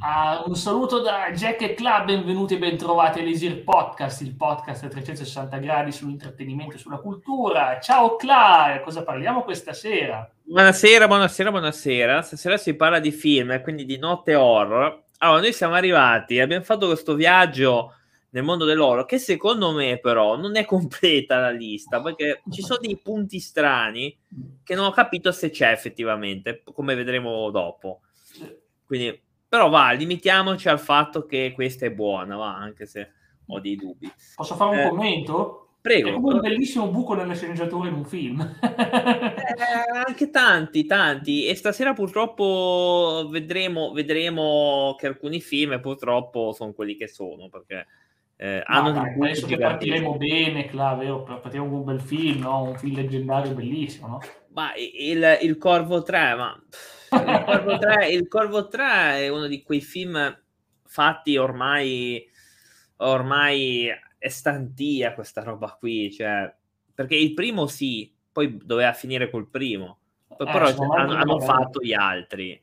Ah, 0.00 0.44
un 0.46 0.54
saluto 0.54 1.00
da 1.00 1.32
Jack 1.32 1.60
e 1.62 1.74
Club, 1.74 2.06
benvenuti 2.06 2.54
e 2.54 2.58
bentrovati 2.58 3.18
all'Esir 3.18 3.64
Podcast, 3.64 4.20
il 4.20 4.36
podcast 4.36 4.84
a 4.84 4.88
360 4.88 5.58
gradi 5.58 5.90
sull'intrattenimento 5.90 6.76
e 6.76 6.78
sulla 6.78 6.98
cultura. 6.98 7.80
Ciao 7.80 8.14
Cla, 8.14 8.80
cosa 8.84 9.02
parliamo 9.02 9.42
questa 9.42 9.72
sera? 9.72 10.30
Buonasera, 10.44 11.08
buonasera, 11.08 11.50
buonasera. 11.50 12.22
Stasera 12.22 12.56
si 12.56 12.74
parla 12.74 13.00
di 13.00 13.10
film, 13.10 13.60
quindi 13.60 13.84
di 13.84 13.98
notte 13.98 14.36
horror. 14.36 15.02
Allora, 15.18 15.40
noi 15.40 15.52
siamo 15.52 15.74
arrivati, 15.74 16.38
abbiamo 16.38 16.62
fatto 16.62 16.86
questo 16.86 17.14
viaggio 17.14 17.94
nel 18.30 18.44
mondo 18.44 18.64
dell'oro 18.64 19.04
che 19.04 19.18
secondo 19.18 19.72
me 19.72 19.98
però 19.98 20.36
non 20.36 20.54
è 20.56 20.64
completa 20.64 21.38
la 21.38 21.50
lista 21.50 22.00
perché 22.00 22.42
ci 22.50 22.62
sono 22.62 22.78
dei 22.78 22.98
punti 22.98 23.40
strani 23.40 24.16
che 24.62 24.76
non 24.76 24.84
ho 24.84 24.90
capito 24.92 25.32
se 25.32 25.50
c'è 25.50 25.72
effettivamente, 25.72 26.62
come 26.72 26.94
vedremo 26.94 27.50
dopo. 27.50 28.02
Quindi 28.86 29.26
però 29.48 29.68
va, 29.68 29.92
limitiamoci 29.92 30.68
al 30.68 30.80
fatto 30.80 31.24
che 31.24 31.52
questa 31.54 31.86
è 31.86 31.90
buona, 31.90 32.36
va, 32.36 32.56
anche 32.56 32.86
se 32.86 33.12
ho 33.46 33.60
dei 33.60 33.76
dubbi. 33.76 34.12
Posso 34.36 34.54
fare 34.54 34.76
un 34.76 34.78
eh, 34.78 34.88
commento? 34.88 35.68
Prego. 35.80 36.08
È 36.10 36.12
come 36.12 36.34
un 36.34 36.40
bellissimo 36.40 36.88
buco 36.88 37.14
nelle 37.14 37.34
sceneggiature 37.34 37.88
in 37.88 37.94
un 37.94 38.04
film. 38.04 38.40
eh, 38.60 40.04
anche 40.06 40.28
tanti, 40.30 40.84
tanti. 40.84 41.46
E 41.46 41.54
stasera 41.54 41.94
purtroppo 41.94 43.28
vedremo, 43.30 43.92
vedremo 43.92 44.94
che 44.98 45.06
alcuni 45.06 45.40
film 45.40 45.80
purtroppo 45.80 46.52
sono 46.52 46.72
quelli 46.72 46.94
che 46.94 47.08
sono, 47.08 47.48
perché 47.48 47.86
eh, 48.36 48.62
hanno 48.66 48.92
dai, 48.92 49.16
penso 49.18 49.46
che 49.46 49.56
partiremo 49.56 50.16
bene, 50.16 50.66
Cla, 50.66 50.94
vero? 50.94 51.22
Partiamo 51.22 51.68
con 51.68 51.78
un 51.78 51.84
bel 51.84 52.00
film, 52.00 52.40
no? 52.40 52.64
un 52.64 52.76
film 52.76 52.96
leggendario 52.96 53.52
bellissimo, 53.52 54.08
no? 54.08 54.20
Ma 54.52 54.72
il, 54.76 55.38
il 55.42 55.56
Corvo 55.58 56.02
3, 56.02 56.34
ma 56.34 56.62
il 57.10 57.42
Corvo 57.44 57.78
3, 57.78 58.08
il 58.08 58.28
Corvo 58.28 58.68
3 58.68 58.84
è 59.18 59.28
uno 59.28 59.46
di 59.46 59.62
quei 59.62 59.80
film 59.80 60.42
fatti 60.84 61.36
ormai 61.36 62.26
ormai 62.98 63.88
è 64.18 64.28
stantia 64.28 65.14
questa 65.14 65.42
roba 65.42 65.76
qui, 65.78 66.12
cioè, 66.12 66.52
perché 66.94 67.14
il 67.14 67.34
primo 67.34 67.66
sì, 67.66 68.12
poi 68.32 68.58
doveva 68.64 68.92
finire 68.92 69.30
col 69.30 69.48
primo, 69.48 69.98
poi 70.26 70.46
eh, 70.48 70.52
però 70.52 70.66
hanno, 70.66 71.14
hanno 71.14 71.40
fatto 71.40 71.80
gli 71.80 71.92
altri. 71.92 72.60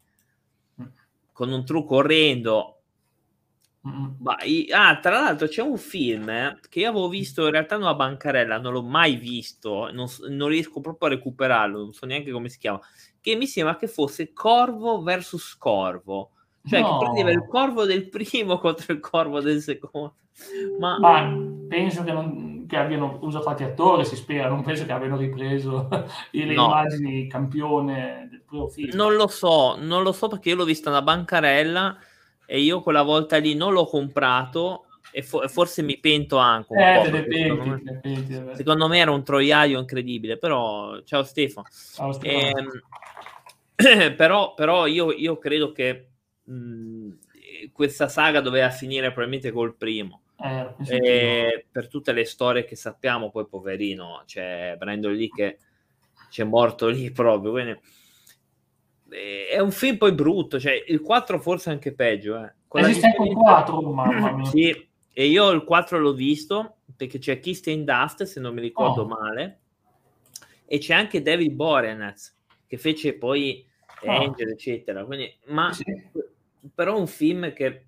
Mm. 0.82 0.86
con 1.32 1.52
un 1.52 1.66
trucco 1.66 1.96
orrendo. 1.96 2.72
Ma, 3.86 4.36
ah, 4.74 4.98
tra 4.98 5.20
l'altro 5.20 5.48
c'è 5.48 5.62
un 5.62 5.78
film 5.78 6.28
eh, 6.28 6.60
che 6.70 6.80
io 6.80 6.90
avevo 6.90 7.08
visto 7.08 7.46
in 7.46 7.52
realtà 7.52 7.78
una 7.78 7.94
bancarella, 7.94 8.58
non 8.58 8.74
l'ho 8.74 8.82
mai 8.82 9.16
visto, 9.16 9.92
non, 9.92 10.08
non 10.30 10.48
riesco 10.48 10.82
proprio 10.82 11.08
a 11.08 11.12
recuperarlo, 11.12 11.78
non 11.78 11.94
so 11.94 12.08
neanche 12.08 12.32
come 12.32 12.50
si 12.50 12.58
chiama, 12.58 12.82
che 13.26 13.36
mi 13.36 13.48
sembra 13.48 13.76
che 13.76 13.88
fosse 13.88 14.34
Corvo 14.34 15.02
versus 15.02 15.58
Corvo. 15.58 16.30
Cioè, 16.64 16.80
no. 16.80 17.00
che 17.00 17.06
prendeva 17.06 17.32
il 17.32 17.48
corvo 17.48 17.86
del 17.86 18.08
primo 18.08 18.60
contro 18.62 18.94
il 18.94 19.00
corvo 19.00 19.42
del 19.42 19.62
secondo. 19.62 20.18
Ma, 20.80 21.00
Ma 21.00 21.36
penso 21.68 22.04
che, 22.04 22.12
non, 22.12 22.66
che, 22.68 22.78
abbiano 22.78 23.18
usato 23.22 23.50
altri 23.50 23.66
attori, 23.66 24.06
si 24.06 24.16
spera, 24.16 24.48
non 24.48 24.62
penso 24.62 24.86
che 24.86 24.92
abbiano 24.92 25.18
ripreso 25.18 25.88
le 26.30 26.54
no. 26.54 26.66
immagini 26.66 27.28
campione 27.28 28.28
del 28.30 28.44
primo 28.46 28.68
film. 28.68 28.96
Non 28.96 29.16
lo 29.16 29.28
so, 29.28 29.76
non 29.76 30.04
lo 30.04 30.12
so 30.12 30.28
perché 30.28 30.50
io 30.50 30.58
l'ho 30.58 30.64
vista 30.64 30.92
una 30.92 31.02
bancarella 31.02 31.98
e 32.46 32.60
io 32.60 32.82
quella 32.82 33.02
volta 33.02 33.38
lì 33.38 33.56
non 33.56 33.74
l'ho 33.74 33.86
comprato 33.86 34.86
e 35.12 35.24
fo- 35.24 35.48
forse 35.48 35.82
mi 35.82 35.98
pento 35.98 36.38
anche 36.38 36.74
un 36.74 36.80
eh, 36.80 37.02
po'. 37.04 37.10
Penti, 37.10 37.42
secondo, 37.42 37.66
me, 37.66 38.00
penti, 38.02 38.56
secondo, 38.56 38.88
me, 38.90 39.00
era 39.00 39.12
un 39.12 39.24
troiaio 39.24 39.80
incredibile, 39.80 40.38
però 40.38 41.02
ciao 41.04 41.24
Stefano. 41.24 41.66
Ciao 41.94 42.12
Stefano. 42.12 42.60
Ehm, 42.60 42.82
però, 44.16 44.54
però 44.54 44.86
io, 44.88 45.12
io 45.12 45.38
credo 45.38 45.72
che 45.72 46.10
mh, 46.44 47.10
questa 47.72 48.08
saga 48.08 48.40
doveva 48.40 48.70
finire 48.70 49.08
probabilmente 49.08 49.52
col 49.52 49.76
primo. 49.76 50.22
Eh, 50.38 50.74
e 50.88 51.66
per 51.72 51.88
tutte 51.88 52.12
le 52.12 52.26
storie 52.26 52.66
che 52.66 52.76
sappiamo, 52.76 53.32
poi 53.32 53.48
poverino, 53.48 54.24
c'è 54.26 54.76
Brandon 54.78 55.14
lì 55.14 55.30
che 55.30 55.60
c'è 56.30 56.44
morto 56.44 56.88
lì 56.88 57.12
proprio. 57.12 57.52
Quindi, 57.52 57.80
è 59.50 59.60
un 59.60 59.72
film 59.72 59.98
poi 59.98 60.14
brutto, 60.14 60.60
cioè 60.60 60.84
il 60.88 61.02
4 61.02 61.40
forse 61.40 61.70
anche 61.70 61.94
peggio. 61.94 62.44
Eh. 62.44 62.54
Esiste 62.80 63.08
anche 63.08 63.30
il 63.30 63.36
4, 63.36 63.82
mamma 63.82 64.32
mia. 64.36 64.46
Sì, 64.46 64.88
e 65.14 65.26
io 65.28 65.52
il 65.52 65.64
4 65.64 66.00
l'ho 66.00 66.14
visto 66.14 66.78
perché 66.96 67.20
c'è 67.20 67.40
Kirsten 67.40 67.84
Dust, 67.86 68.24
se 68.24 68.40
non 68.40 68.54
mi 68.54 68.62
ricordo 68.62 69.04
oh. 69.04 69.08
male, 69.08 69.60
e 70.66 70.78
c'è 70.80 70.94
anche 70.94 71.22
David 71.22 71.54
Borenaz 71.54 72.36
che 72.68 72.78
fece 72.78 73.14
poi 73.14 73.66
oh. 74.02 74.12
Angel, 74.12 74.50
eccetera. 74.50 75.06
Quindi, 75.06 75.36
ma 75.48 75.72
sì 75.74 75.84
però 76.74 76.98
un 76.98 77.08
film 77.08 77.54
che 77.54 77.86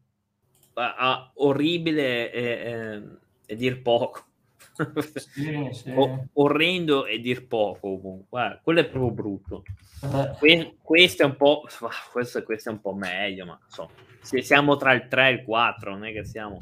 ha 0.74 1.32
orribile 1.36 2.32
e, 2.32 2.44
e, 2.44 3.04
e 3.46 3.56
dir 3.56 3.82
poco. 3.82 4.26
Sì, 5.16 5.70
sì. 5.72 5.90
O, 5.90 6.28
orrendo 6.34 7.08
e 7.08 7.18
dir 7.18 7.48
poco 7.48 8.26
Guarda, 8.30 8.60
quello 8.62 8.82
è 8.82 8.88
proprio 8.88 9.10
brutto 9.10 9.64
que- 10.38 10.76
questo 10.84 11.24
è 11.24 11.26
un 11.26 11.36
po' 11.36 11.64
questo, 12.12 12.44
questo, 12.44 12.70
è 12.70 12.74
un 12.74 12.82
po' 12.82 12.94
meglio 12.94 13.46
ma 13.46 13.60
insomma 13.64 13.90
se 14.22 14.44
siamo 14.44 14.76
tra 14.76 14.94
il 14.94 15.08
3 15.08 15.30
e 15.30 15.32
il 15.32 15.44
4 15.44 15.90
non 15.90 16.06
è 16.06 16.12
che 16.12 16.24
siamo 16.26 16.60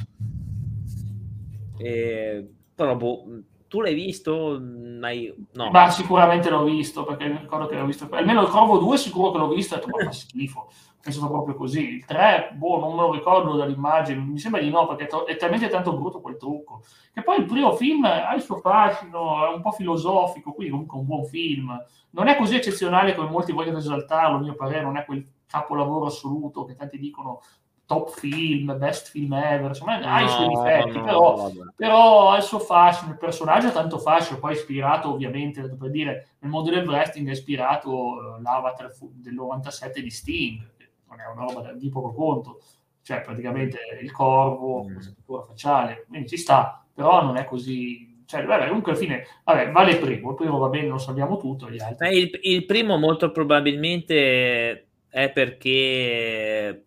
e, 1.78 2.50
però 2.74 2.96
boh, 2.96 3.26
tu 3.68 3.82
l'hai 3.82 3.94
visto? 3.94 4.62
Hai... 5.02 5.34
No. 5.54 5.70
Ma 5.72 5.90
sicuramente 5.90 6.50
l'ho 6.50 6.64
visto 6.64 7.04
perché 7.04 7.28
mi 7.28 7.38
ricordo 7.40 7.68
che 7.68 7.78
l'ho 7.78 7.86
visto 7.86 8.08
almeno 8.12 8.42
il 8.42 8.48
Corvo 8.48 8.78
2 8.78 8.98
sicuro 8.98 9.32
che 9.32 9.38
l'ho 9.38 9.48
visto 9.48 9.76
e 9.76 9.82
fa 9.82 10.12
schifo 10.12 10.68
è 11.10 11.12
stato 11.12 11.32
proprio 11.32 11.56
così. 11.56 11.88
Il 11.88 12.06
3, 12.06 12.54
boh, 12.56 12.80
non 12.80 12.96
me 12.96 13.02
lo 13.02 13.12
ricordo 13.12 13.56
dall'immagine, 13.56 14.20
mi 14.22 14.40
sembra 14.40 14.60
di 14.60 14.70
no, 14.70 14.88
perché 14.88 15.08
è 15.28 15.36
talmente 15.36 15.68
tanto 15.68 15.96
brutto 15.96 16.20
quel 16.20 16.38
trucco. 16.38 16.82
Che 17.14 17.22
poi 17.22 17.40
il 17.40 17.46
primo 17.46 17.74
film 17.76 18.06
ha 18.06 18.34
il 18.34 18.42
suo 18.42 18.58
fascino, 18.58 19.46
è 19.46 19.54
un 19.54 19.62
po' 19.62 19.72
filosofico, 19.72 20.54
quindi 20.54 20.72
comunque 20.72 20.98
un 20.98 21.06
buon 21.06 21.26
film. 21.26 21.80
Non 22.12 22.28
è 22.28 22.36
così 22.36 22.56
eccezionale 22.56 23.14
come 23.14 23.30
molti 23.30 23.52
vogliono 23.52 23.78
esaltarlo, 23.78 24.38
a 24.38 24.40
mio 24.40 24.56
parere, 24.56 24.82
non 24.82 24.98
è 24.98 25.06
quel 25.06 25.24
capolavoro 25.48 26.08
assoluto 26.08 26.66
che 26.66 26.76
tanti 26.76 26.98
dicono 26.98 27.42
top 27.86 28.10
film, 28.18 28.78
best 28.78 29.10
film 29.10 29.34
ever, 29.34 29.68
insomma 29.68 30.00
no, 30.00 30.08
ha 30.08 30.22
i 30.22 30.30
suoi 30.30 30.48
difetti, 30.48 30.98
no, 30.98 31.04
però, 31.04 31.52
no, 31.54 31.74
però, 31.76 32.32
ha 32.32 32.38
il 32.38 32.44
suo 32.44 32.60
fascino, 32.60 33.12
il 33.12 33.18
personaggio 33.18 33.68
ha 33.68 33.72
tanto 33.72 34.00
fascino, 34.00 34.40
poi 34.40 34.54
è 34.54 34.58
ispirato 34.58 35.12
ovviamente, 35.12 35.62
per 35.62 35.90
dire, 35.90 36.30
nel 36.40 36.52
mondo 36.52 36.72
del 36.72 36.88
wrestling 36.88 37.28
è 37.28 37.32
ispirato 37.32 37.92
uh, 37.92 38.42
l'avatar 38.42 38.92
del 39.14 39.34
97 39.34 40.02
di 40.02 40.10
Sting, 40.10 40.74
non 41.10 41.20
è 41.20 41.26
una 41.32 41.46
roba 41.46 41.74
di 41.74 41.90
poco 41.90 42.14
conto, 42.14 42.62
cioè 43.04 43.22
praticamente 43.22 43.78
il 44.02 44.12
corvo, 44.12 44.86
mm. 44.86 44.98
struttura 44.98 45.44
facciale, 45.44 46.06
quindi 46.08 46.28
ci 46.28 46.38
sta, 46.38 46.84
però 46.92 47.24
non 47.24 47.38
è 47.38 47.46
così, 47.46 48.24
cioè, 48.26 48.44
vabbè, 48.44 48.66
comunque 48.68 48.94
alla 48.94 49.00
fine, 49.00 49.28
vabbè, 49.44 49.72
vale 49.72 49.92
il 49.92 50.00
primo, 50.00 50.32
il 50.32 50.36
primo 50.36 50.58
va 50.58 50.70
bene, 50.70 50.88
lo 50.88 50.98
sappiamo 50.98 51.38
tutto, 51.38 51.70
gli 51.70 51.80
altri. 51.80 52.18
Il, 52.18 52.40
il 52.42 52.66
primo 52.66 52.98
molto 52.98 53.32
probabilmente 53.32 54.88
è 55.08 55.32
perché, 55.32 56.85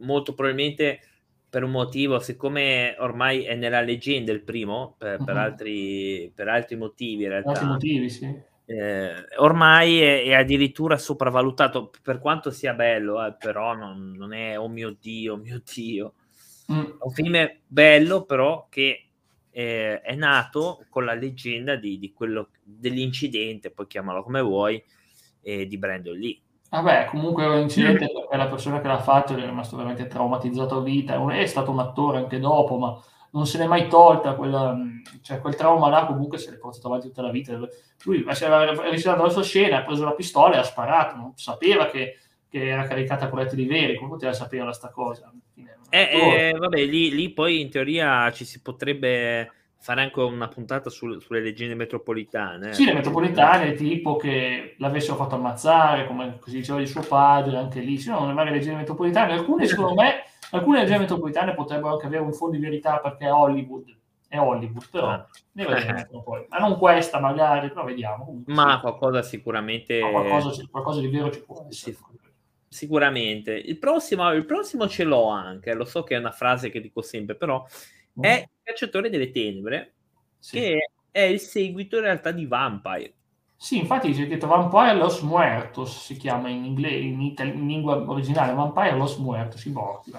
molto 0.00 0.34
probabilmente 0.34 1.00
per 1.48 1.64
un 1.64 1.70
motivo, 1.70 2.20
siccome 2.20 2.94
ormai 2.98 3.42
è 3.44 3.54
nella 3.54 3.80
leggenda 3.80 4.32
il 4.32 4.42
primo, 4.42 4.94
per, 4.98 5.20
uh-huh. 5.20 5.36
altri, 5.36 6.30
per 6.34 6.48
altri 6.48 6.76
motivi 6.76 7.24
in 7.24 7.30
realtà. 7.30 7.50
altri 7.50 7.66
motivi, 7.66 8.10
sì 8.10 8.48
eh, 8.70 9.26
ormai 9.38 10.00
è, 10.00 10.22
è, 10.22 10.34
addirittura 10.34 10.96
sopravvalutato 10.96 11.90
per 12.00 12.20
quanto 12.20 12.52
sia 12.52 12.72
bello, 12.72 13.24
eh, 13.24 13.34
però 13.36 13.74
non, 13.74 14.12
non, 14.12 14.32
è 14.32 14.56
oh 14.56 14.68
mio 14.68 14.96
dio, 15.00 15.34
oh 15.34 15.38
mio 15.38 15.60
dio. 15.74 16.14
Mm. 16.72 16.84
È 16.84 16.96
un 17.00 17.10
film 17.10 17.50
bello, 17.66 18.22
però 18.22 18.68
che 18.70 19.06
eh, 19.50 20.00
è 20.00 20.14
nato 20.14 20.84
con 20.88 21.04
la 21.04 21.14
leggenda 21.14 21.74
di, 21.74 21.98
di 21.98 22.12
quello, 22.12 22.50
dell'incidente, 22.62 23.72
poi 23.72 23.88
chiamalo 23.88 24.22
come 24.22 24.40
vuoi, 24.40 24.80
eh, 25.42 25.66
di 25.66 25.76
Brandon 25.76 26.16
Lee. 26.16 26.40
Vabbè, 26.70 27.06
comunque 27.06 27.48
l'incidente 27.48 28.04
mm. 28.04 28.28
per 28.28 28.38
la 28.38 28.46
persona 28.46 28.80
che 28.80 28.86
l'ha 28.86 29.00
fatto 29.00 29.34
è 29.34 29.44
rimasto 29.44 29.76
veramente 29.76 30.06
traumatizzato 30.06 30.76
a 30.76 30.82
vita, 30.82 31.20
è 31.32 31.46
stato 31.46 31.72
un 31.72 31.80
attore 31.80 32.18
anche 32.18 32.38
dopo, 32.38 32.78
ma 32.78 32.96
non 33.32 33.46
se 33.46 33.58
n'è 33.58 33.66
mai 33.66 33.88
tolta 33.88 34.34
quella, 34.34 34.76
cioè 35.20 35.40
quel 35.40 35.56
trauma 35.56 35.88
là 35.88 36.06
comunque 36.06 36.38
se 36.38 36.50
l'è 36.50 36.58
portato 36.58 36.86
avanti 36.86 37.08
tutta 37.08 37.22
la 37.22 37.30
vita. 37.30 37.58
Lui 38.04 38.24
era 38.24 38.88
rischiato 38.88 39.22
la 39.22 39.28
sua 39.30 39.42
scena 39.42 39.78
ha 39.78 39.84
preso 39.84 40.04
la 40.04 40.14
pistola 40.14 40.54
e 40.54 40.58
ha 40.58 40.62
sparato 40.62 41.16
non 41.16 41.32
sapeva 41.34 41.86
che, 41.86 42.18
che 42.48 42.68
era 42.68 42.86
caricata 42.86 43.26
a 43.26 43.28
proiettili 43.28 43.66
veri 43.66 43.96
come 43.96 44.10
poteva 44.10 44.32
sapere 44.32 44.62
questa 44.64 44.90
cosa? 44.90 45.32
Eh, 45.92 46.08
eh, 46.12 46.54
vabbè 46.56 46.84
lì, 46.84 47.12
lì, 47.12 47.30
poi 47.30 47.60
in 47.60 47.68
teoria 47.68 48.30
ci 48.30 48.44
si 48.44 48.62
potrebbe 48.62 49.50
fare 49.82 50.02
anche 50.02 50.20
una 50.20 50.48
puntata 50.48 50.90
sul, 50.90 51.22
sulle 51.22 51.40
leggende 51.40 51.74
metropolitane. 51.74 52.74
Sì, 52.74 52.84
le 52.84 52.92
metropolitane, 52.92 53.72
tipo 53.72 54.16
che 54.16 54.74
l'avessero 54.76 55.16
fatto 55.16 55.36
ammazzare, 55.36 56.06
come 56.06 56.38
così 56.38 56.58
diceva 56.58 56.78
di 56.78 56.86
suo 56.86 57.00
padre, 57.00 57.56
anche 57.56 57.80
lì, 57.80 57.96
sì, 57.96 58.10
no, 58.10 58.26
le 58.26 58.34
varie 58.34 58.52
leggende 58.52 58.80
metropolitane. 58.80 59.32
Alcune, 59.32 59.66
secondo 59.66 59.94
me, 59.94 60.24
alcune 60.50 60.80
leggende 60.80 61.00
metropolitane 61.00 61.54
potrebbero 61.54 61.94
anche 61.94 62.06
avere 62.06 62.22
un 62.22 62.34
fondo 62.34 62.56
di 62.56 62.62
verità 62.62 62.98
perché 62.98 63.24
è 63.24 63.32
Hollywood. 63.32 63.96
È 64.28 64.38
Hollywood, 64.38 64.88
però 64.90 65.08
ah. 65.08 65.26
ne 65.52 65.66
vedremo 65.66 66.22
poi. 66.22 66.44
Ma 66.50 66.58
non 66.58 66.76
questa, 66.76 67.18
magari, 67.18 67.68
però 67.68 67.84
vediamo. 67.84 68.26
Comunque, 68.26 68.52
Ma 68.52 68.74
sì. 68.74 68.80
qualcosa 68.80 69.22
sicuramente... 69.22 70.00
Ma 70.02 70.10
qualcosa, 70.10 70.62
qualcosa, 70.70 71.00
di 71.00 71.08
vero 71.08 71.30
ci 71.30 71.42
può 71.42 71.66
essere. 71.68 71.96
Sì. 71.96 72.04
sicuramente. 72.68 73.54
Il 73.54 73.78
prossimo, 73.78 74.30
il 74.32 74.44
prossimo 74.44 74.86
ce 74.86 75.04
l'ho 75.04 75.30
anche, 75.30 75.72
lo 75.72 75.86
so 75.86 76.02
che 76.02 76.16
è 76.16 76.18
una 76.18 76.32
frase 76.32 76.68
che 76.68 76.82
dico 76.82 77.00
sempre, 77.00 77.34
però. 77.34 77.64
È 78.18 78.40
Il 78.40 78.48
cacciatore 78.62 79.10
delle 79.10 79.30
tenebre, 79.30 79.92
sì. 80.38 80.58
che 80.58 80.90
è 81.10 81.20
il 81.20 81.40
seguito 81.40 81.96
in 81.96 82.02
realtà 82.02 82.30
di 82.30 82.46
Vampire. 82.46 83.12
Sì, 83.56 83.76
infatti 83.76 84.12
c'è 84.12 84.24
scritto 84.24 84.46
Vampire 84.46 84.94
Los 84.94 85.20
Muertos, 85.20 86.04
si 86.04 86.16
chiama 86.16 86.48
in, 86.48 86.64
inglese, 86.64 86.96
in, 86.96 87.20
itali- 87.20 87.50
in 87.50 87.66
lingua 87.66 87.96
originale, 88.08 88.54
Vampire 88.54 88.96
Los 88.96 89.18
Muertos, 89.18 89.64
i 89.66 89.70
morti. 89.70 90.10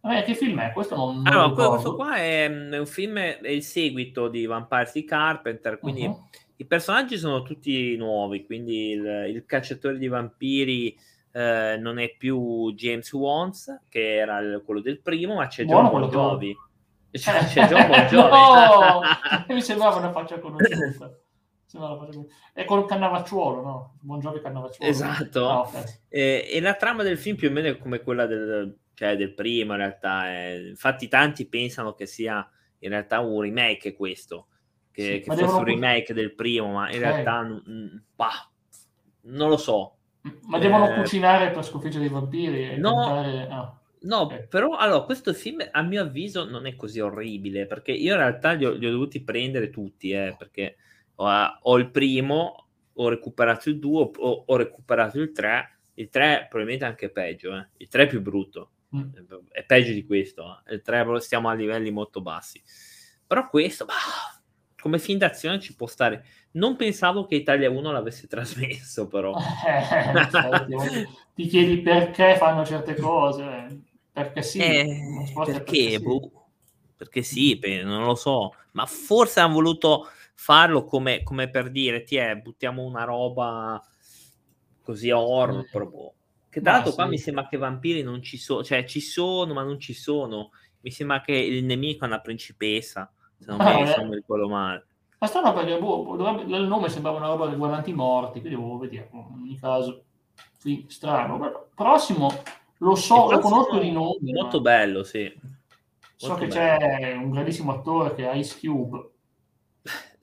Vabbè, 0.00 0.24
che 0.24 0.34
film 0.34 0.60
è? 0.60 0.72
Questo 0.72 0.96
non, 0.96 1.16
non 1.16 1.26
allora, 1.26 1.68
questo 1.68 1.94
qua 1.94 2.14
è, 2.14 2.48
è, 2.48 2.78
un 2.78 2.86
film, 2.86 3.18
è 3.18 3.48
il 3.48 3.62
seguito 3.62 4.28
di 4.28 4.46
Vampire 4.46 4.90
di 4.94 5.04
Carpenter, 5.04 5.78
quindi 5.78 6.06
uh-huh. 6.06 6.24
i 6.56 6.64
personaggi 6.64 7.18
sono 7.18 7.42
tutti 7.42 7.96
nuovi, 7.96 8.46
quindi 8.46 8.92
il, 8.92 9.26
il 9.28 9.44
cacciatore 9.44 9.98
di 9.98 10.08
vampiri 10.08 10.96
eh, 11.32 11.76
non 11.78 11.98
è 11.98 12.14
più 12.16 12.72
James 12.74 13.12
Wants, 13.12 13.82
che 13.90 14.16
era 14.16 14.38
il, 14.38 14.62
quello 14.64 14.80
del 14.80 15.00
primo, 15.00 15.34
ma 15.34 15.48
c'è 15.48 15.64
John 15.64 15.90
Bon 15.90 16.08
Jovi. 16.08 16.56
C'è, 17.10 17.44
c'è 17.46 17.66
John 17.68 17.86
Bon 17.86 18.06
Jovi. 18.06 18.30
no! 18.30 19.00
Mi 19.54 19.62
sembrava 19.62 19.96
una 19.96 20.12
faccia 20.12 20.38
conosciuta. 20.38 21.18
È 22.52 22.64
col 22.64 22.86
Cannavacciuolo, 22.86 23.62
no? 23.62 23.96
Buongiorno 24.00 24.40
Cannavacciuolo. 24.40 24.90
Esatto. 24.90 25.48
Ah, 25.48 25.60
okay. 25.60 25.84
e, 26.08 26.48
e, 26.50 26.60
la 26.60 26.74
trama 26.74 27.02
del 27.02 27.18
film 27.18 27.36
più 27.36 27.48
o 27.48 27.52
meno 27.52 27.68
è 27.68 27.76
come 27.76 28.00
quella 28.00 28.26
del, 28.26 28.78
cioè 28.94 29.16
del 29.16 29.34
primo, 29.34 29.72
in 29.72 29.78
realtà. 29.78 30.28
È... 30.28 30.52
Infatti 30.68 31.08
tanti 31.08 31.46
pensano 31.48 31.92
che 31.94 32.06
sia 32.06 32.48
in 32.78 32.90
realtà 32.90 33.20
un 33.20 33.40
remake 33.40 33.94
questo, 33.94 34.46
che, 34.90 35.02
sì, 35.02 35.18
che 35.18 35.24
fosse 35.24 35.40
devono... 35.40 35.58
un 35.58 35.64
remake 35.64 36.14
del 36.14 36.34
primo, 36.34 36.72
ma 36.72 36.90
in 36.90 36.98
okay. 36.98 37.00
realtà 37.00 37.42
mh, 37.42 38.02
bah, 38.14 38.50
non 39.22 39.48
lo 39.48 39.56
so. 39.56 39.96
Ma 40.46 40.58
devono 40.58 40.88
eh... 40.88 40.94
cucinare 40.94 41.50
per 41.50 41.64
sconfiggere 41.64 42.04
i 42.04 42.08
vampiri? 42.08 42.78
no, 42.78 42.94
cantare... 42.94 43.48
ah. 43.50 43.80
No, 44.06 44.22
okay. 44.22 44.46
però 44.46 44.76
allora 44.76 45.04
questo 45.04 45.32
film 45.32 45.66
a 45.68 45.82
mio 45.82 46.02
avviso 46.02 46.48
non 46.48 46.66
è 46.66 46.76
così 46.76 47.00
orribile 47.00 47.66
perché 47.66 47.90
io 47.92 48.12
in 48.12 48.18
realtà 48.18 48.52
li 48.52 48.64
ho, 48.64 48.72
li 48.72 48.86
ho 48.86 48.90
dovuti 48.90 49.22
prendere 49.22 49.68
tutti, 49.68 50.10
eh, 50.10 50.34
perché 50.38 50.76
ho, 51.16 51.28
ho, 51.60 51.76
il 51.76 51.90
primo, 51.90 52.68
ho 52.92 53.08
recuperato 53.08 53.68
il 53.68 53.78
2, 53.78 54.10
ho, 54.16 54.44
ho, 54.46 54.56
recuperato 54.56 55.20
il 55.20 55.32
3, 55.32 55.78
il 55.94 56.08
3 56.08 56.46
probabilmente 56.48 56.84
anche 56.84 57.10
peggio, 57.10 57.56
eh. 57.56 57.68
il 57.78 57.88
3 57.88 58.04
è 58.04 58.06
più 58.06 58.22
brutto, 58.22 58.70
mm. 58.96 59.10
è 59.50 59.64
peggio 59.64 59.92
di 59.92 60.06
questo, 60.06 60.62
eh. 60.66 60.74
il 60.74 60.82
3 60.82 61.20
stiamo 61.20 61.48
a 61.48 61.54
livelli 61.54 61.90
molto 61.90 62.20
bassi, 62.20 62.62
però 63.26 63.48
questo, 63.48 63.86
bah, 63.86 63.94
come 64.80 65.00
film 65.00 65.18
d'azione 65.18 65.58
ci 65.58 65.74
può 65.74 65.88
stare. 65.88 66.24
Non 66.52 66.76
pensavo 66.76 67.26
che 67.26 67.34
Italia 67.34 67.68
1 67.68 67.90
l'avesse 67.90 68.28
trasmesso, 68.28 69.08
però. 69.08 69.34
Eh, 69.66 71.06
ti 71.34 71.48
chiedi 71.48 71.80
perché 71.80 72.36
fanno 72.36 72.64
certe 72.64 72.94
cose, 72.94 73.82
perché 74.22 74.42
sì. 74.42 74.58
Eh, 74.58 75.30
perché, 75.34 75.52
perché, 75.52 76.00
boh, 76.00 76.48
perché 76.96 77.22
sì, 77.22 77.60
non 77.82 78.04
lo 78.04 78.14
so, 78.14 78.54
ma 78.72 78.86
forse 78.86 79.40
hanno 79.40 79.52
voluto 79.52 80.08
farlo 80.34 80.84
come, 80.84 81.22
come 81.22 81.50
per 81.50 81.70
dire, 81.70 82.02
ti 82.02 82.16
è, 82.16 82.34
buttiamo 82.36 82.82
una 82.82 83.04
roba 83.04 83.82
così 84.80 85.10
horror 85.10 85.64
mm. 85.64 85.70
proprio. 85.70 86.14
Che 86.48 86.62
tra 86.62 86.72
l'altro 86.72 86.90
sì. 86.92 86.96
qua 86.96 87.06
mi 87.06 87.18
sembra 87.18 87.46
che 87.46 87.58
vampiri 87.58 88.02
non 88.02 88.22
ci 88.22 88.38
sono, 88.38 88.64
cioè 88.64 88.84
ci 88.84 89.00
sono 89.00 89.52
ma 89.52 89.62
non 89.62 89.78
ci 89.78 89.92
sono. 89.92 90.50
Mi 90.80 90.90
sembra 90.90 91.20
che 91.20 91.32
il 91.32 91.62
nemico 91.64 92.04
è 92.04 92.08
una 92.08 92.20
principessa, 92.20 93.12
se 93.36 93.44
non 93.50 93.60
ah, 93.60 93.74
mi, 93.74 93.82
eh. 93.82 94.14
ricordo 94.14 94.48
male. 94.48 94.86
Ma 95.18 95.26
strano 95.26 95.52
perché 95.52 95.78
boh, 95.78 96.14
il 96.46 96.66
nome 96.66 96.88
sembrava 96.88 97.18
una 97.18 97.26
roba 97.26 97.50
riguardante 97.50 97.90
i 97.90 97.94
morti, 97.94 98.40
quindi 98.40 98.58
devo 98.58 98.78
vedere, 98.78 99.10
in 99.12 99.40
ogni 99.42 99.58
caso, 99.58 100.04
sì, 100.56 100.86
strano. 100.88 101.68
Prossimo, 101.74 102.30
lo 102.78 102.94
so, 102.94 103.30
lo 103.30 103.38
conosco 103.38 103.78
di 103.78 103.90
nome. 103.90 104.32
Molto 104.32 104.60
bello, 104.60 105.04
sì. 105.04 105.32
So 106.16 106.28
molto 106.28 106.44
che 106.44 106.48
bello. 106.48 106.78
c'è 106.78 107.12
un 107.12 107.30
grandissimo 107.30 107.72
attore 107.72 108.14
che 108.14 108.30
è 108.30 108.34
Ice 108.34 108.58
Cube, 108.58 109.10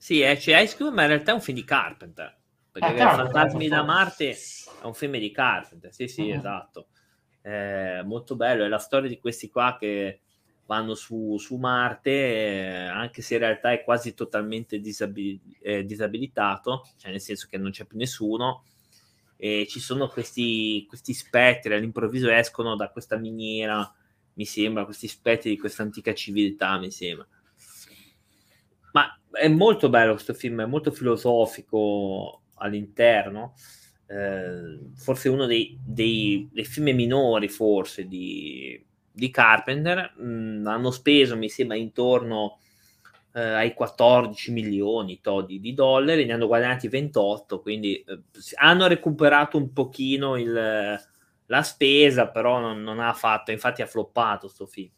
sì, 0.04 0.20
c'è 0.20 0.60
Ice 0.60 0.76
Cube, 0.76 0.90
ma 0.90 1.00
in 1.04 1.08
realtà 1.08 1.30
è 1.30 1.34
un 1.34 1.40
film 1.40 1.56
di 1.56 1.64
Carpenter. 1.64 2.36
Perché 2.70 2.88
ah, 2.88 2.92
Carpenter, 2.92 3.32
Fantasmi 3.32 3.68
da 3.68 3.82
Marte 3.82 4.32
è 4.32 4.84
un 4.84 4.92
film 4.92 5.16
di 5.16 5.30
Carpenter. 5.30 5.94
Sì, 5.94 6.08
sì, 6.08 6.28
uh-huh. 6.28 6.36
esatto. 6.36 6.88
È 7.40 8.02
molto 8.04 8.36
bello. 8.36 8.64
È 8.64 8.68
la 8.68 8.76
storia 8.76 9.08
di 9.08 9.18
questi 9.18 9.48
qua 9.48 9.78
che 9.80 10.20
vanno 10.66 10.94
su, 10.94 11.38
su 11.38 11.56
Marte, 11.56 12.10
eh, 12.10 12.86
anche 12.86 13.22
se 13.22 13.34
in 13.34 13.40
realtà 13.40 13.72
è 13.72 13.82
quasi 13.82 14.12
totalmente 14.12 14.78
disabil- 14.78 15.40
eh, 15.62 15.86
disabilitato, 15.86 16.86
cioè 16.98 17.10
nel 17.10 17.22
senso 17.22 17.46
che 17.48 17.56
non 17.56 17.70
c'è 17.70 17.86
più 17.86 17.96
nessuno. 17.96 18.64
E 19.44 19.66
ci 19.68 19.78
sono 19.78 20.08
questi, 20.08 20.86
questi 20.88 21.12
spettri 21.12 21.74
all'improvviso 21.74 22.30
escono 22.30 22.76
da 22.76 22.88
questa 22.88 23.18
miniera, 23.18 23.94
mi 24.36 24.46
sembra, 24.46 24.86
questi 24.86 25.06
spettri 25.06 25.50
di 25.50 25.58
questa 25.58 25.82
antica 25.82 26.14
civiltà, 26.14 26.78
mi 26.78 26.90
sembra. 26.90 27.28
Ma 28.94 29.20
è 29.30 29.46
molto 29.48 29.90
bello 29.90 30.12
questo 30.12 30.32
film, 30.32 30.62
è 30.62 30.64
molto 30.64 30.90
filosofico 30.92 32.44
all'interno. 32.54 33.52
Eh, 34.06 34.92
forse 34.94 35.28
uno 35.28 35.44
dei, 35.44 35.78
dei, 35.84 36.48
dei, 36.50 36.64
film 36.64 36.94
minori, 36.94 37.50
forse, 37.50 38.08
di, 38.08 38.82
di 39.12 39.28
Carpenter. 39.28 40.14
Mm, 40.22 40.66
hanno 40.66 40.90
speso, 40.90 41.36
mi 41.36 41.50
sembra, 41.50 41.76
intorno 41.76 42.60
eh, 43.34 43.40
ai 43.40 43.74
14 43.74 44.52
milioni 44.52 45.20
to, 45.20 45.42
di, 45.42 45.74
dollari, 45.74 46.24
ne 46.24 46.32
hanno 46.32 46.46
guadagnati 46.46 46.88
28, 46.88 47.60
quindi 47.60 47.96
eh, 47.96 48.20
hanno 48.56 48.86
recuperato 48.86 49.56
un 49.56 49.72
pochino 49.72 50.36
il, 50.36 50.52
la 51.46 51.62
spesa, 51.62 52.28
però 52.28 52.60
non, 52.60 52.82
non, 52.82 53.00
ha 53.00 53.12
fatto, 53.12 53.50
infatti 53.50 53.82
ha 53.82 53.86
floppato 53.86 54.46
questo 54.46 54.66
film. 54.66 54.90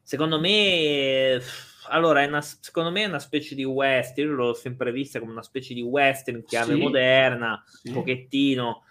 Secondo 0.00 0.38
me 0.38 1.40
allora, 1.88 2.24
una, 2.24 2.40
secondo 2.40 2.90
me 2.90 3.02
è 3.02 3.06
una 3.06 3.18
specie 3.18 3.54
di 3.54 3.64
western, 3.64 4.28
io 4.28 4.34
l'ho 4.34 4.54
sempre 4.54 4.92
vista 4.92 5.18
come 5.18 5.32
una 5.32 5.42
specie 5.42 5.74
di 5.74 5.82
western 5.82 6.44
chiave 6.44 6.74
sì, 6.74 6.80
moderna, 6.80 7.62
sì. 7.66 7.88
un 7.88 7.94
pochettino, 7.94 8.84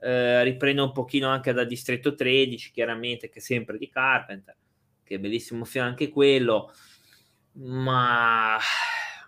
eh, 0.00 0.42
riprende 0.42 0.82
un 0.82 0.92
pochino 0.92 1.28
anche 1.28 1.52
da 1.52 1.64
Distretto 1.64 2.14
13, 2.14 2.70
chiaramente, 2.70 3.28
che 3.28 3.38
è 3.38 3.42
sempre 3.42 3.78
di 3.78 3.88
Carpenter, 3.88 4.56
che 5.02 5.14
è 5.14 5.18
bellissimo 5.18 5.64
film 5.64 5.84
anche 5.84 6.08
quello, 6.08 6.72
ma 7.54 8.58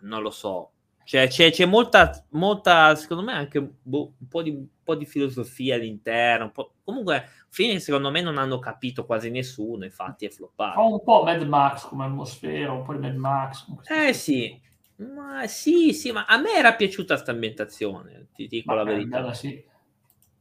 non 0.00 0.22
lo 0.22 0.30
so, 0.30 0.72
cioè, 1.06 1.28
c'è, 1.28 1.52
c'è 1.52 1.66
molta, 1.66 2.26
molta, 2.30 2.96
secondo 2.96 3.22
me, 3.22 3.32
anche 3.32 3.60
boh, 3.60 4.14
un, 4.18 4.26
po 4.26 4.42
di, 4.42 4.50
un, 4.50 4.66
po 4.82 4.96
di, 4.96 5.06
filosofia 5.06 5.76
all'interno. 5.76 6.52
Comunque, 6.82 7.28
fine, 7.48 7.78
secondo 7.78 8.10
me, 8.10 8.20
non 8.22 8.38
hanno 8.38 8.58
capito 8.58 9.06
quasi 9.06 9.30
nessuno, 9.30 9.84
infatti 9.84 10.26
è 10.26 10.30
floppato. 10.30 10.80
Fa 10.80 10.82
un 10.82 11.00
po' 11.04 11.22
Mad 11.22 11.42
Max 11.42 11.86
come 11.86 12.06
atmosfera, 12.06 12.72
un 12.72 12.82
po' 12.82 12.94
di 12.94 12.98
Mad 12.98 13.14
Max. 13.14 13.66
Eh 13.84 14.12
sì, 14.12 14.60
ma 14.96 15.46
sì, 15.46 15.92
sì, 15.92 16.10
ma 16.10 16.24
a 16.24 16.38
me 16.38 16.54
era 16.54 16.74
piaciuta 16.74 17.14
questa 17.14 17.30
ambientazione, 17.30 18.26
ti 18.34 18.48
dico 18.48 18.74
ma 18.74 18.82
la 18.82 18.84
verità. 18.84 19.20
Bella, 19.20 19.32
sì. 19.32 19.64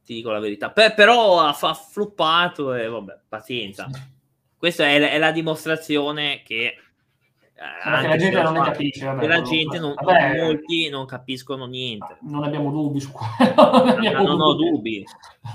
Ti 0.04 0.14
dico 0.14 0.32
la 0.32 0.40
verità. 0.40 0.70
Beh, 0.70 0.94
però 0.94 1.38
ha, 1.42 1.56
ha 1.56 1.74
floppato 1.74 2.74
e 2.74 2.88
vabbè, 2.88 3.20
pazienza. 3.28 3.86
Sì. 3.88 4.00
Questa 4.56 4.84
è, 4.84 4.98
è 4.98 5.18
la 5.18 5.30
dimostrazione 5.30 6.42
che 6.42 6.74
anche 7.58 8.08
la 8.08 8.16
gente 8.16 8.42
non 8.42 8.52
ne 8.52 8.60
capisce. 8.60 9.04
Vabbè, 9.04 9.26
la 9.26 9.42
gente 9.42 9.78
non, 9.78 9.94
vabbè, 9.94 10.42
molti 10.42 10.88
non 10.90 11.06
capiscono 11.06 11.66
niente. 11.66 12.18
Non 12.22 12.44
abbiamo 12.44 12.70
dubbi 12.70 13.00
su 13.00 13.10
quello. 13.12 13.54
non, 13.96 14.12
no, 14.12 14.22
non 14.22 14.40
ho 14.40 14.54
dubbi. 14.54 15.04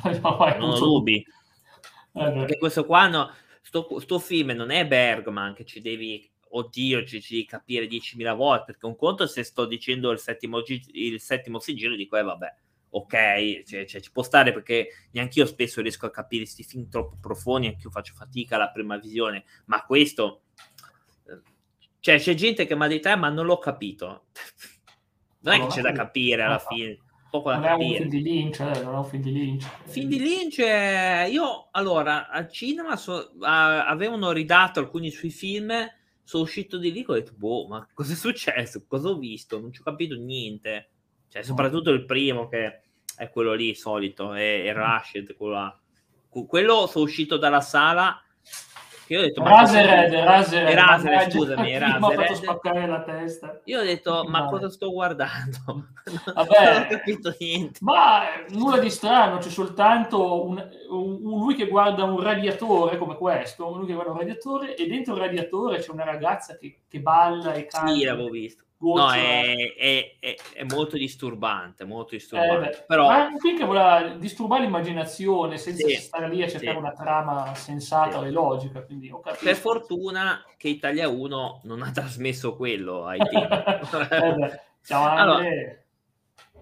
no, 0.21 0.55
non 0.57 0.69
ho 0.69 0.79
dubbi. 0.79 1.17
Eh, 2.13 2.31
Perché 2.31 2.57
questo 2.57 2.85
qua, 2.85 3.07
no, 3.07 3.31
sto, 3.61 3.99
sto, 3.99 4.19
film 4.19 4.51
non 4.51 4.71
è 4.71 4.87
Bergman 4.87 5.53
che 5.53 5.63
ci 5.63 5.79
devi, 5.79 6.27
oddio, 6.49 7.05
ci, 7.05 7.21
ci 7.21 7.35
devi 7.35 7.45
capire 7.45 7.85
10.000 7.85 8.35
volte. 8.35 8.63
Perché 8.65 8.85
un 8.87 8.95
conto 8.95 9.27
se 9.27 9.43
sto 9.43 9.65
dicendo 9.65 10.09
il 10.09 10.19
settimo, 10.19 10.63
il 10.65 11.21
settimo 11.21 11.59
sigillo, 11.59 11.95
dico, 11.95 12.17
eh 12.17 12.23
vabbè, 12.23 12.55
ok, 12.89 13.63
cioè, 13.63 13.85
cioè, 13.85 14.01
ci 14.01 14.11
può 14.11 14.23
stare 14.23 14.51
perché 14.51 14.87
neanche 15.11 15.39
io 15.39 15.45
spesso 15.45 15.81
riesco 15.81 16.07
a 16.07 16.11
capire 16.11 16.43
questi 16.43 16.63
film 16.63 16.89
troppo 16.89 17.17
profondi, 17.21 17.67
anche 17.67 17.83
io 17.83 17.91
faccio 17.91 18.13
fatica 18.15 18.55
alla 18.55 18.71
prima 18.71 18.97
visione, 18.97 19.43
ma 19.65 19.83
questo 19.85 20.41
cioè, 22.01 22.17
c'è 22.17 22.33
gente 22.33 22.65
che 22.65 22.75
mi 22.75 22.83
ha 22.83 22.87
detto, 22.87 23.09
eh, 23.09 23.15
ma 23.15 23.29
non 23.29 23.45
l'ho 23.45 23.59
capito. 23.59 24.25
non 25.41 25.53
è 25.53 25.59
che 25.59 25.67
c'è 25.67 25.81
da 25.81 25.91
capire 25.91 26.41
alla 26.41 26.57
fine. 26.57 26.97
Poco 27.29 27.51
da 27.51 27.57
non 27.57 27.65
capire. 27.65 27.85
è 27.85 27.91
un 27.91 27.95
film 27.97 28.09
di 28.09 28.21
Lynch, 28.23 28.59
eh, 28.59 28.81
non 28.81 28.95
è 28.95 28.97
un 28.97 29.05
film 29.05 29.21
di 29.21 29.31
Lynch. 29.31 29.69
Film 29.85 30.09
di 30.09 30.19
Lynch, 30.19 30.57
eh, 30.59 31.29
io, 31.29 31.67
allora, 31.69 32.27
al 32.27 32.51
cinema 32.51 32.95
so, 32.95 33.33
a, 33.41 33.85
avevano 33.85 34.31
ridato 34.31 34.79
alcuni 34.79 35.11
suoi 35.11 35.29
film, 35.29 35.71
sono 36.23 36.43
uscito 36.43 36.79
di 36.79 36.91
lì 36.91 37.01
e 37.01 37.05
ho 37.07 37.13
detto, 37.13 37.33
boh, 37.35 37.67
ma 37.67 37.87
cosa 37.93 38.13
è 38.13 38.15
successo? 38.15 38.83
Cosa 38.87 39.09
ho 39.09 39.17
visto? 39.19 39.59
Non 39.59 39.71
ci 39.71 39.81
ho 39.81 39.83
capito 39.83 40.15
niente. 40.15 40.89
Cioè, 41.29 41.43
soprattutto 41.43 41.91
il 41.91 42.05
primo, 42.05 42.47
che 42.47 42.81
è 43.15 43.29
quello 43.29 43.53
lì, 43.53 43.75
solito, 43.75 44.33
è, 44.33 44.63
è 44.63 44.73
Rashid, 44.73 45.35
quello 45.35 45.53
là. 45.53 45.79
Quello 46.27 46.87
sono 46.87 47.03
uscito 47.03 47.37
dalla 47.37 47.61
sala 47.61 48.19
io 49.13 49.19
ho 49.19 49.23
detto... 49.23 49.43
Rasered, 49.43 50.13
Rasered, 50.13 50.67
Erasered, 50.69 51.31
scusami, 51.31 51.69
Mi 51.69 51.75
ha 51.75 51.99
fatto 51.99 52.35
spaccare 52.35 52.87
la 52.87 53.01
testa. 53.03 53.59
Io 53.65 53.79
ho 53.79 53.83
detto, 53.83 54.23
ma 54.27 54.45
cosa 54.45 54.69
sto 54.69 54.91
guardando? 54.91 55.57
Vabbè. 56.33 56.73
non 56.73 56.81
ho 56.83 56.87
capito 56.87 57.35
niente. 57.39 57.79
Ma 57.81 58.21
nulla 58.49 58.79
di 58.79 58.89
strano, 58.89 59.37
c'è 59.37 59.49
soltanto 59.49 60.45
un- 60.45 60.69
un- 60.89 61.19
lui 61.21 61.55
che 61.55 61.67
guarda 61.67 62.03
un 62.03 62.21
radiatore 62.21 62.97
come 62.97 63.15
questo, 63.15 63.75
lui 63.75 63.85
che 63.87 63.93
guarda 63.93 64.11
un 64.11 64.17
radiatore 64.19 64.75
e 64.75 64.87
dentro 64.87 65.13
il 65.15 65.19
radiatore 65.21 65.79
c'è 65.79 65.91
una 65.91 66.05
ragazza 66.05 66.57
che, 66.57 66.81
che 66.87 66.99
balla 66.99 67.53
e 67.53 67.65
canta. 67.65 67.91
Sì, 67.91 68.03
l'avevo 68.03 68.29
visto. 68.29 68.63
Gocciola. 68.81 69.05
No, 69.05 69.13
è, 69.13 69.75
è- 69.75 70.15
è- 70.19 70.35
è 70.55 70.63
molto 70.63 70.97
disturbante, 70.97 71.85
molto 71.85 72.15
Eh, 72.15 72.17
disturbante. 72.17 72.69
beh, 72.69 72.83
Però 72.87 73.07
ma 73.07 73.27
è 73.27 73.31
un 73.31 73.37
film 73.37 73.57
che 73.59 73.63
voleva 73.65 74.01
disturbare 74.17 74.63
l'immaginazione 74.63 75.57
senza 75.57 75.87
Sì, 75.87 75.93
stare 75.95 76.27
lì 76.29 76.41
a 76.41 76.49
cercare 76.49 76.71
sì. 76.73 76.77
una 76.77 76.91
trama 76.93 77.53
sensata 77.53 78.19
Sì. 78.19 78.25
e 78.25 78.31
logica. 78.31 78.81
Per 78.81 79.55
fortuna 79.55 80.43
che 80.57 80.69
Italia 80.69 81.07
1 81.09 81.61
non 81.63 81.83
ha 81.83 81.91
trasmesso 81.91 82.55
quello 82.55 83.05
ai 83.05 83.19
tempi. 83.19 83.53
Eh 84.25 84.33
beh, 84.33 84.59
ciao 84.83 85.15
Allora. 85.15 85.43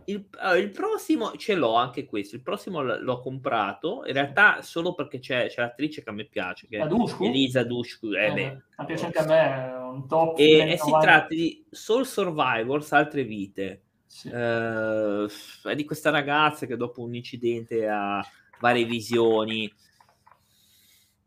Il, 0.10 0.28
allora, 0.38 0.58
il 0.58 0.70
prossimo 0.72 1.36
ce 1.38 1.54
l'ho 1.56 1.76
anche 1.76 2.06
questo. 2.06 2.36
Il 2.36 2.42
prossimo 2.42 2.82
l- 2.82 3.00
l'ho 3.04 3.20
comprato 3.20 4.04
in 4.06 4.14
realtà 4.14 4.62
solo 4.62 4.96
perché 4.96 5.20
c'è, 5.20 5.48
c'è 5.48 5.62
l'attrice 5.62 6.02
che 6.02 6.10
a 6.10 6.14
me 6.14 6.26
piace, 6.26 6.68
che 6.68 6.78
La 6.78 6.86
è 6.86 6.88
Dushku? 6.88 7.26
Elisa 7.26 7.64
Dushku. 7.64 8.14
eh, 8.14 8.26
Eh, 8.26 8.62
ma 8.78 8.86
piace 8.86 9.06
anche 9.06 9.20
a 9.20 9.26
me, 9.26 9.76
un 9.92 10.08
top. 10.08 10.40
E, 10.40 10.72
e 10.72 10.78
si 10.78 10.90
90. 10.90 11.00
tratta 11.00 11.28
di 11.36 11.64
Soul 11.70 12.06
Survivors, 12.06 12.92
altre 12.92 13.24
vite. 13.24 13.84
Sì. 14.06 14.30
Eh, 14.30 15.28
è 15.64 15.76
di 15.76 15.86
questa 15.86 16.10
ragazza 16.10 16.66
che 16.66 16.76
dopo 16.76 17.02
un 17.04 17.14
incidente 17.14 17.88
ha 17.88 18.26
varie 18.60 18.86
visioni. 18.86 19.72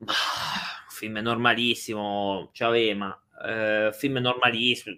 Ah, 0.06 0.84
film 0.88 1.18
normalissimo, 1.18 2.50
ciao 2.52 2.72
ma 2.96 3.16
film 3.92 4.16
normalissimo, 4.18 4.96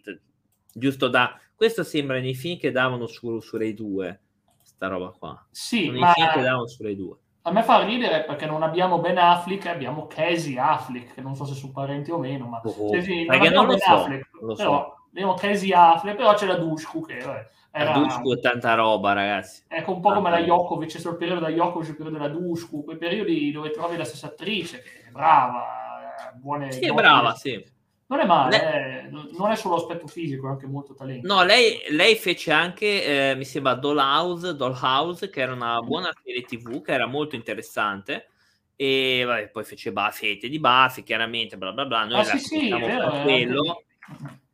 giusto 0.73 1.09
da... 1.09 1.39
Questo 1.57 1.83
sembra 1.85 2.19
nei 2.19 2.35
film 2.35 2.59
che 2.59 2.71
davano 2.73 3.07
su, 3.07 3.41
su 3.41 3.57
Rai 3.57 3.75
2, 3.75 4.21
sta 4.63 4.89
roba 4.89 5.15
qua. 5.17 5.47
Sì, 5.51 5.85
Sono 5.87 5.97
i 5.97 6.01
ma 6.01 6.13
film 6.13 6.31
che 6.33 6.41
davano 6.43 6.67
su 6.67 6.83
Rai 6.83 6.97
2. 6.97 7.17
a 7.43 7.53
me 7.53 7.63
fa 7.63 7.85
ridere 7.85 8.25
perché 8.25 8.47
non 8.47 8.63
abbiamo 8.63 8.99
Ben 8.99 9.19
Affleck, 9.19 9.67
abbiamo 9.67 10.07
Casey 10.07 10.57
Affleck, 10.59 11.15
che 11.15 11.21
non 11.21 11.35
so 11.37 11.45
se 11.45 11.55
sono 11.55 11.73
parenti 11.73 12.11
o 12.11 12.19
meno, 12.19 12.47
ma 12.47 12.61
Oh, 12.65 12.91
Cioè, 12.91 13.03
sì, 13.03 13.25
perché 13.25 13.47
abbiamo 13.49 13.67
non 13.67 13.75
lo 13.75 13.79
so, 13.79 13.93
Affleck, 13.93 14.29
non 14.41 14.49
lo 14.49 14.55
so. 14.57 14.63
però 14.63 14.97
abbiamo 15.11 15.35
Casey 15.35 15.71
Affleck, 15.73 16.17
però 16.17 16.35
c'è 16.35 16.47
la 16.47 16.57
Dushku 16.57 17.01
che 17.03 17.19
vabbè, 17.19 17.51
era 17.71 17.91
La 17.91 17.99
Dushku 17.99 18.35
è 18.35 18.41
tanta 18.41 18.75
roba, 18.75 19.13
ragazzi. 19.13 19.63
ecco 19.69 19.93
un 19.95 20.01
po' 20.01 20.13
come 20.13 20.31
la 20.31 20.41
Jokovic, 20.43 20.89
c'è 20.99 21.09
il 21.09 21.17
periodo 21.17 21.41
della 21.41 21.55
Jokovic, 21.55 21.89
il 21.91 21.97
periodo 21.97 22.19
della 22.19 22.31
Dushku, 22.33 22.83
quei 22.85 22.97
periodi 22.97 23.53
dove 23.53 23.71
trovi 23.71 23.97
la 23.97 24.05
stessa 24.05 24.27
attrice 24.27 24.83
che 24.83 25.05
è 25.09 25.11
brava, 25.11 26.33
eh, 26.33 26.37
buone 26.37 26.73
Sì, 26.73 26.85
è 26.87 26.93
brava, 26.93 27.35
sì. 27.35 27.73
Non 28.15 28.23
è 28.23 28.27
male, 28.27 29.03
eh, 29.07 29.09
non 29.11 29.51
è 29.51 29.57
solo 29.57 29.75
aspetto 29.75 30.07
fisico, 30.07 30.47
è 30.47 30.51
anche 30.51 30.67
molto 30.69 30.95
talento. 30.95 31.27
No, 31.27 31.43
lei, 31.43 31.81
lei 31.91 32.15
fece 32.15 32.53
anche, 32.53 33.31
eh, 33.31 33.35
mi 33.35 33.45
sembra, 33.45 33.75
Dollhouse, 33.75 34.55
Dollhouse, 34.55 35.31
che 35.31 35.41
era 35.41 35.53
una 35.53 35.81
buona 35.81 36.13
serie 36.23 36.43
TV, 36.43 36.81
che 36.81 36.93
era 36.93 37.07
molto 37.07 37.35
interessante. 37.35 38.29
E 38.77 39.25
vabbè, 39.27 39.51
poi 39.51 39.65
fece 39.65 39.91
ba- 39.93 40.13
fette 40.13 40.49
di 40.49 40.61
Buffy, 40.61 41.03
chiaramente, 41.03 41.57
bla 41.59 41.73
bla 41.73 41.87
bla. 41.87 42.05
Noi 42.05 42.21
Ah, 42.21 42.25
sì, 42.25 42.39
sì, 42.39 42.69
vero, 42.69 43.21
quello. 43.23 43.61
anche- 43.61 43.87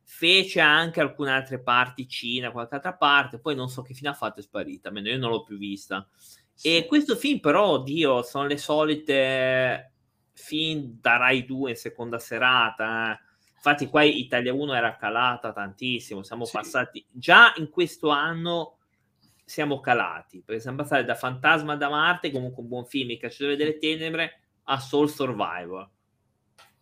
Fece 0.03 0.59
anche 0.59 0.99
alcune 0.99 1.31
altre 1.31 1.61
parti, 1.61 2.07
Cina, 2.07 2.51
qualche 2.51 2.75
altra 2.75 2.93
parte. 2.93 3.39
Poi 3.39 3.55
non 3.55 3.69
so 3.69 3.81
che 3.83 3.93
fine 3.93 4.09
ha 4.09 4.13
fatto, 4.13 4.39
è 4.39 4.43
sparita. 4.43 4.87
Almeno 4.89 5.07
io 5.09 5.17
non 5.17 5.29
l'ho 5.29 5.43
più 5.43 5.57
vista. 5.57 6.07
E 6.63 6.81
Sì. 6.81 6.85
questo 6.87 7.15
film, 7.15 7.39
però, 7.39 7.69
oddio, 7.69 8.21
sono 8.23 8.45
le 8.47 8.57
solite 8.57 9.93
film 10.33 10.97
da 10.99 11.17
Rai 11.17 11.45
2 11.45 11.71
in 11.71 11.75
seconda 11.75 12.17
serata. 12.19 13.13
eh. 13.13 13.29
Infatti, 13.63 13.87
qua 13.87 14.01
Italia 14.01 14.53
1 14.53 14.73
era 14.73 14.95
calata 14.95 15.53
tantissimo. 15.53 16.23
Siamo 16.23 16.45
Sì. 16.45 16.53
passati 16.53 17.05
già 17.11 17.53
in 17.57 17.69
questo 17.69 18.09
anno. 18.09 18.77
Siamo 19.45 19.79
calati 19.81 20.41
perché 20.43 20.61
siamo 20.61 20.77
passati 20.77 21.03
da 21.05 21.13
Fantasma 21.13 21.75
da 21.75 21.89
Marte, 21.89 22.31
comunque 22.31 22.63
un 22.63 22.69
buon 22.69 22.85
film, 22.85 23.11
Il 23.11 23.19
cacciatore 23.19 23.55
delle 23.57 23.77
tenebre, 23.77 24.39
a 24.63 24.79
Soul 24.79 25.09
Survivor. 25.09 25.87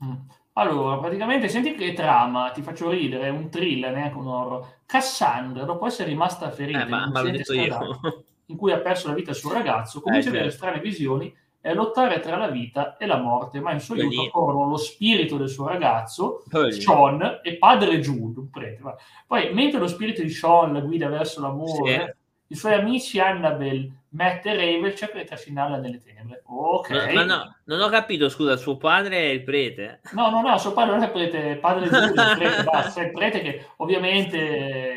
Mm. 0.05 0.13
Allora, 0.53 0.97
praticamente, 0.99 1.47
senti 1.49 1.73
che 1.75 1.93
trama, 1.93 2.51
ti 2.51 2.61
faccio 2.61 2.89
ridere, 2.89 3.25
è 3.27 3.29
un 3.29 3.49
thriller, 3.49 3.91
neanche 3.93 4.17
un 4.17 4.27
horror. 4.27 4.81
Cassandra, 4.85 5.63
dopo 5.65 5.85
essere 5.85 6.09
rimasta 6.09 6.49
ferita 6.51 6.79
Eh, 6.79 6.83
in 6.83 6.89
ma, 6.89 7.05
un 7.05 7.11
ma 7.11 7.21
io. 7.21 7.99
in 8.45 8.55
cui 8.57 8.71
ha 8.71 8.79
perso 8.79 9.07
la 9.09 9.13
vita 9.15 9.31
il 9.31 9.35
suo 9.35 9.51
ragazzo, 9.51 9.99
comincia 10.01 10.27
Eh, 10.27 10.31
ad 10.31 10.35
avere 10.37 10.51
certo. 10.51 10.65
strane 10.65 10.81
visioni 10.81 11.35
e 11.61 11.69
a 11.69 11.73
lottare 11.73 12.19
tra 12.19 12.37
la 12.37 12.47
vita 12.47 12.95
e 12.97 13.05
la 13.05 13.17
morte, 13.17 13.59
ma 13.59 13.71
in 13.73 13.79
suo 13.79 13.95
aiuto 13.95 14.21
accorrono 14.27 14.69
lo 14.69 14.77
spirito 14.77 15.37
del 15.37 15.49
suo 15.49 15.67
ragazzo, 15.67 16.43
Quelli- 16.49 16.79
Sean, 16.81 17.39
e 17.43 17.57
padre 17.57 17.99
Jude, 17.99 18.39
un 18.39 18.49
prete. 18.49 18.81
Poi, 19.27 19.53
mentre 19.53 19.79
lo 19.79 19.87
spirito 19.87 20.21
di 20.21 20.29
Sean 20.29 20.73
la 20.73 20.79
guida 20.79 21.07
verso 21.09 21.41
l'amore, 21.41 22.17
i 22.47 22.55
suoi 22.55 22.73
amici 22.73 23.19
Annabelle, 23.19 23.91
Matt 24.11 24.45
e 24.45 24.55
Ravel 24.55 24.95
cercano 24.95 25.21
di 25.21 25.27
trascinarla 25.27 25.77
nelle 25.77 26.01
tenebre. 26.01 26.41
Ok. 26.45 26.89
No, 26.89 27.13
ma 27.13 27.23
no, 27.23 27.55
non 27.65 27.81
ho 27.81 27.89
capito, 27.89 28.27
scusa, 28.29 28.57
suo 28.57 28.77
padre 28.77 29.17
è 29.17 29.25
il 29.25 29.43
prete? 29.43 30.01
No, 30.13 30.29
no, 30.29 30.41
no, 30.41 30.57
suo 30.57 30.73
padre 30.73 30.95
non 30.95 31.03
è 31.03 31.11
prete, 31.11 31.57
padre 31.57 31.85
Giulio, 31.85 32.05
il 32.05 32.35
prete, 32.37 32.63
basta, 32.65 33.01
è 33.01 33.05
il 33.05 33.11
prete 33.11 33.41
che 33.41 33.67
ovviamente 33.77 34.37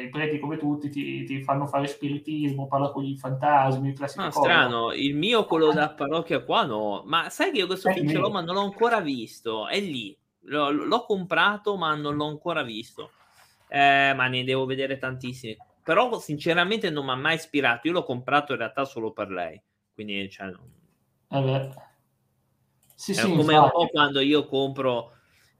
i 0.05 0.09
preti 0.09 0.39
come 0.39 0.57
tutti 0.57 0.89
ti, 0.89 1.25
ti 1.25 1.43
fanno 1.43 1.67
fare 1.67 1.87
spiritismo, 1.87 2.67
parla 2.69 2.91
con 2.91 3.03
gli 3.03 3.17
fantasmi, 3.17 3.89
il 3.89 3.95
classico 3.95 4.25
Ah, 4.25 4.31
strano, 4.31 4.93
il 4.93 5.15
mio 5.15 5.45
quello 5.45 5.73
da 5.73 5.91
parrocchia 5.91 6.43
qua 6.43 6.65
no, 6.65 7.03
ma 7.05 7.29
sai 7.29 7.51
che 7.53 7.59
io 7.59 7.67
questo 7.67 7.89
Eh, 7.91 7.93
film 7.95 8.09
ce 8.09 8.17
l'ho 8.19 8.31
ma 8.31 8.41
non 8.41 8.55
l'ho 8.55 8.63
ancora 8.63 9.01
visto, 9.01 9.69
è 9.69 9.79
lì, 9.79 10.17
l'ho, 10.45 10.71
l'ho 10.71 11.05
comprato 11.05 11.77
ma 11.77 11.95
non 11.95 12.15
l'ho 12.17 12.27
ancora 12.29 12.63
visto, 12.63 13.11
eh, 13.69 14.15
ma 14.17 14.27
ne 14.29 14.43
devo 14.45 14.65
vedere 14.65 14.97
tantissimi, 14.97 15.57
però 15.83 16.19
sinceramente 16.19 16.91
non 16.91 17.05
mi 17.05 17.11
ha 17.13 17.15
mai 17.17 17.35
ispirato, 17.37 17.87
io 17.89 17.93
l'ho 17.95 18.05
comprato 18.05 18.53
in 18.53 18.59
realtà 18.59 18.85
solo 18.85 19.13
per 19.13 19.31
lei, 19.31 19.61
quindi 19.95 20.29
cioè, 20.31 20.47
non- 20.51 20.81
Eh. 21.31 21.71
Sì, 22.95 23.13
è 23.13 23.15
sì, 23.15 23.23
come 23.23 23.57
un 23.57 23.65
infatti. 23.65 23.71
po' 23.73 23.87
quando 23.89 24.21
io 24.21 24.47
compro 24.47 25.17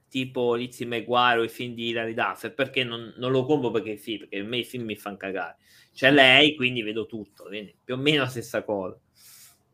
tipo 0.07 0.53
Lizzie 0.55 0.85
McGuire 0.85 1.39
o 1.39 1.43
i 1.43 1.49
film 1.49 1.73
di 1.73 1.87
Hilary 1.89 2.13
Duff, 2.13 2.49
perché 2.53 2.83
non, 2.83 3.13
non 3.17 3.31
lo 3.31 3.43
compro 3.45 3.71
perché 3.71 3.91
i 3.91 3.97
film, 3.97 4.19
perché 4.19 4.37
a 4.39 4.43
me 4.43 4.57
i 4.59 4.63
film 4.63 4.85
mi 4.85 4.95
fanno 4.95 5.17
cagare, 5.17 5.57
c'è 5.91 6.11
lei 6.11 6.55
quindi 6.55 6.81
vedo 6.83 7.05
tutto, 7.05 7.45
quindi 7.45 7.75
più 7.83 7.95
o 7.95 7.97
meno 7.97 8.21
la 8.23 8.29
stessa 8.29 8.63
cosa. 8.63 8.97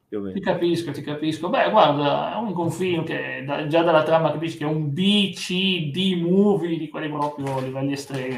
Più 0.10 0.18
o 0.18 0.22
meno. 0.22 0.34
Ti 0.34 0.42
capisco, 0.42 0.92
ti 0.92 1.01
capisco. 1.01 1.50
Beh, 1.50 1.70
guarda, 1.70 2.34
è 2.34 2.38
un, 2.38 2.72
film 2.72 3.06
che 3.06 3.44
da- 3.46 3.68
già 3.68 3.84
dalla 3.84 4.01
trama 4.01 4.32
capisci 4.32 4.58
che 4.58 4.63
è 4.63 4.68
un 4.68 4.92
B, 4.92 5.34
C, 5.36 5.92
D 5.92 6.20
movie 6.20 6.80
di 6.80 6.89
quelli 6.89 7.10
proprio 7.10 7.58
a 7.58 7.62
livelli 7.62 7.92
estremi. 7.92 8.36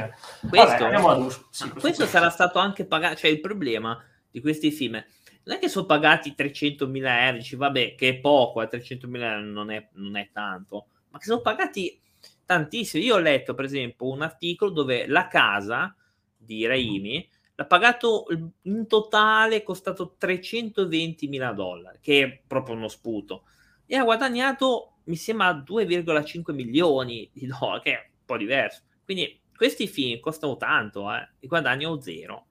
Questo, 0.50 0.90
Vabbè, 0.90 1.30
sì, 1.50 1.70
questo, 1.70 1.80
questo- 1.80 2.06
sarà 2.08 2.30
stato 2.30 2.60
anche 2.60 2.84
pagato, 2.86 3.16
cioè 3.16 3.32
il 3.32 3.40
problema 3.40 3.98
di 4.30 4.42
questi 4.42 4.70
film 4.70 5.02
non 5.44 5.56
è 5.56 5.60
che 5.60 5.70
sono 5.70 5.86
pagati 5.86 6.36
300.000 6.38 7.26
euro, 7.26 7.38
dici 7.38 7.56
vabbè 7.56 7.96
che 7.96 8.10
è 8.10 8.16
poco, 8.16 8.62
eh, 8.62 8.68
300.000 8.68 9.32
euro 9.32 9.46
non 9.46 9.72
è, 9.72 9.88
non 9.94 10.18
è 10.18 10.30
tanto, 10.32 10.88
ma 11.10 11.20
che 11.20 11.26
sono 11.26 11.42
pagati 11.42 11.98
tantissimo. 12.46 13.02
Io 13.02 13.16
ho 13.16 13.20
letto 13.20 13.54
per 13.54 13.66
esempio 13.66 14.10
un 14.10 14.22
articolo 14.22 14.72
dove 14.72 15.08
la 15.08 15.28
casa 15.28 15.96
di 16.36 16.66
Raimi 16.66 17.28
l'ha 17.56 17.66
pagato 17.66 18.26
in 18.64 18.88
totale, 18.88 19.58
è 19.58 19.64
costato 19.64 20.16
320.000 20.20 21.54
dollari, 21.54 22.00
che 22.02 22.24
è 22.24 22.42
proprio 22.46 22.76
uno 22.76 22.88
sputo, 22.88 23.44
e 23.86 23.96
ha 23.96 24.04
guadagnato 24.04 24.88
mi 25.06 25.16
sembra 25.16 25.52
2,5 25.52 26.54
milioni 26.54 27.30
di 27.34 27.48
dollari, 27.48 27.82
che 27.82 27.92
è 27.92 28.10
un 28.12 28.26
po' 28.26 28.38
diverso. 28.38 28.84
Quindi 29.04 29.40
questi 29.56 29.88
film 29.88 30.20
costano 30.20 30.58
tanto, 30.58 31.12
eh, 31.12 31.30
e 31.40 31.48
guadagno 31.48 32.00
zero 32.00 32.46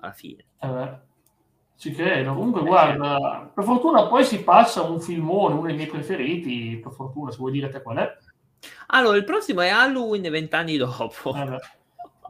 alla 0.00 0.12
fine. 0.12 0.44
Eh 0.60 1.06
ci 1.78 1.92
credo. 1.92 2.34
Comunque, 2.34 2.62
guarda, 2.62 3.50
per 3.54 3.62
fortuna 3.62 4.08
poi 4.08 4.24
si 4.24 4.42
passa 4.42 4.82
un 4.82 5.00
filmone, 5.00 5.54
uno 5.54 5.66
dei 5.68 5.76
miei 5.76 5.86
preferiti, 5.86 6.80
per 6.82 6.92
fortuna, 6.92 7.30
se 7.30 7.38
vuoi 7.38 7.52
dire 7.52 7.68
te 7.68 7.80
qual 7.80 7.98
è. 7.98 8.16
Allora, 8.88 9.16
il 9.16 9.24
prossimo 9.24 9.60
è 9.60 9.68
Halloween 9.68 10.28
vent'anni 10.28 10.76
dopo. 10.76 11.34
Eh 11.36 11.76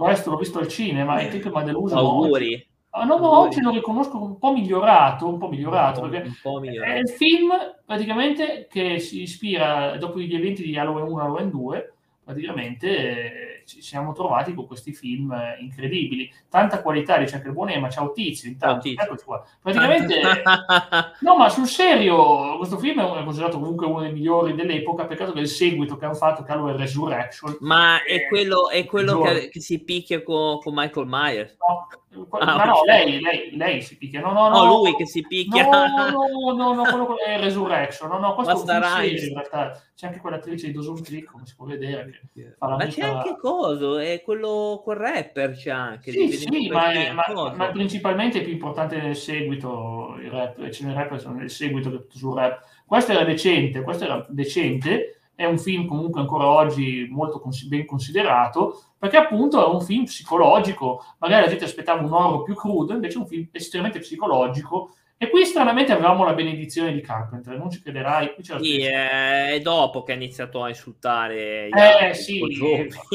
Questo 0.04 0.30
l'ho 0.30 0.36
visto 0.36 0.58
al 0.58 0.68
cinema, 0.68 1.18
e 1.18 1.28
tipo 1.28 1.50
mi 1.50 1.60
ha 1.60 1.62
deluso. 1.62 1.96
Auguri. 1.96 2.66
Ah, 2.90 3.04
no, 3.04 3.18
ma 3.18 3.38
oggi 3.38 3.60
lo 3.60 3.70
riconosco 3.70 4.22
un 4.22 4.38
po' 4.38 4.52
migliorato, 4.52 5.28
un 5.28 5.38
po' 5.38 5.48
migliorato, 5.48 6.02
Un 6.02 6.10
perché 6.10 6.30
po' 6.42 6.58
migliorato. 6.58 6.92
È 6.92 6.98
il 6.98 7.08
film 7.10 7.52
praticamente 7.84 8.66
che 8.70 8.98
si 8.98 9.22
ispira 9.22 9.96
dopo 9.98 10.18
gli 10.18 10.34
eventi 10.34 10.62
di 10.62 10.76
Halloween 10.76 11.06
1 11.06 11.20
e 11.20 11.24
Halloween 11.24 11.50
2, 11.50 11.92
praticamente 12.24 12.88
eh, 12.88 13.57
ci 13.68 13.82
siamo 13.82 14.12
trovati 14.14 14.54
con 14.54 14.66
questi 14.66 14.94
film 14.94 15.30
eh, 15.30 15.58
incredibili. 15.60 16.32
Tanta 16.48 16.80
qualità, 16.80 17.18
dice 17.18 17.36
anche 17.36 17.48
il 17.48 17.52
buon 17.52 17.68
Ema, 17.68 17.90
ciao 17.90 18.12
Tizio, 18.12 18.48
intanto, 18.48 18.80
Tizio. 18.80 19.04
eccoci 19.04 19.24
qua. 19.24 19.44
Praticamente, 19.60 20.22
no, 21.20 21.36
ma 21.36 21.50
sul 21.50 21.66
serio, 21.66 22.56
questo 22.56 22.78
film 22.78 23.00
è 23.00 23.22
considerato 23.22 23.58
comunque 23.58 23.86
uno 23.86 24.00
dei 24.00 24.12
migliori 24.12 24.54
dell'epoca, 24.54 25.04
peccato 25.04 25.32
che 25.32 25.40
il 25.40 25.48
seguito 25.48 25.98
che 25.98 26.06
hanno 26.06 26.14
fatto, 26.14 26.42
che 26.42 26.52
è 26.52 26.56
Resurrection, 26.56 27.58
Ma 27.60 28.02
è 28.02 28.26
quello, 28.26 28.70
è 28.70 28.86
quello 28.86 29.20
che, 29.20 29.50
che 29.50 29.60
si 29.60 29.84
picchia 29.84 30.22
con, 30.22 30.58
con 30.60 30.72
Michael 30.74 31.06
Myers. 31.06 31.56
no, 31.58 31.86
Ah, 32.30 32.56
ma 32.56 32.64
no, 32.64 32.82
lei, 32.84 33.20
lei, 33.20 33.56
lei, 33.56 33.82
si 33.82 33.96
picchia. 33.96 34.20
No, 34.20 34.32
no, 34.32 34.48
no. 34.48 34.64
no 34.64 34.76
lui 34.76 34.94
che 34.96 35.06
si 35.06 35.24
picchia. 35.26 35.68
No, 35.68 36.10
no, 36.10 36.52
no, 36.52 36.74
no 36.74 36.82
quello 36.82 37.18
è 37.18 37.38
Resurrection. 37.38 38.08
No, 38.08 38.18
no, 38.18 38.34
questo 38.34 38.54
Basta 38.54 39.00
è 39.00 39.06
un 39.06 39.12
in 39.14 39.34
realtà. 39.34 39.82
C'è 39.94 40.06
anche 40.06 40.20
quell'attrice 40.20 40.66
di 40.66 40.72
Dawson 40.72 41.02
Creek, 41.02 41.30
come 41.30 41.46
si 41.46 41.54
può 41.54 41.66
vedere. 41.66 42.22
ma 42.58 42.76
mica... 42.76 42.86
c'è 42.86 43.02
anche 43.02 43.36
coso, 43.58 43.98
è 43.98 44.22
quello, 44.24 44.80
quel 44.84 44.96
rapper 44.96 45.52
c'è 45.52 45.70
anche. 45.70 46.12
Sì, 46.12 46.30
sì, 46.32 46.68
ma, 46.68 46.92
è, 46.92 47.10
ma, 47.12 47.24
ma, 47.56 47.70
principalmente 47.70 48.38
è 48.38 48.42
più 48.44 48.52
importante 48.52 49.00
nel 49.00 49.16
seguito, 49.16 50.16
il 50.22 50.30
rap, 50.30 50.68
c'è 50.68 50.84
nel 50.84 50.94
rap 50.94 51.20
nel 51.26 51.50
seguito 51.50 52.06
sul 52.10 52.36
rap. 52.36 52.62
Questo 52.86 53.12
era 53.12 53.24
decente, 53.24 53.82
questo 53.82 54.04
era 54.04 54.24
decente, 54.28 55.20
è 55.34 55.44
un 55.44 55.58
film 55.58 55.86
comunque 55.86 56.20
ancora 56.20 56.46
oggi 56.46 57.06
molto 57.10 57.40
cons- 57.40 57.64
ben 57.64 57.84
considerato, 57.84 58.82
perché 58.96 59.16
appunto 59.16 59.64
è 59.64 59.72
un 59.72 59.80
film 59.80 60.04
psicologico, 60.04 61.04
magari 61.18 61.42
la 61.42 61.48
gente 61.48 61.64
aspettava 61.64 62.02
un 62.02 62.12
horror 62.12 62.44
più 62.44 62.54
crudo, 62.54 62.92
invece 62.92 63.16
è 63.16 63.20
un 63.20 63.26
film 63.26 63.48
estremamente 63.52 64.00
psicologico, 64.00 64.94
e 65.18 65.30
qui 65.30 65.44
stranamente 65.44 65.90
avevamo 65.92 66.24
la 66.24 66.32
benedizione 66.32 66.92
di 66.92 67.00
Carpenter, 67.00 67.58
non 67.58 67.70
ci 67.70 67.82
crederai. 67.82 68.34
Sì, 68.40 68.82
è 68.82 69.58
dopo 69.60 70.04
che 70.04 70.12
ha 70.12 70.14
iniziato 70.14 70.62
a 70.62 70.68
insultare 70.68 71.68
Eh 71.68 72.14
sì, 72.14 72.40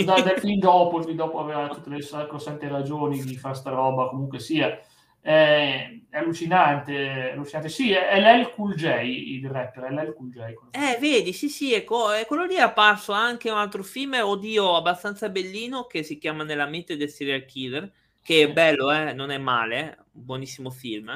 da, 0.03 0.19
da 0.21 0.35
film 0.35 0.59
dopo, 0.59 1.01
film 1.01 1.15
dopo 1.15 1.39
aveva 1.39 1.69
tutte 1.69 1.89
le 1.89 2.01
sacrosante 2.01 2.67
ragioni 2.67 3.23
di 3.23 3.37
fare 3.37 3.55
sta 3.55 3.69
roba, 3.69 4.09
comunque 4.09 4.39
sia 4.39 4.77
è, 5.23 5.97
è 6.09 6.17
allucinante, 6.17 7.31
allucinante. 7.31 7.69
Sì, 7.69 7.93
è, 7.93 8.09
è 8.09 8.19
l'L 8.19 8.51
Cool 8.51 8.75
J, 8.75 9.01
il 9.03 9.49
rapper, 9.49 9.85
è 9.85 9.91
l'L 9.91 10.13
Cool 10.13 10.29
J. 10.29 10.39
Eh, 10.71 10.97
vedi, 10.99 11.31
sì, 11.31 11.47
sì, 11.47 11.73
è, 11.73 11.85
co- 11.85 12.13
è, 12.13 12.25
quello 12.25 12.43
lì 12.43 12.55
è 12.55 12.59
apparso 12.59 13.13
anche 13.13 13.49
un 13.49 13.57
altro 13.57 13.81
film, 13.81 14.19
oddio, 14.21 14.75
abbastanza 14.75 15.29
bellino, 15.29 15.85
che 15.85 16.03
si 16.03 16.17
chiama 16.17 16.43
Nella 16.43 16.65
mente 16.65 16.97
del 16.97 17.09
serial 17.09 17.45
killer, 17.45 17.89
che 18.21 18.43
è 18.43 18.51
bello, 18.51 18.91
eh, 18.91 19.13
non 19.13 19.31
è 19.31 19.37
male, 19.37 19.91
eh, 19.91 19.97
buonissimo 20.11 20.69
film. 20.69 21.09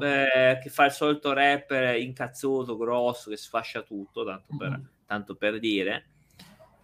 Eh, 0.00 0.58
che 0.62 0.70
fa 0.70 0.86
il 0.86 0.92
solito 0.92 1.32
rapper 1.32 1.96
incazzoso, 1.98 2.76
grosso, 2.76 3.30
che 3.30 3.36
sfascia 3.36 3.82
tutto, 3.82 4.24
tanto 4.24 4.56
per, 4.56 4.68
uh-huh. 4.68 4.86
tanto 5.06 5.34
per 5.34 5.58
dire. 5.58 6.06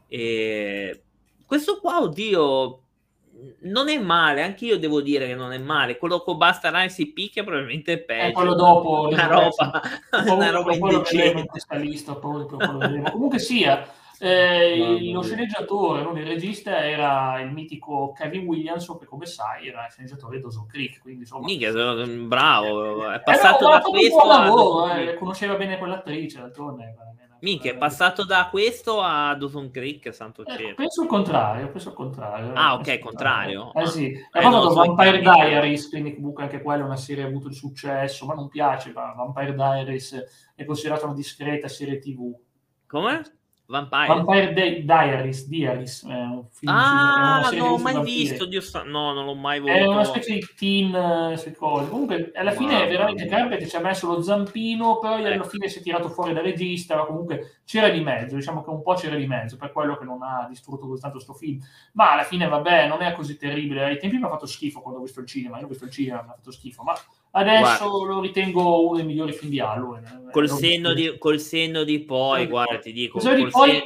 E 0.09 1.03
questo 1.45 1.81
qua, 1.81 2.01
oddio, 2.01 2.83
non 3.61 3.89
è 3.89 3.99
male, 3.99 4.43
anche 4.43 4.65
io 4.65 4.79
devo 4.79 5.01
dire 5.01 5.27
che 5.27 5.35
non 5.35 5.53
è 5.53 5.59
male. 5.59 5.97
Quello 5.97 6.21
con 6.23 6.37
Basta 6.37 6.71
Rai 6.71 6.91
si 6.91 7.13
picchia 7.13 7.45
probabilmente 7.45 7.93
è 7.95 7.99
peggio. 7.99 8.29
È 8.29 8.33
quello 8.33 8.55
dopo. 8.55 9.09
Una 9.09 9.27
roba, 9.27 9.83
una 10.33 10.51
roba 10.51 10.75
indecente. 10.75 11.61
Lista, 11.73 12.15
poi 12.17 12.47
Comunque 12.47 13.39
sia, 13.39 13.87
eh, 14.21 15.11
lo 15.13 15.23
sceneggiatore, 15.23 16.03
non 16.03 16.19
il 16.19 16.27
regista, 16.27 16.85
era 16.85 17.41
il 17.41 17.53
mitico 17.53 18.13
Kevin 18.13 18.47
Williamson, 18.47 18.99
che 18.99 19.07
come 19.07 19.27
sai 19.27 19.69
era 19.69 19.87
il 19.87 19.93
sceneggiatore 19.93 20.37
di 20.37 20.43
Dawson 20.43 20.67
Creek. 20.67 21.01
Quindi, 21.01 21.21
insomma, 21.21 21.45
Mica, 21.45 21.71
bravo, 22.27 23.11
è 23.11 23.21
passato 23.23 23.65
eh 23.65 23.69
no, 23.69 23.75
da 23.75 23.81
questo. 23.81 24.23
Un 24.23 24.29
lavoro, 24.29 24.95
eh, 24.95 25.15
conosceva 25.15 25.55
bene 25.55 25.79
quell'attrice, 25.79 26.41
d'altronde. 26.41 26.95
Minchia, 27.41 27.73
è 27.73 27.77
passato 27.77 28.25
da 28.25 28.49
questo 28.51 29.01
a 29.01 29.35
Dawson 29.35 29.71
Creek, 29.71 30.13
santo 30.13 30.45
eh, 30.45 30.57
cielo. 30.57 30.75
penso 30.75 31.03
il 31.03 31.09
contrario, 31.09 31.71
penso 31.71 31.91
il 31.91 31.95
contrario. 31.95 32.53
Ah, 32.55 32.75
ok, 32.75 32.99
contrario. 32.99 33.73
Eh 33.75 33.87
sì, 33.87 34.13
è 34.33 34.39
eh, 34.39 34.49
no, 34.49 34.73
Vampire 34.73 35.21
Diaries, 35.21 35.89
quindi 35.89 36.15
comunque 36.17 36.43
anche 36.43 36.61
quella 36.61 36.83
è 36.83 36.87
una 36.87 36.97
serie 36.97 37.23
che 37.23 37.29
ha 37.29 37.31
avuto 37.31 37.47
il 37.47 37.55
successo, 37.55 38.27
ma 38.27 38.35
non 38.35 38.49
piace, 38.49 38.91
ma 38.93 39.13
Vampire 39.13 39.55
Diaries 39.55 40.53
è 40.57 40.65
considerata 40.65 41.05
una 41.05 41.15
discreta 41.15 41.69
serie 41.69 42.01
TV. 42.01 42.37
Come? 42.89 43.38
Vampire, 43.71 44.07
Vampire 44.07 44.53
Di- 44.55 44.85
Diaries, 44.87 45.47
Diaries 45.47 46.07
è 46.07 46.15
un 46.15 46.47
film, 46.51 46.73
ah, 46.73 47.51
non 47.53 47.69
l'ho 47.69 47.77
mai 47.77 48.03
visto, 48.03 48.47
Dio 48.47 48.63
sta... 48.63 48.83
no, 48.83 49.13
non 49.13 49.27
l'ho 49.27 49.35
mai 49.35 49.61
voluto. 49.61 49.79
È 49.79 49.87
una 49.87 50.05
specie 50.05 50.33
di 50.33 50.47
teen 50.57 50.95
uh, 50.95 51.53
cose. 51.55 51.91
Comunque, 51.91 52.33
alla 52.35 52.53
fine, 52.53 52.79
wow. 52.79 52.89
veramente 52.89 53.27
Carpet 53.27 53.67
ci 53.67 53.77
ha 53.77 53.81
messo 53.81 54.07
lo 54.07 54.23
zampino, 54.23 54.99
poi 54.99 55.23
alla 55.27 55.35
ecco. 55.35 55.49
fine 55.49 55.69
si 55.69 55.81
è 55.81 55.83
tirato 55.83 56.09
fuori 56.09 56.33
da 56.33 56.41
regista, 56.41 56.97
ma 56.97 57.05
comunque 57.05 57.61
c'era 57.67 57.91
di 57.91 58.01
mezzo, 58.01 58.37
diciamo 58.37 58.65
che 58.65 58.71
un 58.71 58.81
po' 58.81 58.95
c'era 58.95 59.17
di 59.17 59.27
mezzo, 59.27 59.59
per 59.59 59.71
quello 59.71 59.99
che 59.99 60.05
non 60.07 60.23
ha 60.23 60.47
distrutto 60.49 60.87
così 60.87 61.03
tanto 61.03 61.19
sto 61.19 61.35
film. 61.35 61.61
Ma 61.93 62.13
alla 62.13 62.25
fine, 62.25 62.49
vabbè, 62.49 62.89
non 62.89 63.03
è 63.03 63.13
così 63.13 63.37
terribile. 63.37 63.85
Ai 63.85 63.99
tempi 63.99 64.17
mi 64.17 64.25
ha 64.25 64.31
fatto 64.31 64.47
schifo 64.47 64.81
quando 64.81 65.01
ho 65.01 65.03
visto 65.03 65.21
il 65.21 65.27
cinema, 65.27 65.59
io 65.59 65.67
ho 65.67 65.69
visto 65.69 65.85
il 65.85 65.91
cinema, 65.91 66.23
mi 66.23 66.31
ha 66.31 66.35
fatto 66.37 66.53
schifo, 66.53 66.83
ma 66.85 66.95
Adesso 67.31 67.91
guarda, 67.91 68.15
lo 68.15 68.21
ritengo 68.21 68.87
uno 68.87 68.97
dei 68.97 69.05
migliori 69.05 69.33
film 69.33 69.51
di 69.51 69.61
Halloween. 69.61 70.05
Eh. 70.05 70.31
Col, 70.31 70.49
senno 70.49 70.93
di, 70.95 71.17
col 71.19 71.39
senno 71.39 71.85
di, 71.85 72.01
poi, 72.01 72.43
sì, 72.43 72.47
guarda, 72.49 72.79
ti 72.79 72.93
dico. 72.93 73.19
Col 73.19 73.35
di 73.35 73.47
poi 73.49 73.71
sen... 73.71 73.83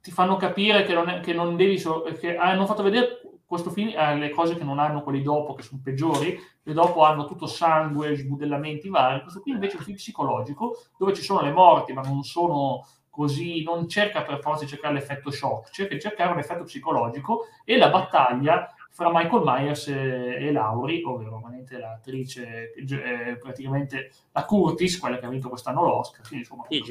ti 0.00 0.10
fanno 0.10 0.36
capire 0.36 0.84
che 0.84 0.92
non, 0.92 1.08
è, 1.08 1.20
che 1.20 1.32
non 1.32 1.56
devi. 1.56 1.78
So, 1.78 2.02
che 2.18 2.36
hanno 2.36 2.66
fatto 2.66 2.82
vedere 2.82 3.20
questo 3.52 3.70
film 3.70 3.88
eh, 3.88 4.16
le 4.16 4.30
cose 4.30 4.56
che 4.56 4.64
non 4.64 4.78
hanno 4.78 5.02
quelli 5.02 5.22
dopo, 5.22 5.54
che 5.54 5.62
sono 5.62 5.80
peggiori, 5.84 6.38
e 6.62 6.72
dopo 6.72 7.02
hanno 7.02 7.26
tutto 7.26 7.46
sangue, 7.46 8.16
sbudellamenti 8.16 8.88
vari. 8.88 9.20
Questo 9.20 9.40
qui 9.40 9.52
invece 9.52 9.74
è 9.74 9.78
un 9.78 9.84
film 9.84 9.96
psicologico 9.96 10.78
dove 10.96 11.12
ci 11.12 11.22
sono 11.22 11.42
le 11.42 11.52
morti, 11.52 11.92
ma 11.92 12.00
non 12.00 12.22
sono 12.22 12.86
così, 13.10 13.62
non 13.62 13.88
cerca 13.90 14.22
per 14.22 14.40
forza 14.40 14.64
di 14.64 14.70
cercare 14.70 14.94
l'effetto 14.94 15.30
shock, 15.30 15.70
cerca 15.70 15.92
di 15.92 16.00
cercare 16.00 16.32
un 16.32 16.38
effetto 16.38 16.64
psicologico 16.64 17.44
e 17.62 17.76
la 17.76 17.90
battaglia 17.90 18.74
fra 18.92 19.10
Michael 19.10 19.42
Myers 19.44 19.88
e, 19.88 20.36
e 20.38 20.52
Lauri, 20.52 21.02
ovvero 21.02 21.40
l'attrice, 21.78 22.72
eh, 22.74 23.38
praticamente 23.40 24.10
la 24.32 24.44
Curtis, 24.44 24.98
quella 24.98 25.18
che 25.18 25.26
ha 25.26 25.30
vinto 25.30 25.48
quest'anno 25.48 25.82
l'Oscar. 25.82 26.26
Quindi, 26.26 26.46
insomma, 26.46 26.66
sì, 26.68 26.84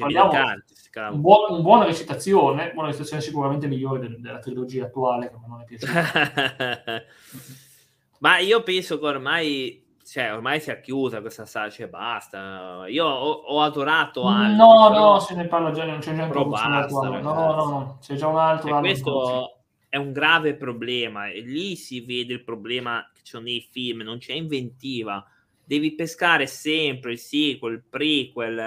un 1.10 1.20
buon, 1.20 1.54
un 1.54 1.62
buona 1.62 1.84
recitazione, 1.84 2.72
buona 2.72 2.88
recitazione 2.88 3.22
sicuramente 3.22 3.68
migliore 3.68 4.00
del, 4.00 4.20
della 4.20 4.38
trilogia 4.38 4.86
attuale, 4.86 5.30
che 5.30 5.36
non 5.46 5.60
è 5.60 5.64
piaciuta. 5.64 7.02
Ma 8.18 8.38
io 8.38 8.62
penso 8.62 8.98
che 8.98 9.06
ormai 9.06 9.80
cioè, 10.04 10.32
ormai 10.32 10.60
si 10.60 10.70
è 10.70 10.80
chiusa 10.80 11.20
questa 11.20 11.46
saga, 11.46 11.72
e 11.76 11.88
basta. 11.88 12.84
Io 12.88 13.06
ho, 13.06 13.30
ho 13.30 13.62
adorato 13.62 14.26
altri, 14.26 14.56
No, 14.56 14.88
no, 14.88 15.18
se 15.20 15.34
ne 15.34 15.46
parla 15.46 15.70
già, 15.70 15.84
non 15.84 16.00
c'è 16.00 16.14
già 16.14 16.24
un 16.24 16.52
altro. 16.54 17.02
No, 17.02 17.20
no, 17.20 17.54
no, 17.54 17.98
c'è 18.00 18.14
già 18.14 18.26
un 18.26 18.38
altro. 18.38 18.68
Cioè, 18.68 18.80
questo 18.80 19.61
è 19.92 19.98
un 19.98 20.10
grave 20.10 20.54
problema 20.54 21.28
e 21.28 21.40
lì 21.40 21.76
si 21.76 22.00
vede 22.00 22.32
il 22.32 22.42
problema 22.42 23.06
che 23.12 23.20
c'è 23.20 23.38
nei 23.40 23.60
film, 23.60 24.00
non 24.00 24.16
c'è 24.16 24.32
inventiva. 24.32 25.22
Devi 25.62 25.94
pescare 25.94 26.46
sempre 26.46 27.12
il 27.12 27.18
sequel, 27.18 27.74
il 27.74 27.84
prequel, 27.90 28.58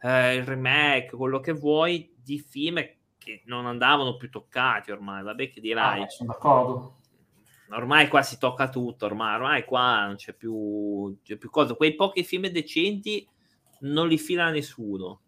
eh, 0.00 0.34
il 0.34 0.42
remake, 0.42 1.14
quello 1.14 1.38
che 1.38 1.52
vuoi 1.52 2.12
di 2.20 2.40
film 2.40 2.84
che 3.16 3.42
non 3.44 3.66
andavano 3.66 4.16
più 4.16 4.30
toccati 4.30 4.90
ormai. 4.90 5.22
Vabbè, 5.22 5.48
che 5.48 5.60
dirai. 5.60 6.02
Ah, 6.02 6.08
sono 6.08 6.32
d'accordo. 6.32 6.96
Ormai 7.70 8.08
qua 8.08 8.22
si 8.22 8.36
tocca 8.36 8.68
tutto, 8.68 9.06
ormai, 9.06 9.36
ormai 9.36 9.64
qua 9.64 10.06
non 10.06 10.16
c'è 10.16 10.32
più, 10.34 11.16
c'è 11.22 11.36
più 11.36 11.50
cosa. 11.50 11.74
Quei 11.74 11.94
pochi 11.94 12.24
film 12.24 12.48
decenti 12.48 13.24
non 13.82 14.08
li 14.08 14.18
fila 14.18 14.50
nessuno. 14.50 15.20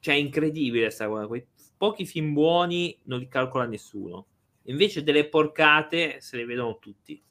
Cioè, 0.00 0.16
è 0.16 0.18
incredibile 0.18 0.90
sta 0.90 1.08
cosa. 1.08 1.26
Quei 1.26 1.46
pochi 1.78 2.04
film 2.04 2.34
buoni 2.34 2.94
non 3.04 3.20
li 3.20 3.26
calcola 3.26 3.64
nessuno. 3.64 4.26
Invece 4.66 5.02
delle 5.02 5.28
porcate 5.28 6.20
se 6.20 6.36
le 6.36 6.44
vedono 6.44 6.78
tutti. 6.78 7.22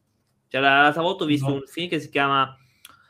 Cioè, 0.48 0.62
l'altra 0.62 1.02
volta 1.02 1.24
ho 1.24 1.28
visto 1.28 1.50
no. 1.50 1.56
un 1.56 1.64
film 1.66 1.90
che 1.90 2.00
si 2.00 2.10
chiama... 2.10 2.56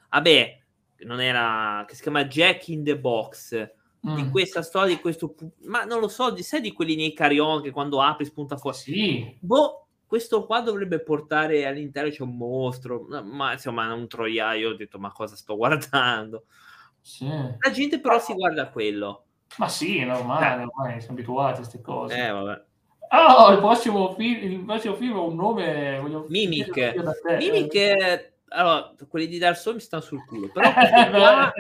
Vabbè, 0.09 0.61
non 0.99 1.21
era... 1.21 1.83
che 1.87 1.95
si 1.95 2.01
chiama 2.01 2.25
Jack 2.25 2.67
in 2.69 2.83
the 2.83 2.97
Box. 2.97 3.73
Mm. 4.07 4.15
Di 4.15 4.29
questa 4.29 4.61
storia, 4.61 4.95
di 4.95 5.01
questo... 5.01 5.35
Ma 5.63 5.83
non 5.83 5.99
lo 5.99 6.07
so, 6.07 6.35
sai 6.41 6.61
di 6.61 6.71
quelli 6.71 6.95
nei 6.95 7.13
carillon 7.13 7.61
che 7.61 7.71
quando 7.71 8.01
apri 8.01 8.25
spunta 8.25 8.57
fuori? 8.57 8.77
Sì. 8.77 9.37
Boh, 9.39 9.85
questo 10.05 10.45
qua 10.45 10.61
dovrebbe 10.61 11.01
portare 11.01 11.65
all'interno 11.65 12.09
c'è 12.09 12.21
un 12.21 12.37
mostro, 12.37 13.07
ma 13.23 13.53
insomma 13.53 13.91
un 13.93 14.07
troiaio, 14.07 14.69
ho 14.69 14.75
detto 14.75 14.99
ma 14.99 15.11
cosa 15.11 15.35
sto 15.35 15.55
guardando? 15.57 16.45
Sì. 17.01 17.27
La 17.27 17.71
gente 17.71 17.99
però 17.99 18.19
si 18.19 18.33
guarda 18.33 18.69
quello. 18.69 19.25
Ma 19.57 19.67
sì, 19.67 19.97
è 19.97 20.05
normale, 20.05 20.63
ormai 20.63 20.99
siamo 20.99 21.17
abituati 21.17 21.53
a 21.53 21.55
queste 21.57 21.81
cose. 21.81 22.15
Eh, 22.15 22.31
vabbè. 22.31 22.63
Oh, 23.09 23.51
il 23.51 23.59
prossimo 23.59 24.13
film, 24.13 24.51
il 24.51 24.59
prossimo 24.59 24.95
film 24.95 25.15
ha 25.15 25.21
un 25.21 25.35
nome. 25.35 25.99
Voglio 25.99 26.25
Mimic. 26.29 26.95
Mimic, 27.37 27.75
è... 27.75 28.33
allora, 28.49 28.93
quelli 29.07 29.27
di 29.27 29.37
Dark 29.37 29.57
Souls 29.57 29.77
mi 29.77 29.81
stanno 29.81 30.03
sul 30.03 30.25
culo, 30.25 30.49
però 30.51 30.71
qua 31.11 31.53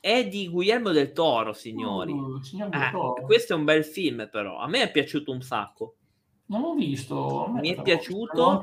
è 0.00 0.28
di 0.28 0.48
Guillermo 0.48 0.92
del 0.92 1.12
Toro, 1.12 1.52
signori. 1.52 2.12
Uh, 2.12 2.38
del 2.38 2.68
eh, 2.72 2.90
Toro. 2.92 3.22
questo 3.24 3.54
è 3.54 3.56
un 3.56 3.64
bel 3.64 3.84
film, 3.84 4.28
però. 4.30 4.58
A 4.58 4.68
me 4.68 4.82
è 4.82 4.90
piaciuto 4.90 5.32
un 5.32 5.42
sacco. 5.42 5.96
Non 6.46 6.60
l'ho 6.60 6.74
visto. 6.74 7.48
Mi 7.60 7.74
è 7.74 7.82
piaciuto 7.82 8.62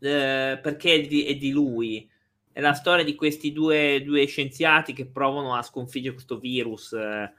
eh, 0.00 0.58
perché 0.60 0.94
è 0.94 1.00
di, 1.06 1.24
è 1.24 1.36
di, 1.36 1.50
lui. 1.50 2.08
È 2.52 2.60
la 2.60 2.74
storia 2.74 3.04
di 3.04 3.14
questi 3.14 3.52
due, 3.52 4.02
due, 4.02 4.26
scienziati 4.26 4.92
che 4.92 5.06
provano 5.06 5.54
a 5.54 5.62
sconfiggere 5.62 6.14
questo 6.14 6.38
virus 6.38 6.92
eh, 6.92 7.32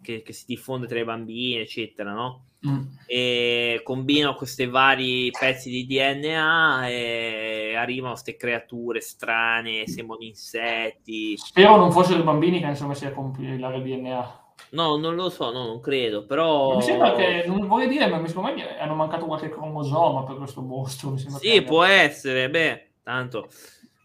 che, 0.00 0.22
che 0.22 0.32
si 0.32 0.44
diffonde 0.46 0.86
tra 0.86 1.00
i 1.00 1.04
bambini, 1.04 1.58
eccetera, 1.58 2.12
no? 2.12 2.44
Mm. 2.66 2.82
e 3.06 3.80
combinano 3.82 4.34
questi 4.34 4.66
vari 4.66 5.30
pezzi 5.30 5.70
di 5.70 5.86
DNA 5.86 6.88
e 6.88 7.74
arrivano 7.74 8.12
queste 8.12 8.36
creature 8.36 9.00
strane, 9.00 9.86
sembrano 9.86 10.22
insetti. 10.22 11.38
Spero 11.38 11.76
non 11.76 11.90
fossero 11.90 12.20
i 12.20 12.22
bambini 12.22 12.60
che 12.60 12.66
insomma 12.66 12.94
si 12.94 13.06
a 13.06 13.12
compilare 13.12 13.80
DNA. 13.80 14.44
No, 14.72 14.96
non 14.96 15.14
lo 15.14 15.30
so, 15.30 15.50
no, 15.50 15.64
non 15.66 15.80
credo, 15.80 16.26
però... 16.26 16.76
Mi 16.76 16.82
sembra 16.82 17.14
che, 17.14 17.44
non 17.46 17.66
vorrei 17.66 17.88
dire, 17.88 18.06
ma 18.06 18.24
secondo 18.26 18.52
me 18.52 18.78
hanno 18.78 18.94
mancato 18.94 19.24
qualche 19.24 19.48
cromosoma 19.48 20.24
per 20.24 20.36
questo 20.36 20.60
mostro. 20.60 21.16
sì, 21.16 21.62
può 21.62 21.82
essere, 21.82 22.50
beh, 22.50 22.90
tanto 23.02 23.48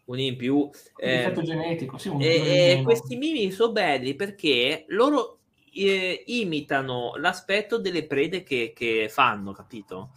un 0.06 0.18
in 0.18 0.36
più. 0.36 0.68
Eh, 0.96 1.32
genetico, 1.42 1.98
sì, 1.98 2.10
e, 2.18 2.78
e 2.78 2.82
questi 2.82 3.16
mimi 3.16 3.50
sono 3.50 3.72
belli 3.72 4.14
perché 4.14 4.86
loro 4.88 5.40
eh, 5.76 6.22
imitano 6.26 7.12
l'aspetto 7.16 7.78
delle 7.78 8.06
prede 8.06 8.42
che, 8.42 8.72
che, 8.74 9.08
fanno, 9.08 9.52
capito? 9.52 10.10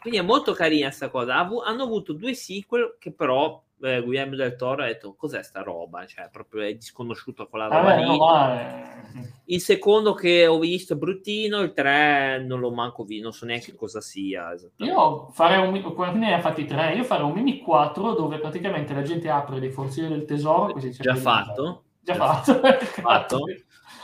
Quindi 0.00 0.18
è 0.18 0.22
molto 0.22 0.52
carina 0.52 0.86
questa 0.86 1.10
cosa. 1.10 1.36
hanno 1.36 1.82
avuto 1.82 2.12
due 2.12 2.34
sequel 2.34 2.96
che 2.98 3.12
però 3.12 3.62
eh, 3.82 4.00
Guillermo 4.00 4.36
del 4.36 4.56
Toro 4.56 4.82
ha 4.82 4.86
detto 4.86 5.14
cos'è 5.14 5.42
sta 5.42 5.62
roba, 5.62 6.06
cioè 6.06 6.28
proprio 6.30 6.62
è 6.62 6.74
disconosciuto 6.74 7.48
con 7.48 7.58
la 7.58 7.66
roba 7.66 7.96
lì. 7.96 8.04
No, 8.04 9.32
il 9.46 9.60
secondo 9.60 10.14
che 10.14 10.46
ho 10.46 10.58
visto 10.58 10.94
è 10.94 10.96
bruttino, 10.96 11.60
il 11.60 11.72
tre 11.72 12.42
non 12.44 12.60
l'ho 12.60 12.70
manco 12.70 13.04
visto, 13.04 13.24
non 13.24 13.32
so 13.32 13.44
neanche 13.44 13.74
cosa 13.74 14.00
sia. 14.00 14.54
Io 14.76 15.30
farei 15.32 15.66
un 15.66 15.94
quando 15.94 16.18
ne 16.18 16.34
ha 16.34 16.40
fatti 16.40 16.64
tre, 16.64 16.94
io 16.94 17.02
farei 17.02 17.26
un 17.26 17.32
mini 17.32 17.58
4 17.60 18.14
dove 18.14 18.38
praticamente 18.38 18.94
la 18.94 19.02
gente 19.02 19.28
apre 19.28 19.58
dei 19.58 19.70
forzieri 19.70 20.10
del 20.10 20.24
tesoro. 20.24 20.78
Già 20.78 21.16
fatto? 21.16 21.84
Già 22.00 22.14
fatto. 22.14 22.60
fatto. 23.02 23.38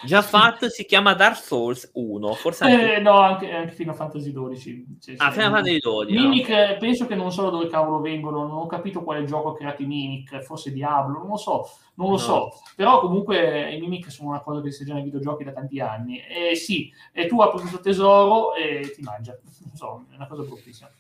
Già 0.05 0.23
fatto, 0.23 0.69
si 0.69 0.85
chiama 0.85 1.15
Dark 1.15 1.37
Souls 1.37 1.91
1, 1.95 2.33
forse 2.35 2.65
anche... 2.65 2.95
Eh, 2.97 3.01
no, 3.01 3.19
anche, 3.19 3.53
anche 3.53 3.73
Final 3.73 3.95
Fantasy 3.95 4.33
12. 4.33 4.87
Cioè, 5.01 5.15
ah, 5.19 5.31
Final 5.31 5.53
Fantasy 5.53 5.79
12. 5.79 6.13
Mimic, 6.13 6.49
no. 6.49 6.77
penso 6.79 7.07
che 7.07 7.15
non 7.15 7.33
so 7.33 7.43
da 7.43 7.51
dove 7.51 7.69
cavolo 7.69 8.01
vengono, 8.01 8.47
non 8.47 8.59
ho 8.59 8.67
capito 8.67 9.03
quale 9.03 9.25
gioco 9.25 9.51
ha 9.51 9.57
creato 9.57 9.83
i 9.83 9.87
Mimic, 9.87 10.41
forse 10.41 10.73
Diablo, 10.73 11.19
non 11.19 11.29
lo 11.29 11.37
so, 11.37 11.69
non 11.95 12.07
lo 12.07 12.13
no. 12.13 12.19
so. 12.19 12.53
Però 12.77 13.01
comunque 13.01 13.73
i 13.73 13.81
Mimic 13.81 14.11
sono 14.11 14.31
una 14.31 14.41
cosa 14.41 14.61
che 14.61 14.71
si 14.71 14.85
già 14.85 14.95
nei 14.95 15.03
videogiochi 15.03 15.45
da 15.45 15.53
tanti 15.53 15.81
anni. 15.81 16.21
E 16.21 16.55
sì, 16.55 16.93
e 17.13 17.27
tu 17.27 17.41
apri 17.41 17.61
questo 17.61 17.81
tesoro 17.81 18.55
e 18.55 18.93
ti 18.95 19.03
mangia. 19.03 19.37
Non 19.65 19.75
so, 19.75 20.05
è 20.11 20.15
una 20.15 20.27
cosa 20.27 20.43
bruttissima. 20.43 20.91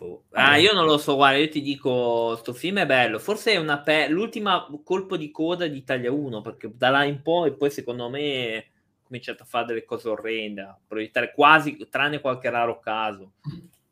Boh. 0.00 0.22
Ah, 0.30 0.56
io 0.56 0.72
non 0.72 0.86
lo 0.86 0.96
so, 0.96 1.14
guarda, 1.14 1.36
io 1.36 1.50
ti 1.50 1.60
dico, 1.60 2.34
sto 2.36 2.54
film 2.54 2.78
è 2.78 2.86
bello, 2.86 3.18
forse 3.18 3.52
è 3.52 3.56
una 3.58 3.80
pe- 3.80 4.08
l'ultima 4.08 4.66
colpo 4.82 5.18
di 5.18 5.30
coda 5.30 5.66
di 5.66 5.76
Italia 5.76 6.10
1, 6.10 6.40
perché 6.40 6.70
da 6.74 6.88
là 6.88 7.04
in 7.04 7.20
poi, 7.20 7.54
poi 7.54 7.70
secondo 7.70 8.08
me 8.08 8.56
ha 8.56 8.62
cominciato 9.06 9.42
a 9.42 9.46
fare 9.46 9.66
delle 9.66 9.84
cose 9.84 10.08
orrende, 10.08 10.62
a 10.62 10.78
proiettare 10.88 11.32
quasi, 11.34 11.76
tranne 11.90 12.22
qualche 12.22 12.48
raro 12.48 12.80
caso. 12.80 13.32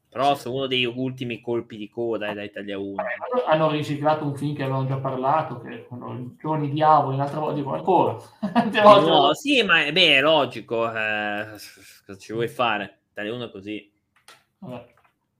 Però 0.08 0.34
sì. 0.34 0.40
sono 0.40 0.54
uno 0.54 0.66
degli 0.66 0.86
ultimi 0.86 1.42
colpi 1.42 1.76
di 1.76 1.90
coda 1.90 2.28
eh, 2.30 2.34
da 2.34 2.42
Italia 2.42 2.78
1. 2.78 3.02
Eh, 3.02 3.44
hanno 3.46 3.70
riciclato 3.70 4.24
un 4.24 4.34
film 4.34 4.54
che 4.54 4.62
avevamo 4.62 4.86
già 4.86 4.96
parlato, 4.96 5.60
che 5.60 5.84
sono 5.90 6.36
Giorni 6.40 6.70
Diavoli, 6.70 7.18
l'altra 7.18 7.40
volta 7.40 7.56
dico 7.56 7.74
ancora. 7.74 8.16
no, 8.82 9.34
sì, 9.34 9.62
ma 9.62 9.84
è, 9.84 9.92
beh, 9.92 10.16
è 10.16 10.20
logico, 10.22 10.90
eh, 10.90 11.48
cosa 12.06 12.18
ci 12.18 12.32
vuoi 12.32 12.48
fare? 12.48 13.00
Italia 13.10 13.34
1 13.34 13.44
è 13.44 13.50
così. 13.50 13.92
Vabbè. 14.60 14.96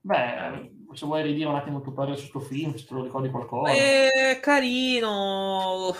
Beh, 0.09 0.71
se 0.93 1.05
vuoi 1.05 1.21
ridire 1.21 1.47
un 1.47 1.55
attimo 1.55 1.77
il 1.77 1.83
tuo 1.83 1.91
parere 1.91 2.17
su 2.17 2.31
questo 2.31 2.49
film, 2.49 2.73
se 2.73 2.87
te 2.87 2.95
lo 2.95 3.03
ricordi 3.03 3.29
qualcosa. 3.29 3.71
È 3.71 4.39
carino, 4.41 5.93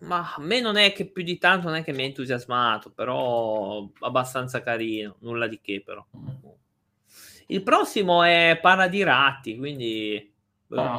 ma 0.00 0.34
a 0.34 0.40
me 0.40 0.60
non 0.60 0.76
è 0.76 0.92
che 0.92 1.06
più 1.06 1.22
di 1.22 1.38
tanto 1.38 1.68
non 1.68 1.76
è 1.76 1.84
che 1.84 1.92
mi 1.92 2.02
ha 2.02 2.06
entusiasmato, 2.06 2.90
però 2.90 3.86
abbastanza 4.00 4.62
carino, 4.62 5.14
nulla 5.20 5.46
di 5.46 5.60
che 5.60 5.80
però. 5.80 6.04
Il 7.46 7.62
prossimo 7.62 8.24
è 8.24 8.58
Para 8.60 8.88
di 8.88 9.04
ratti, 9.04 9.56
quindi... 9.56 10.32
Ah. 10.70 10.98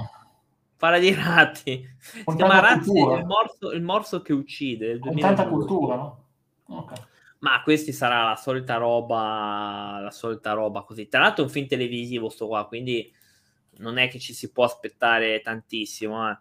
Para 0.77 0.99
di 0.99 1.13
ratti. 1.13 1.85
Si 1.99 2.23
chiama 2.23 2.61
Ratti, 2.61 2.97
il 2.97 3.25
morso, 3.25 3.71
il 3.71 3.81
morso, 3.81 4.21
che 4.21 4.31
uccide. 4.31 4.99
Con 4.99 5.17
tanta 5.17 5.47
cultura, 5.47 5.95
no? 5.95 6.23
Ok 6.67 7.11
ma 7.43 7.61
questi 7.61 7.91
sarà 7.91 8.23
la 8.23 8.35
solita 8.37 8.77
roba, 8.77 9.99
la 10.01 10.11
solita 10.11 10.53
roba 10.53 10.83
così. 10.83 11.09
Tra 11.09 11.19
l'altro 11.19 11.43
è 11.43 11.47
un 11.47 11.51
film 11.51 11.67
televisivo 11.67 12.29
sto 12.29 12.47
qua, 12.47 12.65
quindi 12.65 13.13
non 13.77 13.97
è 13.97 14.07
che 14.07 14.17
ci 14.17 14.33
si 14.33 14.51
può 14.51 14.63
aspettare 14.63 15.41
tantissimo, 15.41 16.29
eh. 16.29 16.37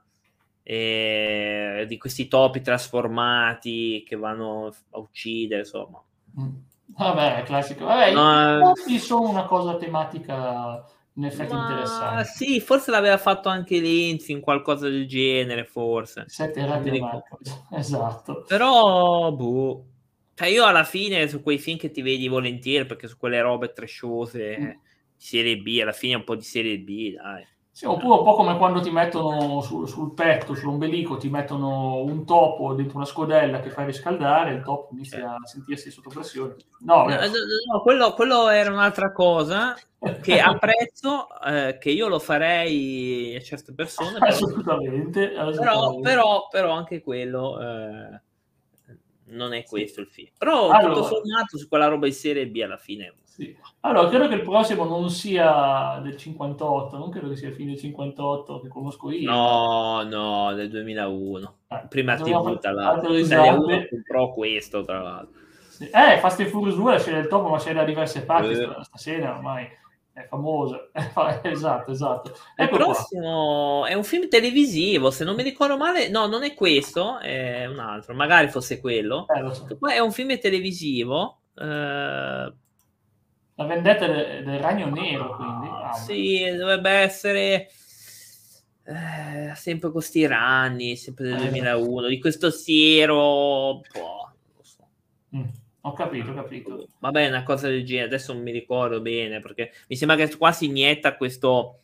E 0.64 1.86
di 1.88 1.98
questi 1.98 2.28
topi 2.28 2.60
trasformati 2.60 4.04
che 4.06 4.14
vanno 4.14 4.72
a 4.90 4.98
uccidere, 5.00 5.62
insomma. 5.62 6.00
Mm. 6.40 6.50
Vabbè, 6.86 7.42
classico. 7.46 7.84
Vabbè, 7.84 8.12
no, 8.12 8.58
i 8.58 8.60
topi 8.60 8.98
sono 9.00 9.28
una 9.28 9.44
cosa 9.44 9.76
tematica 9.76 10.84
in 11.14 11.24
effetti 11.24 11.52
interessante. 11.52 12.24
Sì, 12.26 12.60
forse 12.60 12.92
l'aveva 12.92 13.18
fatto 13.18 13.48
anche 13.48 13.80
Linz 13.80 14.28
in 14.28 14.40
qualcosa 14.40 14.88
del 14.88 15.08
genere, 15.08 15.64
forse. 15.64 16.26
Sette 16.28 16.64
rati 16.64 17.02
esatto. 17.74 18.44
Però, 18.46 19.32
boh 19.32 19.86
cioè 20.42 20.50
io 20.50 20.64
alla 20.64 20.82
fine 20.82 21.28
su 21.28 21.40
quei 21.40 21.58
film 21.58 21.78
che 21.78 21.92
ti 21.92 22.02
vedi 22.02 22.26
volentieri, 22.26 22.84
perché 22.84 23.06
su 23.06 23.16
quelle 23.16 23.40
robe 23.40 23.72
trashose 23.72 24.56
mm. 24.58 24.64
di 24.64 24.78
serie 25.16 25.56
B, 25.56 25.78
alla 25.80 25.92
fine 25.92 26.14
è 26.14 26.16
un 26.16 26.24
po' 26.24 26.34
di 26.34 26.42
serie 26.42 26.80
B, 26.80 27.14
dai. 27.14 27.46
Sì, 27.70 27.86
oppure 27.86 28.18
un 28.18 28.24
po' 28.24 28.34
come 28.34 28.56
quando 28.58 28.80
ti 28.80 28.90
mettono 28.90 29.60
sul, 29.60 29.88
sul 29.88 30.12
petto, 30.14 30.54
sull'ombelico, 30.54 31.16
ti 31.16 31.30
mettono 31.30 32.02
un 32.02 32.26
topo 32.26 32.74
dentro 32.74 32.96
una 32.96 33.06
scodella 33.06 33.60
che 33.60 33.70
fai 33.70 33.86
riscaldare, 33.86 34.54
il 34.54 34.62
topo 34.62 34.88
inizia 34.92 35.20
eh. 35.20 35.22
a 35.22 35.38
sentirsi 35.44 35.92
sotto 35.92 36.10
pressione. 36.10 36.56
No, 36.80 37.04
no, 37.04 37.14
no 37.14 37.80
quello, 37.80 38.12
quello, 38.12 38.48
era 38.48 38.70
un'altra 38.72 39.12
cosa 39.12 39.74
che 40.20 40.38
apprezzo, 40.42 41.28
eh, 41.40 41.78
che 41.78 41.90
io 41.90 42.08
lo 42.08 42.18
farei 42.18 43.36
a 43.36 43.40
certe 43.40 43.72
persone. 43.72 44.18
Assolutamente. 44.26 45.34
assolutamente. 45.34 45.60
Però, 45.62 46.00
però, 46.00 46.48
però, 46.50 46.72
anche 46.72 47.00
quello... 47.00 47.60
Eh 47.60 48.20
non 49.32 49.52
è 49.52 49.64
questo 49.64 50.00
il 50.00 50.06
film. 50.06 50.28
Però 50.38 50.70
allora, 50.70 50.94
tutto 50.94 51.06
sommato 51.06 51.58
su 51.58 51.68
quella 51.68 51.86
roba 51.86 52.06
di 52.06 52.12
serie 52.12 52.46
B 52.46 52.60
alla 52.62 52.76
fine. 52.76 53.14
Sì. 53.24 53.56
Allora, 53.80 54.08
credo 54.08 54.28
che 54.28 54.34
il 54.34 54.42
prossimo 54.42 54.84
non 54.84 55.10
sia 55.10 55.98
del 56.02 56.16
58, 56.16 56.96
non 56.96 57.10
credo 57.10 57.30
che 57.30 57.36
sia 57.36 57.48
il 57.48 57.54
film 57.54 57.70
del 57.70 57.78
58 57.78 58.60
che 58.60 58.68
conosco 58.68 59.10
io. 59.10 59.30
No, 59.30 60.02
no, 60.02 60.54
del 60.54 60.68
2001. 60.68 61.54
Eh, 61.68 61.86
Prima 61.88 62.16
TV 62.16 62.58
dalla 62.60 63.00
Italia 63.00 63.54
1 63.54 63.86
comprò 63.88 64.32
questo, 64.32 64.84
tra 64.84 65.00
l'altro. 65.00 65.40
Sì. 65.68 65.84
Eh, 65.84 66.18
Fast 66.18 66.40
and 66.40 66.50
Furious 66.50 66.76
2 66.76 66.92
la 66.92 66.98
scena 66.98 67.20
del 67.20 67.28
topo, 67.28 67.48
ma 67.48 67.58
c'è 67.58 67.72
da 67.72 67.84
diverse 67.84 68.24
parti 68.24 68.52
eh. 68.52 68.76
stasera 68.82 69.36
ormai 69.36 69.66
è 70.12 70.26
famoso. 70.26 70.90
esatto, 71.42 71.90
esatto. 71.90 72.34
Ecco 72.54 72.76
il 72.76 72.82
prossimo 72.82 73.78
qua. 73.80 73.88
è 73.88 73.94
un 73.94 74.04
film 74.04 74.28
televisivo, 74.28 75.10
se 75.10 75.24
non 75.24 75.34
mi 75.34 75.42
ricordo 75.42 75.76
male, 75.76 76.08
no, 76.08 76.26
non 76.26 76.42
è 76.42 76.54
questo, 76.54 77.18
è 77.18 77.66
un 77.66 77.78
altro, 77.78 78.14
magari 78.14 78.48
fosse 78.48 78.80
quello. 78.80 79.26
Eh, 79.28 79.54
so. 79.54 79.78
È 79.88 79.98
un 79.98 80.12
film 80.12 80.38
televisivo. 80.38 81.40
Eh... 81.56 82.52
La 83.54 83.64
vendetta 83.66 84.06
del, 84.06 84.44
del 84.44 84.58
ragno 84.58 84.88
nero, 84.88 85.36
quindi. 85.36 85.68
Ah, 85.68 85.92
sì, 85.92 86.44
dovrebbe 86.56 86.90
essere 86.90 87.68
eh, 88.84 89.54
sempre 89.54 89.82
con 89.82 89.92
questi 89.92 90.26
ranni, 90.26 90.96
sempre 90.96 91.24
del 91.24 91.36
2001, 91.38 92.06
eh. 92.06 92.08
di 92.08 92.20
questo 92.20 92.50
siero, 92.50 93.80
boh, 93.92 94.32
non 94.54 94.62
so. 94.62 94.88
Mm. 95.36 95.61
Ho 95.84 95.92
capito, 95.94 96.30
ho 96.30 96.34
capito. 96.34 96.86
Vabbè, 97.00 97.28
una 97.28 97.42
cosa 97.42 97.68
del 97.68 97.84
genere, 97.84 98.06
adesso 98.06 98.32
non 98.32 98.42
mi 98.42 98.52
ricordo 98.52 99.00
bene, 99.00 99.40
perché 99.40 99.72
mi 99.88 99.96
sembra 99.96 100.16
che 100.16 100.36
qua 100.36 100.52
si 100.52 100.66
inietta 100.66 101.16
questo, 101.16 101.80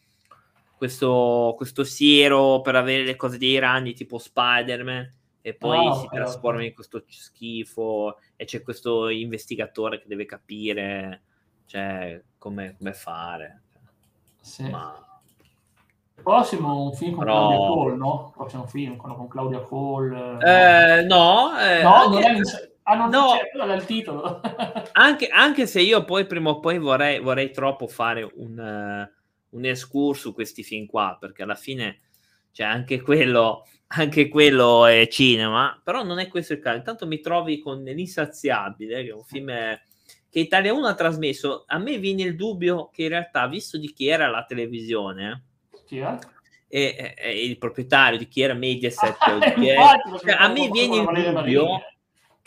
questo, 0.76 1.54
questo 1.56 1.82
siero 1.82 2.60
per 2.60 2.76
avere 2.76 3.02
le 3.02 3.16
cose 3.16 3.38
dei 3.38 3.58
ragni 3.58 3.94
tipo 3.94 4.18
Spider-Man 4.18 5.14
e 5.40 5.54
poi 5.54 5.84
oh, 5.84 5.94
si 5.94 6.06
trasforma 6.08 6.62
in 6.62 6.74
questo 6.74 7.02
schifo 7.08 8.18
e 8.36 8.44
c'è 8.44 8.62
questo 8.62 9.08
investigatore 9.08 9.98
che 9.98 10.06
deve 10.06 10.26
capire 10.26 11.22
cioè, 11.66 12.22
come, 12.38 12.76
come 12.78 12.92
fare. 12.92 13.62
Sì. 14.40 14.68
Ma... 14.68 15.02
Prossimo 16.22 16.82
un 16.82 16.94
film 16.94 17.14
con 17.16 17.24
Però... 17.24 17.48
Claudia 17.48 17.66
Cole, 17.66 17.96
no? 17.96 18.32
Prossimo 18.36 18.66
film 18.66 18.96
con, 18.96 19.28
Claudia 19.28 19.60
Cole. 19.60 20.38
Eh, 20.40 21.02
no, 21.02 21.58
eh, 21.58 21.82
no, 21.82 22.08
non 22.08 22.22
è 22.22 22.40
in 22.92 23.00
Ah, 23.00 23.06
non 23.06 23.10
no, 23.10 23.74
il 23.74 23.84
titolo. 23.84 24.40
anche, 24.92 25.26
anche, 25.26 25.66
se 25.66 25.82
io 25.82 26.04
poi 26.06 26.26
prima 26.26 26.48
o 26.48 26.58
poi 26.58 26.78
vorrei, 26.78 27.20
vorrei 27.20 27.50
troppo 27.50 27.86
fare 27.86 28.22
un, 28.22 28.58
uh, 28.58 29.56
un 29.56 29.64
escurso 29.66 30.28
su 30.28 30.34
questi 30.34 30.62
film 30.62 30.86
qua, 30.86 31.18
perché 31.20 31.42
alla 31.42 31.54
fine, 31.54 32.00
cioè, 32.50 32.66
anche 32.66 33.02
quello, 33.02 33.66
anche 33.88 34.28
quello 34.28 34.86
è 34.86 35.06
cinema, 35.08 35.78
però 35.84 36.02
non 36.02 36.18
è 36.18 36.28
questo 36.28 36.54
il 36.54 36.60
caso. 36.60 36.78
Intanto 36.78 37.06
mi 37.06 37.20
trovi 37.20 37.58
con 37.58 37.82
L'Insaziabile, 37.82 39.02
che 39.02 39.10
è 39.10 39.12
un 39.12 39.24
film 39.24 39.52
che 40.30 40.38
Italia 40.38 40.72
1 40.72 40.86
ha 40.86 40.94
trasmesso. 40.94 41.64
A 41.66 41.76
me 41.76 41.98
viene 41.98 42.22
il 42.22 42.36
dubbio 42.36 42.88
che 42.90 43.02
in 43.02 43.10
realtà, 43.10 43.46
visto 43.48 43.76
di 43.76 43.92
chi 43.92 44.06
era 44.06 44.28
la 44.28 44.44
televisione, 44.44 45.44
chi 45.84 45.98
è? 45.98 46.16
E, 46.70 47.14
e, 47.18 47.44
il 47.44 47.58
proprietario 47.58 48.16
di 48.16 48.28
chi 48.28 48.40
era 48.40 48.54
Mediaset, 48.54 49.16
ah, 49.18 49.38
chi 49.52 49.68
è, 49.68 49.76
cioè, 50.20 50.36
a 50.38 50.48
me 50.48 50.70
viene 50.70 50.96
il 50.96 51.32
dubbio 51.32 51.66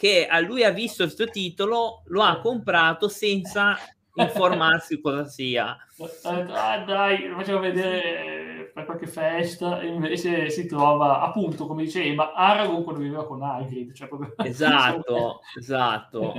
che 0.01 0.25
a 0.25 0.39
lui 0.39 0.63
ha 0.63 0.71
visto 0.71 1.03
questo 1.03 1.27
titolo, 1.27 2.01
lo 2.07 2.23
ha 2.23 2.39
comprato 2.39 3.07
senza 3.07 3.77
informarsi 4.17 4.99
cosa 4.99 5.25
sia. 5.25 5.77
Ah, 6.23 6.79
dai, 6.79 7.27
lo 7.27 7.35
facciamo 7.35 7.59
vedere 7.59 8.71
per 8.73 8.85
qualche 8.85 9.05
festa 9.05 9.79
e 9.79 9.85
invece 9.85 10.49
si 10.49 10.65
trova 10.65 11.21
appunto, 11.21 11.67
come 11.67 11.83
dicevi, 11.83 12.15
ma 12.15 12.33
Aragorn 12.33 12.81
quando 12.81 12.99
viveva 12.99 13.27
con 13.27 13.43
Hagrid. 13.43 13.93
Cioè 13.93 14.07
proprio... 14.07 14.33
Esatto, 14.43 15.41
esatto. 15.55 16.33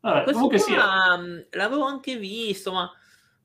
Vabbè, 0.00 0.32
comunque 0.32 0.56
sia. 0.56 1.18
L'avevo 1.50 1.84
anche 1.84 2.16
visto, 2.16 2.72
ma 2.72 2.90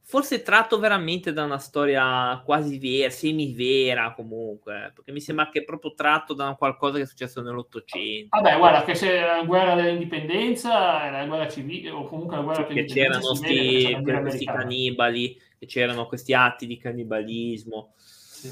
forse 0.10 0.42
tratto 0.42 0.80
veramente 0.80 1.34
da 1.34 1.44
una 1.44 1.60
storia 1.60 2.42
quasi 2.44 2.80
vera, 2.80 3.12
semi-vera 3.12 4.16
comunque, 4.16 4.92
perché 4.96 5.12
mi 5.12 5.22
sembra 5.22 5.50
che 5.50 5.60
è 5.60 5.64
proprio 5.64 5.94
tratto 5.94 6.34
da 6.34 6.56
qualcosa 6.58 6.98
che 6.98 7.04
è 7.04 7.06
successo 7.06 7.44
nell'Ottocento. 7.44 8.36
Vabbè, 8.36 8.58
guarda, 8.58 8.84
che 8.86 8.94
c'è 8.94 9.24
la 9.24 9.44
guerra 9.44 9.76
dell'indipendenza, 9.76 11.12
la 11.12 11.28
guerra 11.28 11.48
civile, 11.48 11.92
o 11.92 12.06
comunque 12.06 12.38
la 12.38 12.42
guerra 12.42 12.66
che 12.66 12.86
c'erano 12.86 13.36
sti, 13.36 14.02
questi 14.02 14.46
cannibali, 14.46 15.40
che 15.60 15.68
c'erano 15.68 16.08
questi 16.08 16.34
atti 16.34 16.66
di 16.66 16.78
cannibalismo. 16.78 17.94
Sì. 17.96 18.50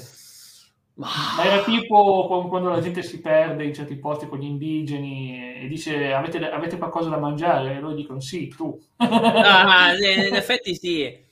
Ma 0.94 1.08
era 1.44 1.64
tipo 1.64 2.46
quando 2.48 2.70
la 2.70 2.80
gente 2.80 3.02
si 3.02 3.20
perde 3.20 3.64
in 3.64 3.74
certi 3.74 3.96
posti 3.96 4.28
con 4.28 4.38
gli 4.38 4.44
indigeni 4.44 5.62
e 5.62 5.66
dice 5.66 6.12
avete, 6.12 6.38
avete 6.50 6.76
qualcosa 6.76 7.08
da 7.08 7.18
mangiare? 7.18 7.74
E 7.74 7.80
loro 7.80 7.94
dicono 7.94 8.20
sì, 8.20 8.46
tu. 8.46 8.80
Ah, 8.98 9.92
in 9.98 10.34
effetti 10.34 10.76
sì. 10.76 11.26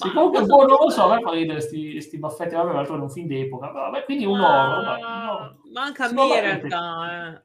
Sì, 0.00 0.12
comunque, 0.12 0.44
boh, 0.44 0.64
non 0.64 0.76
lo 0.80 0.90
so, 0.90 1.10
a 1.10 1.16
me 1.16 1.20
fa 1.20 1.32
ridere 1.32 1.58
questi 1.58 2.18
baffetti, 2.18 2.54
vabbè, 2.54 2.72
l'altro 2.72 2.96
è 2.96 3.00
un 3.00 3.10
film 3.10 3.26
d'epoca, 3.26 3.72
vabbè, 3.72 4.04
quindi 4.04 4.26
un 4.26 4.38
oro. 4.38 4.80
Ma, 4.80 5.56
Manca 5.72 6.04
a 6.04 6.12
me 6.12 6.22
in 6.22 6.40
realtà, 6.40 7.32
eh. 7.34 7.42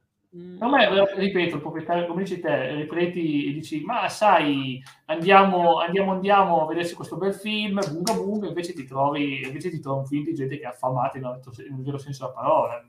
A 0.60 0.68
me, 0.68 1.16
ripeto, 1.16 1.56
il 1.56 1.62
proprietario, 1.62 2.06
come 2.06 2.22
dici 2.22 2.40
te, 2.40 2.76
ripeti 2.76 3.48
e 3.48 3.54
dici, 3.54 3.82
ma 3.82 4.08
sai, 4.08 4.80
andiamo, 5.06 5.80
andiamo, 5.80 6.12
andiamo 6.12 6.62
a 6.62 6.68
vedersi 6.68 6.94
questo 6.94 7.18
bel 7.18 7.34
film, 7.34 7.80
bunga 7.92 8.14
bunga, 8.14 8.48
invece 8.48 8.74
ti 8.74 8.86
trovi, 8.86 9.42
invece 9.44 9.72
ti 9.72 9.80
trovi 9.80 10.00
un 10.02 10.06
film 10.06 10.24
di 10.26 10.36
gente 10.36 10.60
che 10.60 10.66
è 10.66 10.68
affamata 10.68 11.18
nel 11.18 11.82
vero 11.82 11.98
senso 11.98 12.28
della 12.28 12.40
parola. 12.40 12.88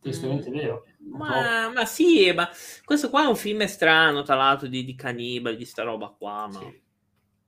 Tristemente 0.00 0.50
mm. 0.50 0.52
vero. 0.52 0.84
Ma, 0.98 1.70
ma, 1.72 1.84
sì, 1.86 2.30
ma 2.32 2.46
questo 2.84 3.08
qua 3.08 3.24
è 3.24 3.28
un 3.28 3.36
film 3.36 3.64
strano, 3.64 4.20
tra 4.20 4.34
l'altro, 4.34 4.66
di, 4.68 4.84
di 4.84 4.94
cannibali, 4.94 5.56
di 5.56 5.64
sta 5.64 5.82
roba 5.82 6.14
qua, 6.14 6.46
ma... 6.46 6.58
Sì 6.58 6.88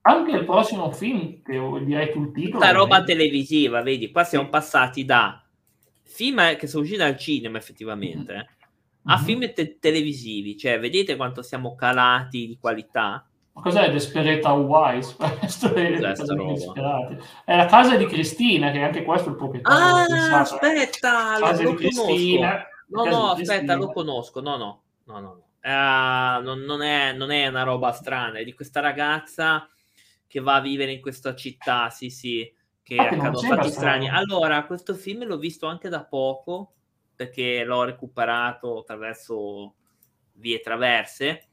anche 0.03 0.33
il 0.33 0.45
prossimo 0.45 0.91
film, 0.91 1.43
che 1.43 1.61
direi 1.85 2.13
sul 2.13 2.33
titolo. 2.33 2.65
La 2.65 2.73
roba 2.73 3.05
televisiva, 3.05 3.83
vedi, 3.83 4.11
qua 4.11 4.25
siamo 4.25 4.49
passati 4.49 5.05
da 5.05 5.43
film 6.03 6.57
che 6.57 6.67
sono 6.67 6.83
usciti 6.83 7.01
dal 7.01 7.17
cinema 7.17 7.57
effettivamente 7.57 8.33
mm-hmm. 8.35 8.45
a 9.05 9.17
mhm. 9.17 9.25
film 9.25 9.53
te- 9.53 9.79
televisivi, 9.79 10.57
cioè 10.59 10.79
vedete 10.79 11.17
quanto 11.17 11.43
siamo 11.43 11.75
calati 11.75 12.47
di 12.47 12.59
qualità? 12.61 13.27
Ma 13.55 13.61
cos'è 13.61 13.91
Desperate 13.91 14.49
Wise? 14.49 15.17
è, 17.45 17.57
la 17.57 17.67
casa 17.67 17.97
di 17.97 18.07
Cristina, 18.07 18.71
che 18.71 18.83
anche 18.83 19.05
questo 19.05 19.29
è 19.29 19.31
il 19.33 19.37
proprietario. 19.37 19.79
Ah, 19.79 20.41
aspetta, 20.41 21.39
lo, 21.39 21.63
lo 21.63 21.75
conosco. 21.75 22.07
No, 22.89 23.05
no, 23.05 23.31
aspetta, 23.31 23.75
lo 23.77 23.93
conosco. 23.93 24.41
No, 24.41 24.57
no, 24.57 24.83
no, 25.05 25.21
no. 25.21 25.43
Uh, 25.65 26.43
non, 26.43 26.61
non, 26.61 26.83
è, 26.83 27.13
non 27.13 27.31
è 27.31 27.47
una 27.47 27.63
roba 27.63 27.93
strana, 27.93 28.39
è 28.39 28.45
di 28.45 28.55
questa 28.55 28.81
ragazza 28.81 29.69
che 30.33 30.41
va 30.41 30.55
a 30.55 30.61
vivere 30.63 30.93
in 30.93 31.03
questa 31.03 31.35
città, 31.35 31.91
sì, 31.91 32.09
sì, 32.09 32.51
che 32.83 32.97
ah, 32.97 33.03
accadono 33.03 33.39
fatti 33.39 33.69
strani. 33.69 34.09
Allora, 34.09 34.65
questo 34.65 34.95
film 34.95 35.27
l'ho 35.27 35.37
visto 35.37 35.67
anche 35.67 35.91
da 35.91 36.07
poco, 36.07 36.73
perché 37.15 37.65
l'ho 37.65 37.85
recuperato 37.85 38.79
attraverso 38.79 39.75
vie 40.37 40.61
traverse. 40.61 41.49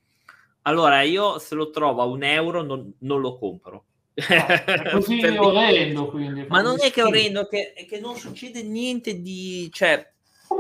Allora, 0.61 1.01
io 1.01 1.39
se 1.39 1.55
lo 1.55 1.71
trovo 1.71 2.01
a 2.01 2.05
un 2.05 2.23
euro 2.23 2.61
non, 2.61 2.93
non 2.99 3.19
lo 3.19 3.37
compro. 3.37 3.83
Ah, 4.29 4.63
così 4.95 5.25
orrendo, 5.25 6.07
quindi. 6.07 6.45
Ma 6.47 6.61
non 6.61 6.77
è 6.79 6.89
che 6.89 7.03
orrendo, 7.03 7.47
che, 7.47 7.73
che 7.85 7.99
non 7.99 8.15
succede 8.15 8.63
niente 8.63 9.19
di... 9.19 9.69
Cioè, 9.73 10.09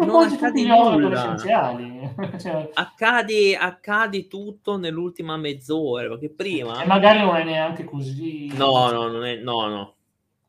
non 0.05 0.31
accade 0.31 0.63
nulla. 0.63 1.37
cioè... 2.39 2.69
accade, 2.73 3.55
accade 3.55 4.27
tutto 4.27 4.77
nell'ultima 4.77 5.37
mezz'ora, 5.37 6.07
perché 6.07 6.29
prima... 6.29 6.81
E 6.81 6.85
magari 6.85 7.19
non 7.19 7.35
è 7.35 7.43
neanche 7.43 7.83
così... 7.83 8.51
No, 8.55 8.91
no, 8.91 9.07
non 9.07 9.25
è, 9.25 9.35
no, 9.35 9.67
no. 9.67 9.95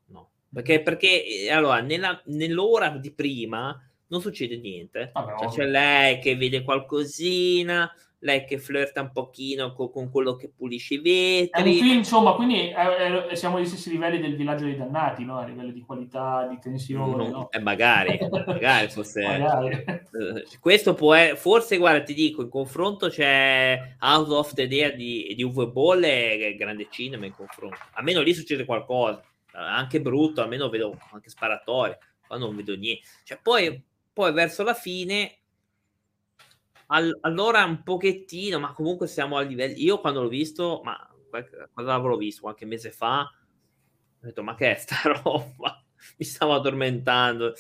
no. 0.07 0.29
Perché, 0.53 0.83
perché 0.83 1.25
eh, 1.25 1.51
allora, 1.51 1.81
nella, 1.81 2.21
nell'ora 2.27 2.89
di 2.91 3.11
prima 3.13 3.79
non 4.09 4.21
succede 4.21 4.59
niente. 4.59 5.11
Vabbè, 5.13 5.39
cioè, 5.39 5.49
c'è 5.49 5.65
lei 5.67 6.19
che 6.19 6.37
vede 6.37 6.63
qualcosina, 6.63 7.91
lei 8.21 8.45
che 8.45 8.59
flirta 8.59 9.01
un 9.01 9.13
pochino 9.13 9.73
con, 9.73 9.91
con, 9.91 10.11
quello 10.11 10.37
che 10.37 10.51
pulisce 10.55 10.95
i 10.95 10.99
vetri. 10.99 11.49
È 11.51 11.61
un 11.61 11.87
film, 11.87 11.99
insomma, 11.99 12.33
quindi 12.35 12.69
è, 12.69 13.27
è, 13.29 13.35
siamo 13.35 13.57
agli 13.57 13.67
stessi 13.67 13.91
livelli 13.91 14.21
del 14.21 14.37
villaggio 14.37 14.65
dei 14.65 14.77
dannati, 14.77 15.25
no? 15.25 15.39
A 15.39 15.47
livello 15.47 15.71
di 15.71 15.81
qualità, 15.81 16.47
di 16.47 16.59
tensione. 16.61 17.29
No, 17.29 17.29
no? 17.29 17.51
Eh, 17.51 17.61
magari, 17.61 18.19
magari 18.47 18.89
fosse... 18.89 19.23
magari. 19.23 19.85
Eh, 19.85 20.47
questo 20.61 20.95
può 20.95 21.15
essere, 21.15 21.37
forse, 21.37 21.79
guarda, 21.79 22.03
ti 22.03 22.15
dico, 22.15 22.43
in 22.43 22.51
confronto 22.51 23.09
c'è 23.09 23.97
Out 24.01 24.29
of 24.29 24.53
the 24.55 24.69
Day 24.69 24.95
di, 24.97 25.33
di 25.35 25.43
Uwe 25.43 25.69
Boll 25.69 26.05
e 26.05 26.55
grande 26.59 26.89
cinema 26.91 27.25
in 27.25 27.33
confronto. 27.33 27.79
Almeno 27.93 28.21
lì 28.21 28.35
succede 28.35 28.67
qualcosa, 28.67 29.23
anche 29.53 30.01
brutto, 30.01 30.43
almeno 30.43 30.69
vedo 30.69 30.99
anche 31.13 31.31
sparatorie, 31.31 31.99
qua 32.27 32.37
non 32.37 32.55
vedo 32.55 32.77
niente. 32.77 33.07
Cioè, 33.25 33.39
poi, 33.43 33.83
poi 34.13 34.33
verso 34.33 34.63
la 34.63 34.75
fine 34.75 35.40
All- 36.93 37.19
allora 37.23 37.65
un 37.65 37.83
pochettino, 37.83 38.59
ma 38.59 38.73
comunque 38.73 39.07
siamo 39.07 39.37
a 39.37 39.43
livello. 39.43 39.75
Io 39.77 40.01
quando 40.01 40.23
l'ho 40.23 40.29
visto, 40.29 40.81
ma 40.83 40.97
quando 41.73 41.91
l'avrò 41.91 42.17
visto 42.17 42.43
qualche 42.43 42.67
mese 42.67 42.91
fa, 42.91 43.21
ho 43.21 44.27
detto: 44.27 44.43
Ma 44.43 44.55
che 44.55 44.73
è 44.73 44.75
sta 44.75 44.97
roba? 45.23 45.85
Mi 46.17 46.25
stavo 46.25 46.55
addormentando. 46.55 47.47
Ho 47.47 47.55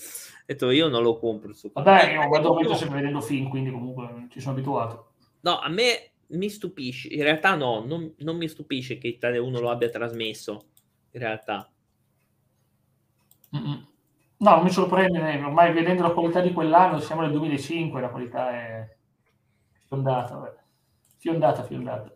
detto: 0.46 0.70
Io 0.70 0.88
non 0.88 1.02
lo 1.02 1.18
compro. 1.18 1.52
Su 1.52 1.70
Vabbè, 1.72 2.12
io 2.12 2.26
guardo 2.26 2.52
molto 2.52 2.74
sempre 2.74 2.98
vedendo 2.98 3.20
film, 3.20 3.48
quindi 3.48 3.70
comunque 3.70 4.26
ci 4.30 4.40
sono 4.40 4.54
abituato. 4.54 5.12
No, 5.42 5.60
a 5.60 5.68
me 5.68 6.10
mi 6.28 6.48
stupisce. 6.48 7.08
In 7.08 7.22
realtà, 7.22 7.54
no, 7.54 7.84
non, 7.84 8.12
non 8.18 8.36
mi 8.36 8.48
stupisce 8.48 8.98
che 8.98 9.06
Italia 9.06 9.40
1 9.40 9.60
lo 9.60 9.70
abbia 9.70 9.88
trasmesso. 9.88 10.66
In 11.12 11.20
realtà, 11.20 11.70
Mm-mm. 13.54 13.86
no, 14.38 14.50
non 14.54 14.64
mi 14.64 14.70
sorprende. 14.70 15.18
Ormai 15.18 15.72
vedendo 15.72 16.02
la 16.02 16.10
qualità 16.10 16.40
di 16.40 16.52
quell'anno, 16.52 16.98
siamo 16.98 17.22
nel 17.22 17.30
2005, 17.30 18.00
la 18.00 18.08
qualità 18.08 18.50
è 18.50 18.98
Fiondata, 19.90 20.56
fiondata, 21.18 21.64
fiondata. 21.64 22.14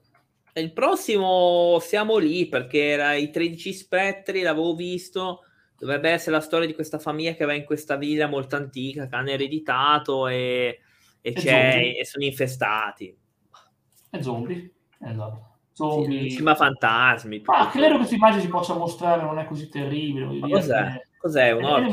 Il 0.53 0.73
prossimo 0.73 1.79
siamo 1.81 2.19
lì 2.19 2.47
perché 2.47 2.91
era 2.91 3.15
i 3.15 3.31
13 3.31 3.73
spettri, 3.73 4.43
l'avevo 4.43 4.77
visto. 4.77 5.41
Dovrebbe 5.77 6.11
essere 6.11 6.37
la 6.37 6.41
storia 6.41 6.69
di 6.69 6.75
questa 6.75 7.01
famiglia 7.01 7.33
che 7.33 7.45
va 7.45 7.53
in 7.53 7.65
questa 7.65 7.97
villa 7.97 8.29
molto 8.29 8.55
antica 8.55 9.09
che 9.09 9.17
hanno 9.17 9.31
ereditato 9.31 10.29
e, 10.29 10.79
e, 11.21 11.33
e 11.33 12.05
sono 12.05 12.25
infestati. 12.25 13.19
E 14.11 14.23
zombie, 14.23 14.73
esatto. 15.01 15.57
Zombie. 15.73 16.31
Sì, 16.31 16.45
fantasmi. 16.45 17.43
Ma 17.45 17.69
credo 17.71 17.89
che 17.89 17.97
questa 17.97 18.15
immagine 18.15 18.43
si 18.43 18.49
possa 18.49 18.75
mostrare, 18.75 19.23
non 19.23 19.41
è 19.41 19.47
così 19.47 19.69
terribile. 19.69 20.27
Ma 20.27 20.49
cos'è? 20.49 21.03
Cos'è 21.25 21.53
un 21.53 21.65
orto? 21.65 21.89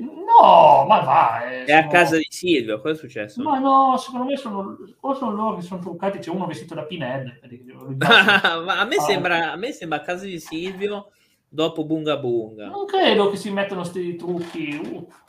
No, 0.00 0.84
ma 0.86 1.00
va. 1.00 1.50
Eh, 1.50 1.64
è 1.64 1.66
sono... 1.66 1.78
a 1.78 1.86
casa 1.86 2.16
di 2.18 2.26
Silvio, 2.28 2.78
cosa 2.82 2.92
è 2.92 2.96
successo? 2.98 3.42
Ma 3.42 3.58
no, 3.58 3.96
secondo 3.96 4.26
me 4.26 4.36
sono, 4.36 4.76
o 5.00 5.14
sono 5.14 5.34
loro 5.34 5.56
che 5.56 5.62
sono 5.62 5.80
truccati, 5.80 6.18
c'è 6.18 6.28
uno 6.28 6.44
vestito 6.44 6.74
da 6.74 6.82
Pined. 6.82 7.40
ma 7.96 8.80
a 8.80 8.84
me, 8.84 8.96
ah. 8.96 9.00
sembra, 9.00 9.52
a 9.52 9.56
me 9.56 9.72
sembra 9.72 10.00
a 10.00 10.02
casa 10.02 10.26
di 10.26 10.38
Silvio 10.38 11.12
dopo 11.48 11.86
Bunga 11.86 12.18
Bunga. 12.18 12.66
Non 12.66 12.84
credo 12.84 13.30
che 13.30 13.38
si 13.38 13.50
mettano 13.50 13.80
questi 13.80 14.14
trucchi. 14.16 14.78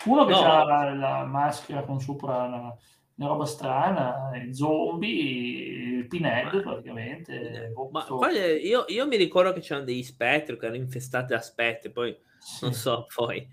Uno 0.04 0.26
che 0.26 0.34
no. 0.34 0.40
ha 0.42 0.66
la, 0.66 0.94
la, 0.94 1.24
maschera 1.24 1.84
con 1.84 2.02
sopra 2.02 2.44
una, 2.44 2.76
una 3.16 3.28
roba 3.28 3.46
strana, 3.46 4.32
il 4.44 4.54
zombie, 4.54 6.00
il 6.00 6.08
Pinhead 6.08 6.62
praticamente. 6.62 7.72
Ma 7.92 8.04
poi 8.04 8.36
io, 8.68 8.84
io, 8.90 9.08
mi 9.08 9.16
ricordo 9.16 9.54
che 9.54 9.62
c'erano 9.62 9.86
degli 9.86 10.04
spettri 10.04 10.58
che 10.58 10.66
erano 10.66 10.82
infestati 10.82 11.32
da 11.32 11.40
spettri, 11.40 11.90
poi. 11.92 12.30
Non 12.62 12.74
so, 12.74 13.06
poi... 13.14 13.48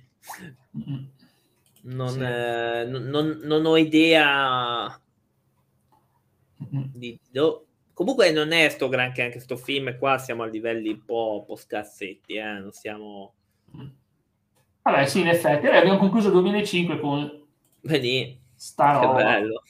Non, 1.81 2.09
sì. 2.11 2.21
eh, 2.21 2.85
non, 2.87 3.41
non, 3.43 3.65
ho 3.65 3.77
idea 3.77 5.01
di... 6.57 7.19
Do... 7.31 7.67
Comunque 7.93 8.31
non 8.31 8.53
è 8.53 8.69
sto 8.69 8.89
granché 8.89 9.23
anche 9.23 9.41
sto 9.41 9.57
film 9.57 9.97
qua, 9.99 10.19
siamo 10.19 10.43
a 10.43 10.47
livelli 10.47 10.91
un 10.91 11.05
po', 11.05 11.39
un 11.41 11.47
po 11.47 11.57
scassetti, 11.57 12.35
eh? 12.35 12.59
non 12.59 12.73
siamo... 12.73 13.35
Vabbè 14.83 15.07
sì, 15.07 15.21
in 15.21 15.29
effetti, 15.29 15.67
eh, 15.67 15.77
abbiamo 15.77 15.99
concluso 15.99 16.29
il 16.29 16.35
2005 16.35 17.01
con... 17.01 17.47
Vedi, 17.81 18.39
Sta 18.59 18.99
che 18.99 19.07
bello. 19.07 19.63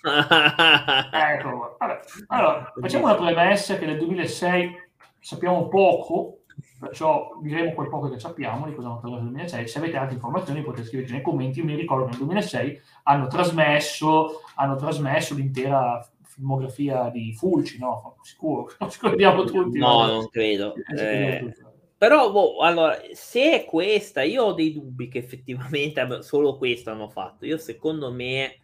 ecco, 1.12 1.76
vabbè. 1.78 2.00
Allora, 2.28 2.72
facciamo 2.80 3.04
una 3.04 3.16
premessa 3.16 3.76
che 3.76 3.84
nel 3.84 3.98
2006 3.98 4.74
sappiamo 5.20 5.68
poco 5.68 6.37
perciò 6.78 7.38
diremo 7.42 7.72
quel 7.72 7.88
poco 7.88 8.08
che 8.08 8.18
sappiamo 8.18 8.66
di 8.66 8.74
cosa 8.74 8.88
hanno 8.88 9.00
trasmesso 9.00 9.22
nel 9.22 9.32
2006. 9.32 9.68
Se 9.68 9.78
avete 9.78 9.96
altre 9.96 10.14
informazioni 10.14 10.62
potete 10.62 10.86
scriverci 10.86 11.12
nei 11.12 11.22
commenti. 11.22 11.58
Io 11.58 11.64
mi 11.64 11.74
ricordo 11.74 12.04
che 12.04 12.10
nel 12.10 12.18
2006 12.20 12.80
hanno 13.04 13.26
trasmesso, 13.26 14.42
hanno 14.54 14.76
trasmesso 14.76 15.34
l'intera 15.34 16.08
filmografia 16.22 17.10
di 17.10 17.34
Fulci, 17.34 17.78
no? 17.78 18.16
Sicuro, 18.22 18.70
lo 18.78 18.88
scordiamo 18.88 19.44
tutti. 19.44 19.78
No, 19.78 20.06
no? 20.06 20.12
non 20.12 20.28
credo. 20.28 20.74
Eh, 20.96 21.52
però, 21.96 22.30
boh, 22.30 22.58
allora, 22.58 22.96
se 23.12 23.52
è 23.52 23.64
questa, 23.64 24.22
io 24.22 24.44
ho 24.44 24.52
dei 24.52 24.72
dubbi 24.72 25.08
che 25.08 25.18
effettivamente 25.18 26.22
solo 26.22 26.56
questo 26.56 26.90
hanno 26.90 27.08
fatto. 27.08 27.44
Io, 27.44 27.58
secondo 27.58 28.12
me, 28.12 28.60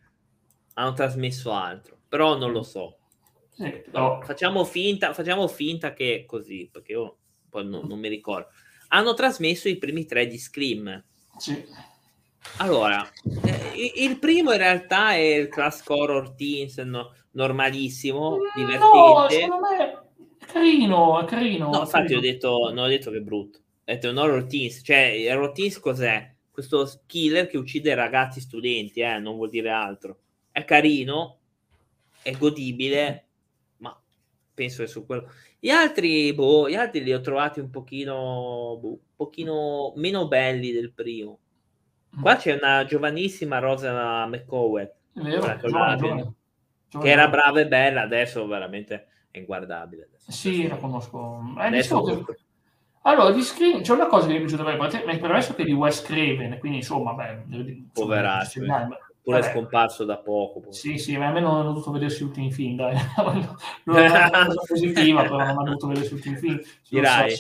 hanno 0.75 0.93
trasmesso 0.93 1.53
altro, 1.53 1.99
però 2.09 2.39
non 2.39 2.53
lo 2.53 2.63
so. 2.63 2.99
Sì, 3.49 3.83
però... 3.91 4.21
Facciamo, 4.23 4.65
finta, 4.65 5.13
facciamo 5.13 5.49
finta 5.49 5.93
che 5.93 6.15
è 6.15 6.25
così, 6.25 6.69
perché 6.71 6.93
io 6.93 7.17
poi 7.55 7.69
no, 7.69 7.83
non 7.85 8.01
mi 8.01 8.09
ricordo, 8.09 8.49
hanno 8.89 9.15
trasmesso 9.15 9.69
i 9.69 9.77
primi 9.77 10.07
tre 10.07 10.27
di 10.27 10.39
Scream. 10.39 11.05
Sì. 11.37 11.65
Allora, 12.57 13.09
eh, 13.45 13.93
il 13.95 14.19
primo 14.19 14.51
in 14.51 14.59
realtà 14.59 15.13
è 15.13 15.19
il 15.19 15.49
class 15.49 15.83
horror 15.87 16.35
teens 16.35 16.79
no, 16.79 17.15
normalissimo, 17.33 18.39
divertente. 18.57 18.97
No, 18.97 19.27
secondo 19.31 19.69
me 19.69 19.93
è 20.41 20.47
carino, 20.47 21.21
è 21.21 21.25
carino. 21.27 21.71
No, 21.71 21.81
infatti 21.81 22.13
carino. 22.13 22.19
ho 22.19 22.21
detto, 22.21 22.73
non 22.75 22.85
ho 22.85 22.89
detto 22.89 23.11
che 23.13 23.19
è 23.19 23.21
brutto. 23.21 23.59
Ho 23.59 23.63
detto 23.85 24.11
un 24.11 24.17
horror 24.17 24.47
teens, 24.47 24.83
cioè 24.85 25.27
horror 25.31 25.53
teens 25.53 25.79
cos'è? 25.79 26.33
Questo 26.51 27.03
killer 27.07 27.47
che 27.47 27.57
uccide 27.57 27.95
ragazzi 27.95 28.41
studenti, 28.41 29.01
eh, 29.01 29.19
non 29.19 29.37
vuol 29.37 29.49
dire 29.49 29.71
altro. 29.71 30.19
È 30.51 30.65
carino, 30.65 31.39
è 32.21 32.33
godibile, 32.33 33.24
penso 34.55 34.83
che 34.83 34.89
su 34.89 35.05
quello... 35.05 35.31
Gli 35.59 35.71
altri, 35.71 36.33
boh, 36.33 36.69
gli 36.69 36.75
altri 36.75 37.03
li 37.03 37.13
ho 37.13 37.21
trovati 37.21 37.61
un 37.61 37.71
pochino, 37.71 38.79
boh, 38.81 38.89
un 38.89 38.99
pochino 39.17 39.93
meno 39.97 40.29
belli 40.29 40.73
del 40.73 40.93
primo. 40.93 41.41
Qua 42.21 42.37
c'è 42.37 42.55
una 42.55 42.85
giovanissima 42.85 43.59
Rosa 43.59 44.27
McCowan, 44.27 44.89
Vero, 45.15 45.57
giovane, 45.59 45.97
giovane, 45.97 46.33
che 46.89 47.11
era 47.11 47.29
brava 47.29 47.61
e 47.61 47.67
bella, 47.67 48.03
adesso 48.03 48.47
veramente 48.47 49.07
è 49.31 49.39
inguardabile. 49.39 50.05
Adesso. 50.05 50.31
Sì, 50.31 50.69
la 50.69 50.77
conosco. 50.77 51.41
Eh, 51.59 51.67
Adesso 51.67 52.03
che- 52.03 52.37
Allora, 53.03 53.33
di 53.33 53.43
Scream, 53.43 53.83
c'è 53.83 53.93
una 53.93 54.07
cosa 54.07 54.27
che 54.27 54.33
mi 54.33 54.39
è 54.39 54.41
piaciuta 54.43 54.63
bene, 54.63 55.05
mi 55.05 55.13
è 55.15 55.19
permesso 55.19 55.55
che 55.55 55.65
di 55.65 55.73
Wes 55.73 56.03
Craven, 56.03 56.59
quindi 56.59 56.79
insomma, 56.79 57.13
beh, 57.15 57.87
Poveraccio, 57.93 58.65
dai, 58.65 58.87
Pure 59.25 59.39
è 59.39 59.41
vabbè. 59.41 59.53
scomparso 59.53 60.05
da 60.05 60.19
poco. 60.19 60.61
poi. 60.61 60.73
Sì, 60.75 60.99
sì, 60.99 61.17
ma 61.17 61.29
almeno 61.29 61.53
non 61.53 61.61
ho 61.61 61.73
dovuto 61.73 61.91
vedersi 61.91 62.23
gli 62.23 62.27
ultimi 62.27 62.53
film, 62.53 62.77
dai. 62.77 62.95
non 63.85 63.97
è 63.97 64.11
una 64.11 64.31
cosa 64.31 64.63
positiva, 64.67 65.23
però 65.23 65.39
non 65.39 65.59
ho 65.59 65.65
dovuto 65.65 65.87
vedersi 65.87 66.11
gli 66.11 66.17
ultimi 66.17 66.37
film. 66.37 66.61
Dirai. 66.87 67.35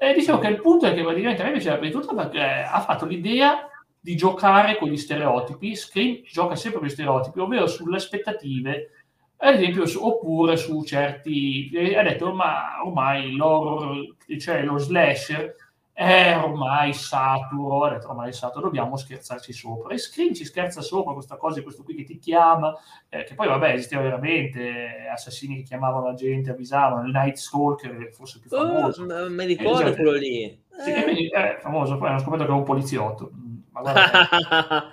E 0.00 0.14
dicevo 0.14 0.38
che 0.38 0.48
il 0.48 0.60
punto 0.60 0.86
è 0.86 0.94
che 0.94 1.02
praticamente 1.02 1.42
a 1.42 1.44
me 1.44 1.52
piaceva 1.52 1.76
di 1.76 1.90
tutto 1.90 2.14
perché 2.16 2.40
ha 2.40 2.80
fatto 2.80 3.06
l'idea 3.06 3.68
di 4.00 4.16
giocare 4.16 4.76
con 4.76 4.88
gli 4.88 4.96
stereotipi. 4.96 5.76
Scream 5.76 6.22
gioca 6.24 6.56
sempre 6.56 6.80
con 6.80 6.88
gli 6.88 6.92
stereotipi, 6.92 7.38
ovvero 7.38 7.68
sulle 7.68 7.96
aspettative, 7.96 8.90
ad 9.36 9.54
esempio, 9.54 9.86
su- 9.86 10.04
oppure 10.04 10.56
su 10.56 10.82
certi... 10.82 11.70
Ha 11.96 12.02
detto, 12.02 12.34
ma 12.34 12.84
ormai 12.84 13.36
l'horror, 13.36 14.16
cioè 14.36 14.64
lo 14.64 14.78
slasher, 14.78 15.54
è 16.00 16.38
ormai 16.40 16.92
saturo, 16.92 17.82
ha 17.84 17.90
detto 17.90 18.10
ormai 18.10 18.32
saturo, 18.32 18.66
dobbiamo 18.66 18.96
scherzarci 18.96 19.52
sopra. 19.52 19.92
E 19.92 19.98
Scream 19.98 20.32
ci 20.32 20.44
scherza 20.44 20.80
sopra 20.80 21.12
questa 21.12 21.36
cosa, 21.36 21.60
questo 21.60 21.82
qui 21.82 21.96
che 21.96 22.04
ti 22.04 22.18
chiama, 22.18 22.72
eh, 23.08 23.24
che 23.24 23.34
poi 23.34 23.48
vabbè 23.48 23.72
esisteva 23.72 24.02
veramente, 24.02 24.60
eh, 25.04 25.08
assassini 25.08 25.56
che 25.56 25.62
chiamavano 25.62 26.06
la 26.06 26.14
gente, 26.14 26.50
avvisavano, 26.50 27.04
il 27.04 27.10
Night 27.10 27.34
Stalker 27.34 28.10
forse 28.12 28.38
più 28.38 28.48
Oh, 28.56 28.58
famoso. 28.64 29.04
m- 29.06 29.32
mi 29.34 29.44
ricordo 29.44 29.80
Esatto. 29.80 29.94
quello 29.96 30.12
lì. 30.12 30.62
Sì, 30.78 30.90
Eh. 30.92 31.28
è 31.30 31.58
famoso, 31.60 31.98
poi 31.98 32.10
hanno 32.10 32.20
scoperto 32.20 32.44
che 32.44 32.50
era 32.50 32.58
un 32.60 32.64
poliziotto. 32.64 33.30
Mm, 33.34 33.56
Ma 33.72 33.80
guarda, 33.80 34.02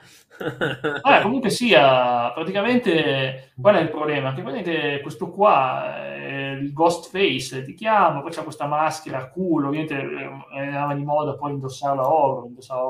Vabbè, 1.02 1.22
comunque 1.22 1.50
sia, 1.52 2.32
praticamente 2.34 3.54
qual 3.62 3.76
è 3.76 3.82
il 3.82 3.90
problema? 3.90 4.34
Che 4.34 4.42
praticamente 4.42 5.00
questo 5.02 5.30
qua, 5.30 6.16
eh, 6.16 6.52
il 6.54 6.74
ghost 6.74 7.10
face, 7.12 7.64
ti 7.64 7.74
chiama, 7.76 8.22
poi 8.22 8.32
c'è 8.32 8.44
questa 8.44 8.66
maschera 8.66 9.20
a 9.20 9.30
culo, 9.30 9.68
ovviamente 9.68 9.96
eh, 9.96 10.60
andava 10.68 10.96
di 10.96 11.04
moda 11.04 11.36
poi 11.36 11.52
indossarla 11.52 12.02
a 12.02 12.08
horror, 12.12 12.48
indossare 12.48 12.82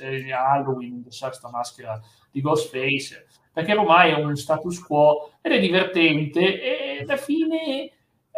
eh, 0.00 0.26
eh, 0.26 0.32
a 0.32 0.50
Halloween, 0.52 0.92
indossare 0.94 1.30
questa 1.30 1.50
maschera 1.50 1.98
di 2.30 2.40
ghost 2.42 2.70
face, 2.70 3.26
perché 3.52 3.74
ormai 3.74 4.10
è 4.10 4.14
un 4.22 4.36
status 4.36 4.78
quo 4.80 5.32
ed 5.40 5.52
è 5.52 5.60
divertente 5.60 6.40
e 6.62 7.04
alla 7.06 7.16
fine, 7.16 7.90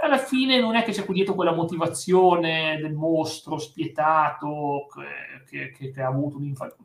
alla 0.02 0.18
fine 0.18 0.60
non 0.60 0.76
è 0.76 0.82
che 0.84 0.92
c'è 0.92 1.04
qui 1.04 1.14
dietro 1.14 1.34
quella 1.34 1.52
motivazione 1.54 2.78
del 2.80 2.92
mostro 2.94 3.58
spietato 3.58 4.86
che- 5.48 5.70
che- 5.72 5.90
che 5.92 6.00
ha 6.02 6.08
avuto 6.08 6.36
un'infanzia 6.36 6.76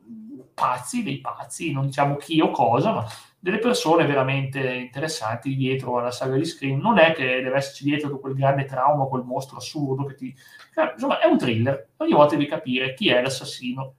pazzi, 0.60 1.04
dei 1.04 1.20
pazzi, 1.20 1.72
non 1.72 1.86
diciamo 1.86 2.16
chi 2.18 2.42
o 2.42 2.52
cosa, 2.52 2.92
ma 2.92 3.06
delle 3.40 3.60
persone 3.60 4.06
veramente 4.06 4.60
interessanti 4.74 5.56
dietro 5.56 5.98
alla 5.98 6.12
saga 6.12 6.36
di 6.36 6.44
Scream. 6.44 6.80
Non 6.80 7.00
è 7.00 7.14
che 7.14 7.42
deve 7.42 7.56
esserci 7.56 7.86
dietro 7.86 8.20
quel 8.20 8.34
grande 8.36 8.66
trauma, 8.66 9.06
quel 9.06 9.24
mostro 9.24 9.58
assurdo 9.58 10.04
che 10.04 10.16
ti... 10.16 10.36
eh, 10.76 10.92
Insomma, 10.94 11.20
è 11.20 11.28
un 11.28 11.38
thriller. 11.38 11.88
Ogni 11.98 12.14
volta 12.14 12.36
devi 12.36 12.48
capire 12.48 12.94
chi 12.94 13.10
è 13.10 13.22
l'assassino. 13.22 13.94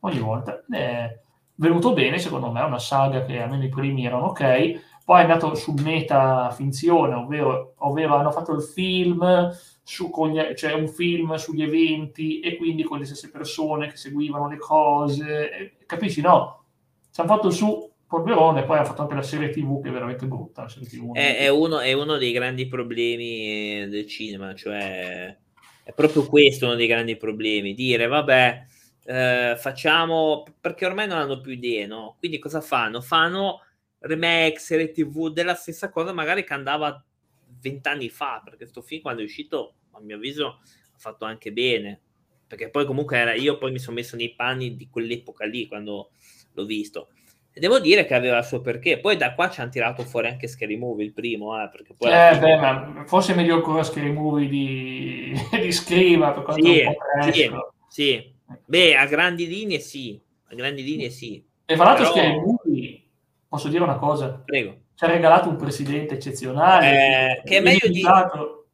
Ogni 0.00 0.18
volta. 0.18 0.64
È 0.68 1.18
venuto 1.54 1.92
bene, 1.92 2.18
secondo 2.18 2.50
me, 2.50 2.60
è 2.60 2.64
una 2.64 2.80
saga 2.80 3.24
che 3.24 3.40
almeno 3.40 3.64
i 3.64 3.68
primi 3.68 4.04
erano 4.04 4.26
ok. 4.26 4.94
Poi 5.04 5.20
è 5.20 5.22
andato 5.22 5.54
su 5.54 5.72
meta 5.72 6.50
finzione, 6.50 7.14
ovvero, 7.14 7.74
ovvero 7.78 8.16
hanno 8.16 8.32
fatto 8.32 8.52
il 8.52 8.62
film 8.62 9.24
su, 9.88 10.10
con 10.10 10.32
gli- 10.32 10.54
cioè 10.54 10.72
un 10.72 10.88
film 10.88 11.36
sugli 11.36 11.62
eventi 11.62 12.40
e 12.40 12.56
quindi 12.56 12.82
con 12.82 12.98
le 12.98 13.04
stesse 13.04 13.30
persone 13.30 13.86
che 13.86 13.96
seguivano 13.96 14.48
le 14.48 14.56
cose, 14.56 15.76
capisci? 15.86 16.20
No, 16.20 16.64
ci 17.12 17.20
hanno 17.20 17.32
fatto 17.32 17.50
su 17.50 17.88
Polverone, 18.04 18.64
poi 18.64 18.78
hanno 18.78 18.86
fatto 18.86 19.02
anche 19.02 19.14
la 19.14 19.22
serie 19.22 19.50
TV 19.50 19.80
che 19.80 19.88
è 19.88 19.92
veramente 19.92 20.26
brutta. 20.26 20.66
È, 21.12 21.36
è 21.36 21.48
uno, 21.48 21.78
è 21.78 21.92
uno 21.92 22.16
dei 22.16 22.32
grandi 22.32 22.66
problemi 22.66 23.82
eh, 23.82 23.86
del 23.88 24.08
cinema, 24.08 24.56
cioè 24.56 25.36
è 25.84 25.92
proprio 25.92 26.26
questo 26.26 26.66
uno 26.66 26.74
dei 26.74 26.88
grandi 26.88 27.16
problemi, 27.16 27.72
dire 27.72 28.08
vabbè, 28.08 28.66
eh, 29.04 29.54
facciamo, 29.56 30.44
perché 30.60 30.84
ormai 30.84 31.06
non 31.06 31.18
hanno 31.18 31.40
più 31.40 31.52
idee, 31.52 31.86
no? 31.86 32.16
Quindi 32.18 32.40
cosa 32.40 32.60
fanno? 32.60 33.00
Fanno 33.00 33.60
remake, 34.00 34.58
serie 34.58 34.90
tv 34.90 35.30
della 35.30 35.54
stessa 35.54 35.90
cosa 35.90 36.12
magari 36.12 36.42
che 36.42 36.54
andava 36.54 37.00
vent'anni 37.60 38.08
fa, 38.08 38.40
perché 38.44 38.66
sto 38.66 38.82
film 38.82 39.02
quando 39.02 39.22
è 39.22 39.24
uscito, 39.24 39.74
a 39.92 40.00
mio 40.00 40.16
avviso, 40.16 40.46
ha 40.46 40.98
fatto 40.98 41.24
anche 41.24 41.52
bene, 41.52 42.00
perché 42.46 42.70
poi 42.70 42.84
comunque 42.86 43.16
era, 43.16 43.34
io 43.34 43.58
poi 43.58 43.72
mi 43.72 43.78
sono 43.78 43.96
messo 43.96 44.16
nei 44.16 44.34
panni 44.34 44.76
di 44.76 44.88
quell'epoca 44.88 45.44
lì, 45.44 45.66
quando 45.66 46.10
l'ho 46.52 46.64
visto. 46.64 47.08
E 47.52 47.60
devo 47.60 47.78
dire 47.80 48.04
che 48.04 48.14
aveva 48.14 48.36
il 48.38 48.44
suo 48.44 48.60
perché. 48.60 48.98
Poi 48.98 49.16
da 49.16 49.32
qua 49.34 49.48
ci 49.48 49.62
hanno 49.62 49.70
tirato 49.70 50.02
fuori 50.04 50.28
anche 50.28 50.46
Scary 50.46 50.76
Movie, 50.76 51.06
il 51.06 51.14
primo, 51.14 51.58
eh, 51.62 51.70
perché 51.70 51.94
poi... 51.94 52.10
Eh, 52.10 52.34
fine- 52.34 52.58
beh, 52.58 52.60
ma 52.60 53.04
forse 53.06 53.32
è 53.32 53.34
meglio 53.36 53.54
ancora 53.54 53.82
Scary 53.82 54.12
Movie 54.12 54.46
di, 54.46 55.32
di 55.58 55.72
Scream, 55.72 56.20
per 56.34 56.42
quanto 56.42 56.62
Sì, 56.66 56.84
sì, 57.32 57.50
sì. 57.88 58.34
Beh, 58.66 58.96
a 58.96 59.06
grandi 59.06 59.46
linee 59.46 59.78
sì, 59.80 60.20
a 60.48 60.54
grandi 60.54 60.82
linee 60.84 61.08
sì. 61.08 61.42
E 61.64 61.76
fra 61.76 61.84
l'altro 61.84 62.12
Però- 62.12 62.26
Scary 62.26 62.40
Movie, 62.40 63.02
posso 63.48 63.68
dire 63.68 63.82
una 63.82 63.96
cosa, 63.96 64.42
Prego. 64.44 64.76
Ci 64.96 65.04
ha 65.04 65.08
regalato 65.08 65.48
un 65.48 65.56
presidente 65.56 66.14
eccezionale. 66.14 67.38
Eh, 67.38 67.42
che 67.44 67.58
è 67.58 67.60
meglio 67.60 67.88
di-. 67.88 68.02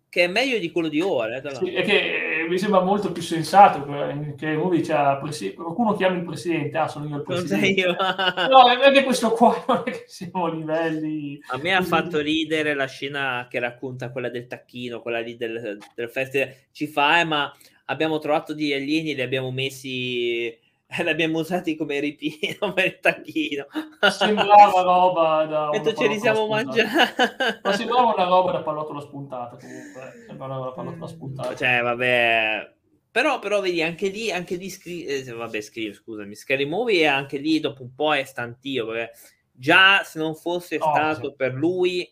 Che 0.09 0.25
è 0.25 0.29
meglio 0.29 0.59
di 0.59 0.71
quello 0.71 0.89
di 0.89 1.01
ora. 1.01 1.37
Eh. 1.41 1.55
Sì, 1.55 1.73
e 1.73 1.83
che 1.83 2.47
mi 2.47 2.59
sembra 2.59 2.83
molto 2.83 3.13
più 3.13 3.23
sensato 3.23 3.83
che, 3.85 4.35
che 4.37 4.57
Movie 4.57 4.83
c'ha 4.83 5.17
presi- 5.17 5.55
qualcuno 5.55 5.95
chiama 5.95 6.17
il 6.17 6.25
presidente, 6.25 6.77
ah 6.77 6.87
sono 6.87 7.09
io 7.09 7.17
il 7.17 7.25
Non 7.27 7.47
sei 7.47 7.75
presidente. 7.75 7.81
io. 7.81 7.97
No, 8.51 8.71
è 8.71 8.79
perché 8.79 9.05
questo 9.05 9.31
qua 9.31 9.57
non 9.67 9.83
è 9.87 9.91
che 9.91 10.05
siamo 10.07 10.45
a 10.45 10.55
livelli... 10.55 11.41
A 11.47 11.57
me 11.57 11.75
ha 11.75 11.83
fatto 11.83 12.21
ridere 12.21 12.75
la 12.75 12.87
scena 12.87 13.47
che 13.49 13.59
racconta 13.59 14.11
quella 14.13 14.29
del 14.29 14.47
tacchino, 14.47 15.01
quella 15.01 15.21
lì 15.21 15.35
del, 15.37 15.79
del 15.95 16.11
festival. 16.11 16.55
Ci 16.71 16.87
fa, 16.89 17.21
eh, 17.21 17.25
ma 17.25 17.51
abbiamo 17.87 18.19
trovato 18.19 18.53
degli 18.53 18.75
alieni, 18.75 19.15
li 19.15 19.23
abbiamo 19.23 19.51
messi, 19.51 20.55
li 21.03 21.09
abbiamo 21.09 21.39
usati 21.39 21.77
come 21.77 22.01
ripino 22.01 22.73
per 22.73 22.85
il 22.87 22.99
tacchino. 23.01 23.67
Sembrava 24.11 24.83
roba 24.83 25.45
da... 25.47 25.71
Una 25.79 25.95
ce 25.95 26.07
li 26.07 26.19
siamo 26.19 26.45
spuntata. 26.45 26.83
Ma 26.85 27.61
mangiati. 27.63 27.77
sembrava 27.77 28.15
una 28.15 28.25
roba 28.25 28.53
da 28.53 28.63
pallottola 28.63 29.01
spuntata 29.01 29.57
comunque. 29.57 30.25
Sembrava 30.27 30.59
una 30.59 30.73
pallottola 30.73 31.07
spuntata. 31.07 31.55
Cioè, 31.57 31.81
vabbè. 31.81 32.75
Però, 33.11 33.39
però, 33.39 33.61
vedi, 33.61 33.83
anche 33.83 34.09
lì, 34.09 34.31
anche 34.31 34.57
lì 34.57 34.71
scri- 34.71 35.05
eh, 35.05 35.33
vabbè, 35.33 35.61
scrive, 35.61 35.95
scusami, 35.95 36.35
Scary 36.35 36.65
Movie 36.65 37.07
anche 37.07 37.37
lì 37.37 37.61
dopo 37.61 37.83
un 37.83 37.95
po' 37.95 38.15
è 38.15 38.25
stantio, 38.25 38.87
perché 38.87 39.13
già 39.51 40.03
se 40.03 40.19
non 40.19 40.35
fosse 40.35 40.77
Oh, 40.81 40.91
stato 40.91 41.29
sì. 41.29 41.35
per 41.37 41.53
lui 41.53 42.11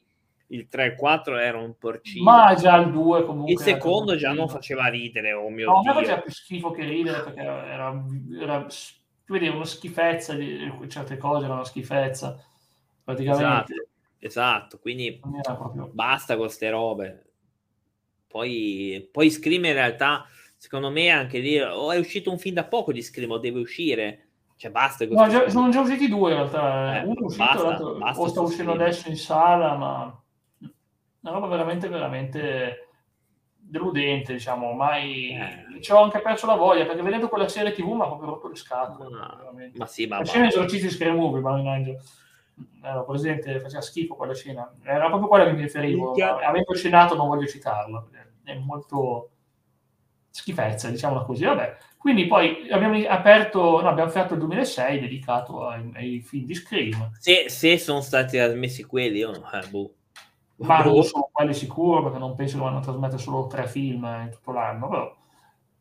il 0.52 0.68
3 0.68 0.84
e 0.84 0.94
4 0.94 1.38
era 1.38 1.58
un 1.58 1.76
porcino. 1.78 2.24
Ma 2.24 2.54
già 2.54 2.76
il 2.76 2.90
2 2.90 3.24
comunque... 3.24 3.52
il 3.52 3.58
secondo 3.60 4.16
già 4.16 4.32
non 4.32 4.48
fa 4.48 4.54
faceva 4.54 4.86
ridere, 4.88 5.32
oh 5.32 5.48
mio 5.48 5.70
No, 5.70 5.80
Dio. 5.82 5.92
faceva 5.92 6.18
più 6.18 6.32
schifo 6.32 6.70
che 6.70 6.84
ridere 6.84 7.22
perché 7.22 7.40
era, 7.40 7.66
era, 7.66 8.04
vedi, 9.26 9.48
una 9.48 9.64
schifezza 9.64 10.34
di 10.34 10.70
certe 10.88 11.16
cose, 11.16 11.44
era 11.44 11.54
una 11.54 11.64
schifezza 11.64 12.42
praticamente. 13.04 13.88
Esatto, 14.18 14.78
quindi 14.78 15.18
Non 15.22 15.36
era 15.36 15.54
proprio... 15.54 15.88
basta 15.92 16.36
con 16.36 16.50
ste 16.50 16.68
robe. 16.70 17.24
Poi, 18.26 19.08
poi 19.10 19.30
Scream 19.30 19.64
in 19.64 19.72
realtà, 19.72 20.26
secondo 20.56 20.90
me 20.90 21.08
anche 21.10 21.38
lì, 21.38 21.58
o 21.60 21.90
è 21.90 21.98
uscito 21.98 22.30
un 22.30 22.38
film 22.38 22.54
da 22.54 22.64
poco 22.64 22.92
di 22.92 23.02
Scream 23.02 23.30
o 23.30 23.38
deve 23.38 23.60
uscire. 23.60 24.26
Cioè 24.56 24.70
basta 24.70 25.06
No, 25.06 25.14
queste 25.14 25.30
già- 25.30 25.48
sono 25.48 25.70
già 25.70 25.80
usciti 25.80 26.06
due 26.06 26.30
in 26.32 26.36
realtà. 26.36 27.00
Eh, 27.00 27.04
Uno 27.04 27.20
è 27.20 27.22
uscito, 27.22 27.44
basta, 27.44 27.62
l'altro 27.62 27.94
basta 27.94 28.20
o 28.22 28.28
sta 28.28 28.40
uscendo 28.42 28.72
adesso 28.72 29.08
in 29.08 29.16
sala, 29.16 29.74
ma 29.74 30.19
una 31.22 31.32
roba 31.32 31.46
veramente, 31.46 31.88
veramente 31.88 32.88
deludente, 33.56 34.32
diciamo. 34.32 34.68
Ormai 34.68 35.36
Eh. 35.36 35.82
ci 35.82 35.92
ho 35.92 36.02
anche 36.02 36.20
perso 36.20 36.46
la 36.46 36.54
voglia 36.54 36.84
perché 36.86 37.02
vedendo 37.02 37.28
quella 37.28 37.48
serie 37.48 37.72
TV 37.72 37.92
mi 37.92 38.02
ha 38.02 38.06
proprio 38.06 38.30
rotto 38.30 38.48
le 38.48 38.56
scatole. 38.56 39.08
Ma, 39.10 39.34
veramente. 39.38 39.78
ma 39.78 39.86
sì, 39.86 40.06
ma 40.06 40.18
La 40.18 40.24
scena 40.24 40.48
esorcisti 40.48 40.86
di 40.86 40.92
Scary 40.92 41.14
Movie, 41.14 41.40
Marin 41.40 41.68
Angel. 41.68 41.96
Ero 42.82 43.04
presente, 43.04 43.60
faceva 43.60 43.80
schifo 43.80 44.14
quella 44.16 44.34
scena. 44.34 44.70
Era 44.82 45.08
proprio 45.08 45.28
quella 45.28 45.44
che 45.44 45.52
mi 45.52 45.62
riferivo. 45.62 46.12
Avendo 46.12 46.74
cenato 46.74 47.14
non 47.14 47.28
voglio 47.28 47.46
citarla. 47.46 48.04
È 48.42 48.54
molto, 48.54 49.30
schifezza, 50.30 50.90
diciamola 50.90 51.22
così, 51.22 51.44
vabbè. 51.44 51.76
Quindi 51.96 52.26
poi 52.26 52.68
abbiamo 52.70 52.98
aperto, 53.08 53.80
no, 53.82 53.88
abbiamo 53.88 54.10
fatto 54.10 54.32
il 54.32 54.40
2006 54.40 55.00
dedicato 55.00 55.66
ai, 55.68 55.90
ai 55.94 56.20
film 56.20 56.46
di 56.46 56.54
Scream. 56.54 57.10
Se, 57.18 57.48
se 57.48 57.76
sono 57.78 58.00
stati 58.00 58.38
trasmessi 58.38 58.84
quelli, 58.84 59.18
io 59.18 59.30
no, 59.32 59.50
eh, 59.52 59.66
boh. 59.68 59.94
Ma 60.60 60.82
non 60.84 61.02
sono 61.04 61.28
quelli 61.32 61.54
sicuro, 61.54 62.02
perché 62.02 62.18
non 62.18 62.34
penso 62.34 62.58
che 62.58 62.64
vanno 62.64 62.78
a 62.78 62.82
trasmettere 62.82 63.18
solo 63.18 63.46
tre 63.46 63.66
film 63.66 64.04
in 64.04 64.30
tutto 64.30 64.52
l'anno, 64.52 64.88
però... 64.88 65.16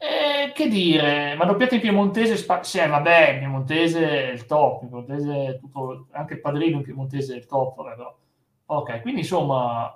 Eh, 0.01 0.53
che 0.53 0.69
dire, 0.69 1.35
ma 1.35 1.43
doppiata 1.43 1.75
in 1.75 1.81
piemontese, 1.81 2.37
spa- 2.37 2.63
sì, 2.63 2.77
vabbè, 2.77 3.31
il 3.31 3.39
piemontese 3.39 4.29
è 4.29 4.31
il 4.31 4.45
top, 4.45 4.83
il 4.83 4.87
piemontese 4.87 5.45
è 5.47 5.59
tutto, 5.59 6.07
anche 6.11 6.35
il 6.35 6.39
padrino 6.39 6.77
in 6.77 6.83
piemontese 6.83 7.33
è 7.33 7.37
il 7.37 7.45
top, 7.45 7.75
vabbè, 7.75 7.95
però. 7.95 8.17
Ok, 8.67 9.01
quindi 9.01 9.21
insomma, 9.21 9.93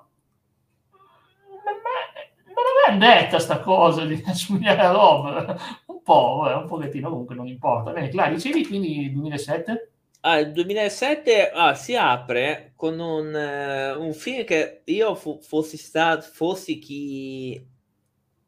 non 2.46 2.64
è 2.86 2.90
vendetta 2.92 3.40
sta 3.40 3.60
cosa 3.60 4.06
di 4.06 4.22
assomigliare 4.28 4.82
a 4.82 4.92
Rob, 4.92 5.56
un 5.88 6.02
po', 6.04 6.40
vabbè, 6.42 6.56
un 6.62 6.68
pochettino, 6.68 7.10
comunque 7.10 7.36
non 7.36 7.48
importa. 7.48 7.92
Bene, 7.92 8.10
Clara, 8.10 8.32
dicevi 8.34 8.66
quindi 8.68 9.12
2007? 9.12 9.93
Ah, 10.26 10.40
il 10.40 10.54
2007 10.54 11.50
ah, 11.50 11.76
si 11.76 11.98
apre 11.98 12.72
con 12.78 12.98
un, 12.98 13.34
uh, 13.34 14.02
un 14.02 14.14
film 14.14 14.46
che 14.46 14.84
io 14.86 15.16
fu, 15.16 15.42
fossi 15.42 15.76
stato, 15.76 16.22
fossi 16.22 16.80
chi, 16.80 17.68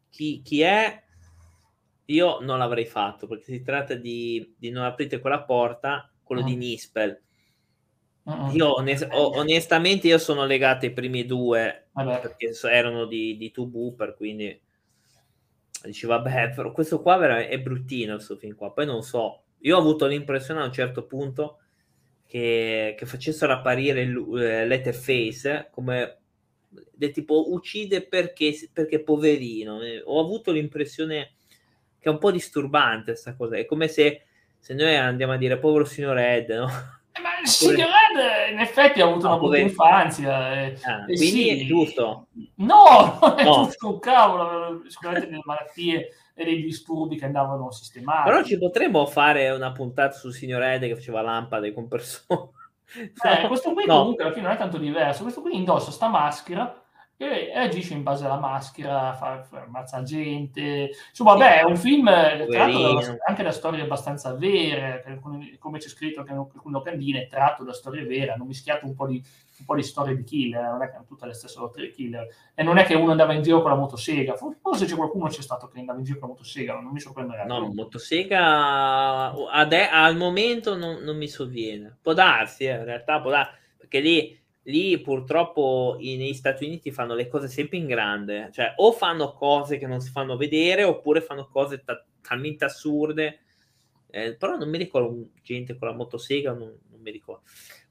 chi, 0.09 0.41
chi, 0.41 0.61
è, 0.61 1.03
io 2.05 2.39
non 2.39 2.59
l'avrei 2.59 2.85
fatto 2.85 3.27
perché 3.27 3.43
si 3.43 3.61
tratta 3.61 3.93
di, 3.93 4.55
di 4.57 4.69
non 4.69 4.85
aprite 4.85 5.19
quella 5.19 5.43
porta, 5.43 6.09
quello 6.23 6.43
mm. 6.43 6.45
di 6.45 6.55
Nispel. 6.55 7.21
Mm-hmm. 8.29 8.55
Io 8.55 8.73
onest- 8.73 9.09
onestamente 9.11 10.07
io 10.07 10.17
sono 10.17 10.45
legato 10.45 10.85
ai 10.85 10.93
primi 10.93 11.25
due 11.25 11.89
vabbè. 11.91 12.21
perché 12.21 12.53
erano 12.71 13.03
di, 13.03 13.35
di 13.35 13.51
Tubu, 13.51 13.95
per 13.95 14.15
quindi 14.15 14.61
dici 15.83 16.05
vabbè, 16.05 16.51
però 16.55 16.71
questo 16.71 17.01
qua 17.01 17.45
è 17.45 17.59
bruttino 17.59 18.13
questo 18.15 18.37
film 18.37 18.55
qua. 18.55 18.71
Poi 18.71 18.85
non 18.85 19.03
so, 19.03 19.43
io 19.59 19.75
ho 19.75 19.79
avuto 19.79 20.05
l'impressione 20.05 20.61
a 20.61 20.65
un 20.65 20.71
certo 20.71 21.05
punto 21.05 21.59
che, 22.27 22.95
che 22.97 23.05
facessero 23.05 23.53
apparire 23.53 24.01
eh, 24.01 24.65
Letterface 24.65 25.69
come 25.71 26.17
del 26.91 27.11
tipo 27.11 27.51
uccide 27.51 28.01
perché, 28.01 28.53
perché 28.71 29.01
poverino. 29.01 29.81
Eh, 29.81 30.01
ho 30.03 30.19
avuto 30.19 30.51
l'impressione 30.51 31.33
che 31.99 32.09
è 32.09 32.13
un 32.13 32.19
po' 32.19 32.31
disturbante 32.31 33.11
questa 33.11 33.35
cosa. 33.35 33.57
È 33.57 33.65
come 33.65 33.87
se, 33.87 34.23
se 34.59 34.73
noi 34.73 34.95
andiamo 34.95 35.33
a 35.33 35.37
dire 35.37 35.57
povero 35.57 35.85
signor 35.85 36.17
Ed, 36.17 36.49
no? 36.49 36.67
Eh, 37.11 37.21
ma 37.21 37.39
il 37.41 37.47
signor 37.47 37.87
Ed 37.87 38.51
in 38.51 38.59
effetti 38.59 39.01
ha 39.01 39.05
avuto 39.05 39.27
ah, 39.27 39.31
una 39.31 39.39
brutta 39.39 39.57
infanzia. 39.57 40.63
Eh. 40.63 40.77
Ah, 40.83 41.01
eh, 41.07 41.15
quindi 41.15 41.43
sì. 41.43 41.49
è 41.49 41.65
giusto. 41.65 42.27
No, 42.55 43.19
non 43.21 43.35
è 43.39 43.43
no. 43.43 43.63
giusto 43.63 43.93
un 43.93 43.99
cavolo. 43.99 44.83
Sicuramente 44.87 45.29
delle 45.29 45.41
malattie 45.43 46.09
e 46.37 46.43
dei 46.43 46.61
disturbi 46.61 47.15
che 47.15 47.25
andavano 47.25 47.71
sistemati. 47.71 48.29
Però 48.29 48.43
ci 48.43 48.57
potremmo 48.57 49.05
fare 49.05 49.49
una 49.51 49.71
puntata 49.71 50.11
sul 50.11 50.33
signor 50.33 50.61
Ede 50.61 50.89
che 50.89 50.95
faceva 50.95 51.21
lampade 51.21 51.73
con 51.73 51.87
persone. 51.87 52.49
Eh, 52.95 53.47
questo 53.47 53.73
qui 53.73 53.83
no. 53.87 53.97
comunque 53.97 54.23
alla 54.23 54.31
fine 54.31 54.45
non 54.45 54.55
è 54.55 54.59
tanto 54.59 54.77
diverso. 54.77 55.23
Questo 55.23 55.41
qui 55.41 55.55
indossa 55.55 55.89
sta 55.89 56.07
maschera 56.07 56.85
e 57.17 57.51
agisce 57.55 57.93
in 57.93 58.03
base 58.03 58.25
alla 58.25 58.37
maschera, 58.37 59.13
fa, 59.13 59.41
fa, 59.41 59.63
ammazza 59.63 60.03
gente. 60.03 60.91
Insomma, 61.09 61.35
beh, 61.35 61.59
è 61.59 61.63
un 61.63 61.77
film 61.77 62.05
tratto 62.05 62.93
da, 62.93 63.17
anche 63.25 63.43
da 63.43 63.51
storie 63.51 63.81
abbastanza 63.81 64.35
vere, 64.35 65.19
come 65.59 65.79
c'è 65.79 65.87
scritto 65.87 66.19
anche 66.19 66.33
in 66.33 66.71
locandine, 66.71 67.27
tratto 67.27 67.63
da 67.63 67.73
storie 67.73 68.05
vere, 68.05 68.31
hanno 68.31 68.45
mischiato 68.45 68.85
un 68.85 68.93
po' 68.93 69.07
di, 69.07 69.21
un 69.59 69.65
po' 69.65 69.75
di 69.75 69.83
storie 69.83 70.15
di 70.15 70.23
killer, 70.23 70.63
non 70.63 70.81
è 70.81 70.89
che 70.89 70.95
hanno 70.95 71.05
tutte 71.05 71.25
le 71.25 71.33
stesse 71.33 71.53
storie 71.53 71.87
di 71.87 71.93
killer, 71.93 72.27
e 72.53 72.63
non 72.63 72.77
è 72.77 72.83
che 72.83 72.95
uno 72.95 73.11
andava 73.11 73.33
in 73.33 73.41
giro 73.41 73.61
con 73.61 73.71
la 73.71 73.77
motosega, 73.77 74.35
forse 74.35 74.85
c'è 74.85 74.95
qualcuno 74.95 75.27
c'è 75.27 75.41
stato 75.41 75.67
che 75.67 75.79
andava 75.79 75.97
in 75.99 76.05
giro 76.05 76.19
con 76.19 76.29
la 76.29 76.35
motosega, 76.35 76.79
non 76.79 76.91
mi 76.91 76.99
sorprenderebbe. 76.99 77.47
No, 77.47 77.73
motosega 77.73 79.33
ade- 79.49 79.89
al 79.89 80.17
momento 80.17 80.75
non, 80.75 81.03
non, 81.03 81.17
mi 81.17 81.27
sovviene, 81.27 81.97
può 82.01 82.13
darsi, 82.13 82.65
eh, 82.65 82.73
in 82.73 82.83
realtà 82.83 83.21
può 83.21 83.31
darsi, 83.31 83.53
perché 83.77 83.99
lì 83.99 84.43
lì 84.65 84.99
purtroppo 84.99 85.97
negli 85.99 86.33
Stati 86.33 86.65
Uniti 86.65 86.91
fanno 86.91 87.13
le 87.13 87.27
cose 87.27 87.47
sempre 87.47 87.77
in 87.77 87.85
grande, 87.85 88.49
cioè 88.51 88.73
o 88.77 88.91
fanno 88.91 89.33
cose 89.33 89.77
che 89.77 89.87
non 89.87 89.99
si 89.99 90.09
fanno 90.11 90.37
vedere 90.37 90.83
oppure 90.83 91.21
fanno 91.21 91.47
cose 91.47 91.83
ta- 91.83 92.03
talmente 92.21 92.65
assurde. 92.65 93.39
Eh, 94.09 94.35
però 94.35 94.55
non 94.55 94.69
mi 94.69 94.77
ricordo 94.77 95.29
gente 95.41 95.77
con 95.77 95.89
la 95.89 95.93
motosega, 95.93 96.53
non, 96.53 96.73
non 96.89 97.01
mi 97.01 97.11
ricordo. 97.11 97.43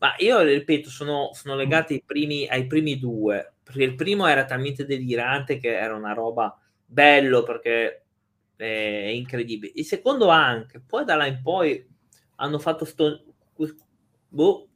Ma 0.04 0.14
io 0.18 0.42
ripeto, 0.42 0.90
sono, 0.90 1.30
sono 1.32 1.56
legato 1.56 1.94
ai 1.94 2.02
primi, 2.04 2.46
ai 2.46 2.66
primi 2.66 2.98
due, 2.98 3.54
perché 3.62 3.84
il 3.84 3.94
primo 3.94 4.26
era 4.26 4.44
talmente 4.44 4.84
delirante 4.84 5.56
che 5.56 5.78
era 5.78 5.94
una 5.94 6.12
roba 6.12 6.54
bello 6.84 7.42
perché 7.42 8.04
è 8.54 9.10
incredibile. 9.14 9.72
Il 9.76 9.86
secondo 9.86 10.28
anche, 10.28 10.82
poi 10.86 11.06
da 11.06 11.14
là 11.14 11.24
in 11.24 11.40
poi 11.42 11.88
hanno 12.36 12.58
fatto 12.58 12.84
sto... 12.84 13.24
Boh, 14.28 14.68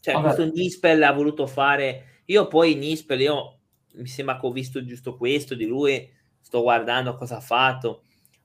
cioè, 0.00 0.12
Vabbè. 0.12 0.34
questo 0.34 0.52
Nispel 0.54 1.02
ha 1.02 1.12
voluto 1.12 1.46
fare. 1.46 2.20
Io 2.26 2.46
poi 2.46 2.74
Nispel, 2.74 3.22
io 3.22 3.60
mi 3.94 4.06
sembra 4.06 4.38
che 4.38 4.46
ho 4.46 4.52
visto 4.52 4.84
giusto 4.84 5.16
questo 5.16 5.54
di 5.54 5.64
lui. 5.64 6.12
Sto 6.42 6.60
guardando 6.60 7.14
cosa 7.14 7.38
ha 7.38 7.40
fatto. 7.40 8.03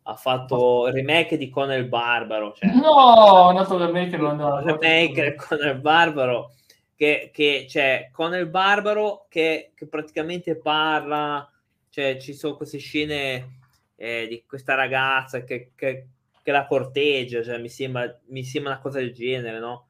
Ha 0.09 0.15
fatto 0.15 0.87
il 0.87 0.93
remake 0.93 1.37
di 1.37 1.49
Conan 1.49 1.77
il 1.77 1.87
Barbaro. 1.87 2.53
Cioè, 2.53 2.71
no, 2.73 3.51
il 3.51 3.85
remake 3.85 4.17
non 4.17 4.65
remake 4.65 5.29
di 5.29 5.35
Conan 5.35 5.75
il 5.75 5.79
Barbaro. 5.81 6.53
Che, 6.95 7.29
che 7.31 7.67
cioè, 7.69 8.09
Conan 8.11 8.39
il 8.39 8.47
Barbaro 8.47 9.27
che, 9.29 9.71
che 9.75 9.87
praticamente 9.87 10.57
parla. 10.57 11.47
Cioè, 11.89 12.17
ci 12.17 12.33
sono 12.33 12.55
queste 12.55 12.79
scene 12.79 13.59
eh, 13.95 14.25
di 14.27 14.43
questa 14.47 14.73
ragazza 14.73 15.43
che, 15.43 15.73
che, 15.75 16.07
che 16.41 16.51
la 16.51 16.65
corteggia. 16.65 17.43
Cioè, 17.43 17.59
mi 17.59 17.69
sembra, 17.69 18.19
mi 18.29 18.43
sembra 18.43 18.71
una 18.71 18.81
cosa 18.81 18.97
del 18.97 19.13
genere, 19.13 19.59
no? 19.59 19.85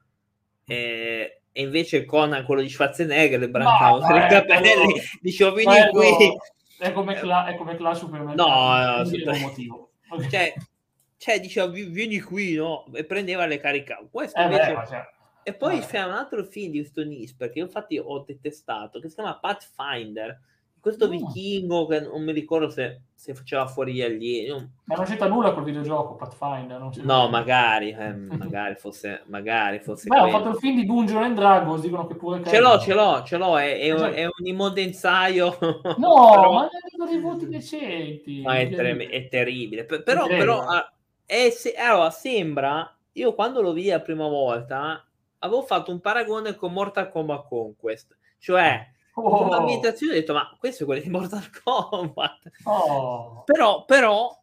Eh, 0.66 1.40
e 1.50 1.62
invece 1.62 2.04
Conan, 2.04 2.44
quello 2.44 2.60
di 2.60 2.68
Schwarzenegger, 2.68 3.40
le 3.40 3.48
brancavano 3.48 4.06
per 4.06 4.16
i 4.16 4.28
capelli, 4.28 5.00
dicevo 5.20 5.54
vieni 5.54 5.88
qui. 5.90 6.36
È 6.78 6.92
come, 6.92 7.14
cla- 7.14 7.46
è 7.46 7.56
come 7.56 7.76
Clash 7.76 7.98
Supermercato. 7.98 8.48
No, 8.48 9.32
no, 9.32 9.38
motivo. 9.38 9.89
Okay. 10.10 10.28
Cioè, 10.28 10.54
cioè, 11.16 11.40
diceva 11.40 11.66
vieni 11.66 12.20
qui, 12.20 12.54
no? 12.54 12.86
E 12.94 13.04
prendeva 13.04 13.46
le 13.46 13.58
carica. 13.58 13.98
Questo 14.10 14.38
eh 14.38 14.44
invece... 14.44 14.74
beh, 14.74 14.86
cioè... 14.86 15.08
E 15.42 15.54
poi 15.54 15.80
c'è 15.80 16.02
un 16.02 16.12
altro 16.12 16.44
film 16.44 16.72
di 16.72 16.80
questo 16.80 17.02
Nisper 17.02 17.50
che 17.50 17.60
infatti 17.60 17.98
ho 17.98 18.18
detestato, 18.20 19.00
che 19.00 19.08
si 19.08 19.14
chiama 19.14 19.38
Pathfinder, 19.38 20.38
questo 20.80 21.06
mm. 21.06 21.10
vichingo 21.10 21.86
che 21.86 22.00
non 22.00 22.22
mi 22.22 22.32
ricordo 22.32 22.70
se, 22.70 23.02
se 23.14 23.34
faceva 23.34 23.66
fuori 23.66 23.92
gli 23.92 24.02
alieni. 24.02 24.70
Ma 24.84 24.94
non 24.96 25.04
c'entra 25.04 25.28
nulla 25.28 25.52
col 25.52 25.64
videogioco, 25.64 26.14
Pathfinder. 26.14 26.90
no, 27.02 27.28
magari, 27.28 27.90
eh, 27.90 28.12
magari 28.36 28.74
fosse, 28.76 29.22
magari 29.26 29.80
fosse 29.80 30.08
Beh, 30.08 30.18
ho 30.18 30.28
fatto 30.30 30.48
il 30.48 30.56
film 30.56 30.76
di 30.76 30.86
Dungeon 30.86 31.22
and 31.22 31.36
Dragons, 31.36 31.82
dicono 31.82 32.06
che 32.06 32.14
pure... 32.14 32.42
Ce 32.44 32.58
l'ho, 32.58 32.78
ce 32.78 32.94
l'ho, 32.94 33.22
ce 33.22 33.36
l'ho, 33.36 33.58
è, 33.58 33.78
è, 33.78 33.94
esatto. 33.94 34.14
è 34.14 34.24
un 34.24 34.46
immodenzaio. 34.46 35.58
No, 36.00 36.30
però... 36.30 36.52
ma 36.52 36.60
hanno 36.60 37.10
dei 37.10 37.20
voti 37.20 37.46
decenti. 37.46 38.40
Ma 38.42 38.58
è, 38.58 38.70
ter- 38.70 39.08
è 39.08 39.28
terribile. 39.28 39.84
P- 39.84 40.02
però, 40.02 40.26
però 40.26 40.64
è 41.26 41.50
se- 41.50 41.74
allora, 41.74 42.10
sembra, 42.10 42.96
io 43.12 43.34
quando 43.34 43.60
lo 43.60 43.72
vidi 43.72 43.88
la 43.88 44.00
prima 44.00 44.26
volta, 44.28 45.04
avevo 45.40 45.62
fatto 45.62 45.90
un 45.90 46.00
paragone 46.00 46.54
con 46.54 46.72
Mortal 46.72 47.10
Kombat 47.10 47.48
Conquest, 47.48 48.16
cioè 48.38 48.88
Oh. 49.20 49.48
L'ambientazione 49.48 50.12
ho 50.12 50.16
detto, 50.16 50.32
ma 50.32 50.56
questo 50.58 50.82
è 50.82 50.86
quello 50.86 51.02
di 51.02 51.08
Mortal 51.08 51.48
Kombat. 51.62 52.50
Oh. 52.64 53.42
Però, 53.44 53.84
però, 53.84 54.36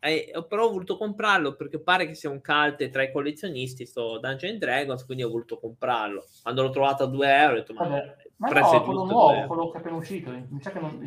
eh, 0.00 0.32
però 0.48 0.66
ho 0.66 0.70
voluto 0.70 0.96
comprarlo 0.96 1.54
perché 1.54 1.80
pare 1.80 2.06
che 2.06 2.14
sia 2.14 2.30
un 2.30 2.40
cult 2.40 2.88
tra 2.90 3.02
i 3.02 3.12
collezionisti, 3.12 3.86
sto 3.86 4.18
Dungeon 4.18 4.58
Dragons, 4.58 5.04
quindi 5.04 5.24
ho 5.24 5.28
voluto 5.28 5.58
comprarlo. 5.58 6.24
Quando 6.42 6.62
l'ho 6.62 6.70
trovato 6.70 7.04
a 7.04 7.06
2 7.06 7.34
euro 7.34 7.52
ho 7.52 7.56
detto, 7.56 7.72
ma... 7.74 7.88
Vabbè. 7.88 8.16
Ma 8.40 8.48
no, 8.48 8.82
quello 8.84 9.04
nuovo, 9.04 9.46
quello 9.46 9.68
che 9.68 9.76
è 9.76 9.80
appena 9.80 9.96
uscito. 9.96 10.30
Non, 10.30 10.58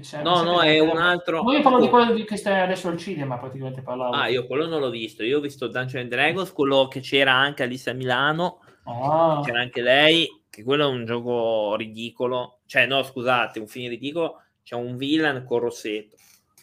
cioè, 0.03 0.21
no, 0.21 0.43
no, 0.43 0.61
è 0.61 0.77
un 0.77 0.97
altro. 0.97 1.51
Io 1.51 1.61
parlo 1.61 1.79
di 1.79 1.89
quello 1.89 2.13
che 2.25 2.37
stai 2.37 2.59
adesso 2.59 2.89
al 2.89 2.97
cinema, 2.97 3.39
praticamente 3.39 3.81
parlavo. 3.81 4.13
Ah, 4.13 4.27
io 4.27 4.45
quello 4.45 4.67
non 4.67 4.79
l'ho 4.79 4.91
visto. 4.91 5.23
Io 5.23 5.39
ho 5.39 5.41
visto 5.41 5.65
Dungeon 5.65 6.07
Dragons, 6.07 6.53
quello 6.53 6.87
che 6.87 6.99
c'era 6.99 7.33
anche 7.33 7.63
Alice 7.63 7.89
a 7.89 7.93
Milano. 7.93 8.59
Ah. 8.83 9.41
C'era 9.43 9.61
anche 9.61 9.81
lei 9.81 10.27
che 10.47 10.63
quello 10.63 10.83
è 10.83 10.91
un 10.91 11.05
gioco 11.05 11.75
ridicolo. 11.75 12.59
Cioè, 12.73 12.87
no, 12.87 13.03
scusate, 13.03 13.59
un 13.59 13.67
film 13.67 13.87
ridicolo. 13.87 14.41
C'è 14.63 14.73
un 14.73 14.97
villain 14.97 15.45
con 15.45 15.59
rossetto. 15.59 16.15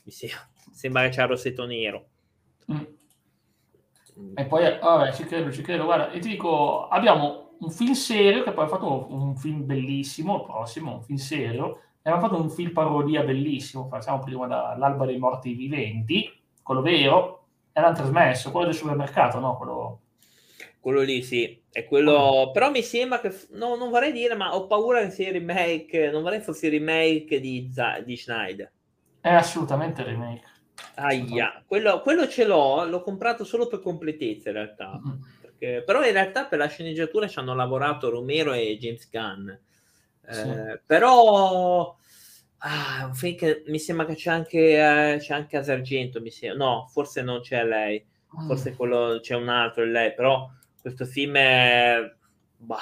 Mi 0.02 0.10
sembra, 0.10 0.50
sembra 0.72 1.02
che 1.02 1.10
c'è 1.10 1.22
il 1.22 1.28
rossetto 1.28 1.66
nero. 1.66 2.06
Mm. 2.72 4.34
E 4.34 4.44
poi, 4.46 4.76
vabbè, 4.80 5.12
ci 5.12 5.22
credo, 5.22 5.52
ci 5.52 5.62
credo. 5.62 5.84
Guarda, 5.84 6.10
e 6.10 6.18
ti 6.18 6.30
dico, 6.30 6.88
abbiamo 6.88 7.52
un 7.60 7.70
film 7.70 7.92
serio 7.92 8.42
che 8.42 8.50
poi 8.50 8.64
ha 8.64 8.68
fatto 8.68 9.06
un 9.08 9.36
film 9.36 9.64
bellissimo, 9.64 10.38
il 10.38 10.42
prossimo, 10.46 10.94
un 10.94 11.02
film 11.04 11.16
serio. 11.16 11.76
E 12.02 12.10
abbiamo 12.10 12.26
fatto 12.26 12.42
un 12.42 12.50
film 12.50 12.72
parodia 12.72 13.22
bellissimo, 13.22 13.86
facciamo 13.86 14.18
prima 14.18 14.48
dall'alba 14.48 15.06
dei 15.06 15.16
morti 15.16 15.52
viventi, 15.52 16.28
quello 16.60 16.82
vero, 16.82 17.44
e 17.72 17.80
l'hanno 17.80 17.94
trasmesso, 17.94 18.50
quello 18.50 18.66
del 18.66 18.74
supermercato, 18.74 19.38
no? 19.38 19.56
Quello 19.56 20.00
quello 20.80 21.00
lì 21.00 21.22
sì, 21.22 21.62
è 21.70 21.84
quello. 21.84 22.50
Però 22.52 22.70
mi 22.70 22.82
sembra 22.82 23.20
che. 23.20 23.32
No, 23.50 23.76
non 23.76 23.90
vorrei 23.90 24.12
dire, 24.12 24.34
ma 24.34 24.54
ho 24.54 24.66
paura 24.66 25.02
che 25.02 25.10
sia 25.10 25.30
remake. 25.30 26.10
Non 26.10 26.22
vorrei 26.22 26.40
fosse 26.40 26.68
remake 26.68 27.38
di, 27.38 27.70
Z- 27.72 28.02
di 28.02 28.16
Schneider. 28.16 28.72
È 29.20 29.32
assolutamente 29.32 30.02
remake. 30.02 30.48
Aia, 30.94 31.62
quello, 31.66 32.00
quello, 32.00 32.26
ce 32.26 32.44
l'ho, 32.46 32.84
l'ho 32.86 33.02
comprato 33.02 33.44
solo 33.44 33.66
per 33.66 33.80
completezza 33.80 34.48
in 34.48 34.54
realtà. 34.54 34.98
Mm-hmm. 34.98 35.18
Perché, 35.40 35.82
però 35.84 36.04
in 36.04 36.12
realtà 36.12 36.46
per 36.46 36.58
la 36.58 36.68
sceneggiatura 36.68 37.28
ci 37.28 37.38
hanno 37.38 37.54
lavorato 37.54 38.08
Romero 38.08 38.52
e 38.54 38.78
James 38.78 39.08
Gunn. 39.10 39.50
Eh, 39.50 40.32
sì. 40.32 40.80
Però 40.86 41.96
ah, 42.58 43.04
un 43.06 43.14
film 43.14 43.36
che 43.36 43.62
mi 43.66 43.78
sembra 43.78 44.06
che 44.06 44.14
c'è 44.14 44.30
anche, 44.30 44.58
eh, 44.58 45.18
c'è 45.18 45.34
anche 45.34 45.58
Asargento, 45.58 46.20
mi 46.20 46.30
sembra. 46.30 46.64
No, 46.64 46.88
forse 46.90 47.20
non 47.22 47.40
c'è 47.40 47.62
lei, 47.64 48.02
mm. 48.40 48.46
forse 48.46 48.74
quello, 48.74 49.18
c'è 49.20 49.34
un 49.34 49.48
altro 49.48 49.84
lei, 49.84 50.14
però 50.14 50.48
questo 50.80 51.04
film 51.04 51.36
è, 51.36 51.98
bah, 52.56 52.78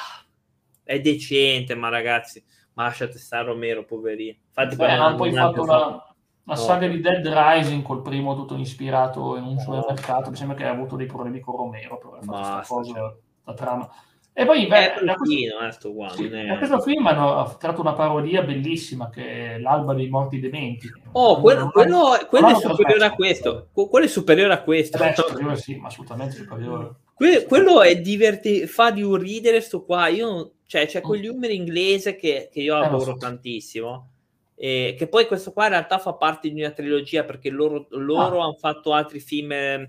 è 0.82 1.00
decente, 1.00 1.74
ma 1.74 1.88
ragazzi, 1.88 2.42
ma 2.74 2.84
lasciate 2.84 3.18
stare 3.18 3.46
Romero, 3.46 3.84
poverino. 3.84 4.38
Infatti, 4.46 4.76
Beh, 4.76 4.90
hanno 4.90 5.16
poi 5.16 5.32
fatto 5.32 5.62
una, 5.62 5.76
una 5.76 6.04
no. 6.44 6.54
saga 6.54 6.86
di 6.86 7.00
Dead 7.00 7.26
Rising 7.26 7.82
col 7.82 8.02
primo 8.02 8.34
tutto 8.34 8.56
ispirato 8.56 9.36
in 9.36 9.44
un 9.44 9.58
supermercato. 9.58 10.30
Mi 10.30 10.36
sembra 10.36 10.56
che 10.56 10.64
ha 10.64 10.70
avuto 10.70 10.96
dei 10.96 11.06
problemi 11.06 11.40
con 11.40 11.56
Romero 11.56 11.98
per 11.98 12.24
fare 12.24 12.54
questa 12.54 12.64
cosa, 12.66 13.16
la 13.44 13.54
trama. 13.54 13.90
E 14.32 14.44
poi 14.44 14.68
beh, 14.68 15.00
da, 15.04 15.14
questo, 15.14 15.58
eh, 15.58 15.72
sto 15.72 15.92
qua, 15.92 16.06
da 16.06 16.58
questo 16.58 16.80
film 16.80 17.04
hanno 17.08 17.56
tratto 17.58 17.80
una 17.80 17.94
parodia 17.94 18.42
bellissima 18.42 19.10
che 19.10 19.56
è 19.56 19.58
L'alba 19.58 19.94
dei 19.94 20.08
morti 20.08 20.38
dementi. 20.38 20.88
Oh, 21.10 21.40
quello, 21.40 21.70
quello, 21.70 22.16
quello 22.28 22.46
è 22.46 22.54
superiore 22.54 23.04
a 23.04 23.14
questo. 23.14 23.68
Quello 23.72 24.06
è 24.06 24.08
superiore 24.08 24.52
a 24.52 24.62
questo. 24.62 24.96
Beh, 24.96 25.14
superiore, 25.16 25.56
sì, 25.56 25.74
ma 25.74 25.88
assolutamente 25.88 26.36
superiore. 26.36 26.94
Que- 27.18 27.46
quello 27.46 27.82
è 27.82 28.00
divertente, 28.00 28.68
fa 28.68 28.92
di 28.92 29.02
un 29.02 29.16
ridere 29.16 29.60
sto 29.60 29.84
qua. 29.84 30.06
Io, 30.06 30.52
cioè, 30.66 30.86
c'è 30.86 31.00
quell'humor 31.00 31.50
inglese 31.50 32.14
che, 32.14 32.48
che 32.52 32.60
io 32.60 32.80
eh, 32.80 32.86
adoro 32.86 33.02
so. 33.02 33.16
tantissimo. 33.16 34.10
E 34.54 34.94
che 34.96 35.08
poi 35.08 35.26
questo 35.26 35.52
qua 35.52 35.64
in 35.64 35.70
realtà 35.70 35.98
fa 35.98 36.14
parte 36.14 36.48
di 36.48 36.60
una 36.60 36.70
trilogia 36.70 37.24
perché 37.24 37.50
loro, 37.50 37.88
loro 37.90 38.40
ah. 38.40 38.44
hanno 38.44 38.54
fatto 38.54 38.92
altri 38.92 39.18
film 39.18 39.50
eh, 39.50 39.88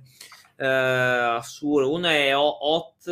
assurdi. 0.58 1.88
Uno 1.88 2.08
è 2.08 2.36
Hot, 2.36 3.04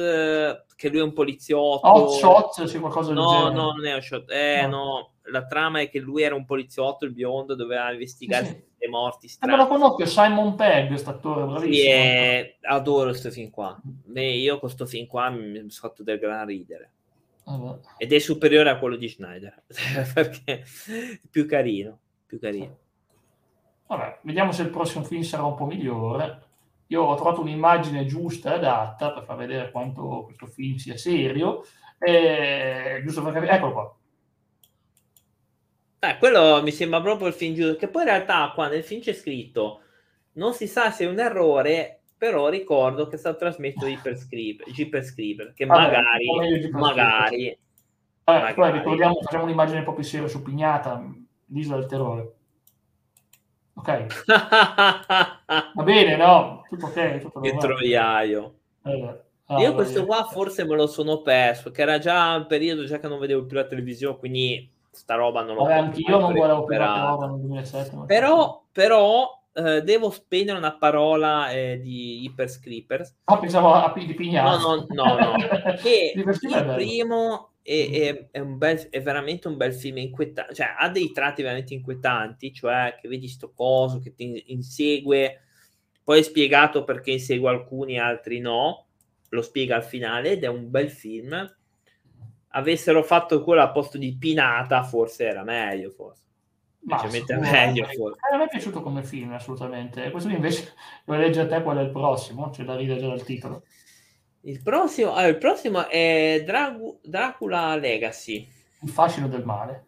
che 0.76 0.90
lui 0.90 0.98
è 0.98 1.04
un 1.04 1.14
poliziotto. 1.14 1.88
Hot 1.88 2.10
Shot, 2.10 2.64
c'è 2.66 2.80
qualcosa 2.80 3.14
no, 3.14 3.22
del 3.22 3.38
genere. 3.38 3.54
No, 3.54 3.72
non 3.74 3.86
è 3.86 3.96
Hot 3.96 4.02
Shot. 4.02 4.32
Eh, 4.32 4.62
no. 4.64 4.70
no. 4.70 5.12
La 5.30 5.46
trama 5.46 5.82
è 5.82 5.90
che 5.90 6.00
lui 6.00 6.24
era 6.24 6.34
un 6.34 6.46
poliziotto, 6.46 7.06
il 7.06 7.14
biondo, 7.14 7.54
doveva 7.54 7.92
investigare 7.92 8.67
le 8.78 8.88
morti 8.88 9.28
strane. 9.28 9.54
Eh, 9.54 9.56
me 9.56 9.64
lo 9.64 9.68
conosco, 9.68 10.06
Simon 10.06 10.56
Pegg, 10.56 10.88
questo 10.88 11.10
attore, 11.10 11.46
bravissimo. 11.46 11.74
Sì, 11.74 11.88
è... 11.88 12.56
adoro 12.62 13.10
questo 13.10 13.32
film 13.32 13.50
qua. 13.50 13.80
Beh, 13.82 14.34
io 14.34 14.52
con 14.52 14.60
questo 14.62 14.86
film 14.86 15.08
qua 15.08 15.30
mi 15.30 15.56
sono 15.70 15.70
fatto 15.70 16.04
del 16.04 16.20
gran 16.20 16.46
ridere. 16.46 16.92
Uh-huh. 17.46 17.80
Ed 17.98 18.12
è 18.12 18.20
superiore 18.20 18.70
a 18.70 18.78
quello 18.78 18.98
di 18.98 19.08
Schneider, 19.08 19.64
perché 20.14 20.60
è 20.60 21.20
più 21.30 21.48
carino, 21.48 21.98
più 22.26 22.40
carino. 22.40 22.78
Vabbè, 23.88 24.20
vediamo 24.24 24.52
se 24.52 24.64
il 24.64 24.70
prossimo 24.70 25.04
film 25.04 25.22
sarà 25.22 25.44
un 25.44 25.56
po' 25.56 25.66
migliore. 25.66 26.44
Io 26.88 27.04
ho 27.04 27.16
trovato 27.16 27.42
un'immagine 27.42 28.06
giusta 28.06 28.52
e 28.52 28.56
adatta 28.56 29.12
per 29.12 29.24
far 29.24 29.38
vedere 29.38 29.72
quanto 29.72 30.24
questo 30.26 30.46
film 30.46 30.76
sia 30.76 30.98
serio. 30.98 31.66
E... 31.98 33.02
Giusto 33.04 33.24
per 33.24 33.34
capire, 33.34 33.54
eccolo 33.54 33.72
qua. 33.72 33.97
Eh, 36.00 36.18
quello 36.20 36.62
mi 36.62 36.72
sembra 36.72 37.02
proprio 37.02 37.28
il 37.28 37.34
film 37.34 37.56
giusto, 37.56 37.76
che 37.76 37.88
poi 37.88 38.04
in 38.04 38.10
realtà 38.10 38.52
qua 38.54 38.68
nel 38.68 38.84
film 38.84 39.02
c'è 39.02 39.14
scritto 39.14 39.82
non 40.38 40.54
si 40.54 40.68
sa 40.68 40.92
se 40.92 41.06
è 41.06 41.08
un 41.08 41.20
errore, 41.20 42.02
però 42.18 42.48
ricordo 42.50 43.08
che 43.08 43.16
è 43.16 43.20
stato 43.20 43.38
trasmesso 43.38 43.86
di 43.86 43.98
per 44.02 44.18
scrivere 44.18 45.54
che 45.54 45.66
Vabbè, 45.66 45.82
magari, 45.82 46.70
magari, 46.72 47.60
Vabbè, 48.24 48.40
magari... 48.40 48.54
Poi 48.54 48.72
ricordiamo, 48.72 49.20
facciamo 49.22 49.44
un'immagine 49.44 49.80
un 49.80 49.86
po' 49.86 49.94
più 49.94 50.04
seria 50.04 50.28
su 50.28 50.42
Pignata, 50.42 51.02
l'isola 51.46 51.78
del 51.78 51.88
terrore. 51.88 52.34
Ok. 53.76 54.26
Va 54.26 55.84
bene, 55.84 56.16
no? 56.18 56.64
Tutto 56.68 56.88
ok. 56.88 57.20
Tutto 57.20 57.40
che 57.40 57.56
troiaio. 57.58 58.56
Eh, 58.84 59.24
ah, 59.46 59.60
Io 59.60 59.74
questo 59.76 60.06
qua 60.06 60.24
forse 60.26 60.66
me 60.66 60.76
lo 60.76 60.88
sono 60.88 61.22
perso, 61.22 61.72
che 61.72 61.82
era 61.82 62.00
già 62.00 62.36
un 62.36 62.48
periodo 62.48 62.86
già 62.86 63.00
che 63.00 63.08
non 63.08 63.20
vedevo 63.20 63.46
più 63.46 63.56
la 63.56 63.66
televisione, 63.66 64.18
quindi 64.18 64.70
sta 64.98 65.16
roba 65.16 65.44
non 65.44 65.56
l'ho 65.56 65.64
Vabbè, 65.64 65.76
anch'io 65.76 66.20
non 66.20 66.34
guardavo 66.34 66.66
più 66.66 66.78
la 66.78 67.06
roba 67.10 67.28
nel 67.28 67.40
2007. 67.40 68.04
Però, 68.06 68.64
però 68.72 69.38
eh, 69.54 69.82
devo 69.82 70.10
spendere 70.10 70.58
una 70.58 70.78
parola 70.78 71.50
eh, 71.50 71.80
di 71.80 72.24
Hyper 72.24 72.50
Scrippers. 72.50 73.16
Ah, 73.26 73.40
pensavo 73.40 73.74
a, 73.74 73.94
di 73.96 74.14
Pignazzo. 74.14 74.76
No, 74.76 74.86
no, 74.90 75.16
no, 75.16 75.32
no. 75.32 75.36
che 75.82 76.14
il 76.16 76.74
primo 76.76 77.54
è, 77.64 77.90
è, 77.92 78.28
è, 78.32 78.40
un 78.40 78.58
bel, 78.58 78.78
è, 78.90 79.02
veramente 79.02 79.48
un 79.48 79.58
bel 79.58 79.74
film 79.74 79.98
inquietante, 79.98 80.54
cioè 80.54 80.76
ha 80.78 80.90
dei 80.90 81.12
tratti 81.12 81.42
veramente 81.42 81.74
inquietanti, 81.74 82.54
cioè 82.54 82.98
che 83.02 83.08
vedi 83.08 83.28
sto 83.28 83.52
coso 83.52 84.00
che 84.00 84.14
ti 84.14 84.44
insegue, 84.48 85.42
poi 86.04 86.20
è 86.20 86.24
spiegato 86.24 86.84
perché 86.84 87.12
insegue 87.12 87.50
alcuni, 87.50 88.00
altri 88.00 88.40
no, 88.40 88.86
lo 89.30 89.42
spiega 89.42 89.76
al 89.76 89.84
finale 89.84 90.32
ed 90.32 90.44
è 90.44 90.48
un 90.48 90.70
bel 90.70 90.90
film. 90.90 91.57
Avessero 92.50 93.04
fatto 93.04 93.44
quello 93.44 93.62
al 93.62 93.72
posto 93.72 93.98
di 93.98 94.16
Pinata, 94.18 94.84
forse 94.84 95.28
era 95.28 95.44
meglio, 95.44 95.92
forse. 95.92 96.24
Leggermente 96.88 97.36
meglio, 97.36 97.86
forse. 97.86 98.20
A 98.32 98.38
me 98.38 98.46
è 98.46 98.48
piaciuto 98.48 98.82
come 98.82 99.04
film, 99.04 99.34
assolutamente. 99.34 100.10
Questo 100.10 100.30
invece 100.30 100.74
lo 101.06 101.16
legge 101.16 101.42
a 101.42 101.48
te 101.48 101.62
qual 101.62 101.78
è 101.78 101.82
il 101.82 101.92
prossimo, 101.92 102.50
c'è 102.50 102.64
da 102.64 102.76
ridere 102.76 103.00
già 103.00 103.08
dal 103.08 103.24
titolo. 103.24 103.64
Il 104.42 104.62
prossimo, 104.62 105.12
allora, 105.12 105.28
il 105.28 105.38
prossimo 105.38 105.88
è 105.90 106.42
Dragu- 106.46 107.00
Dracula 107.04 107.76
Legacy. 107.76 108.48
Il 108.82 108.90
fascino 108.90 109.28
del 109.28 109.44
male. 109.44 109.86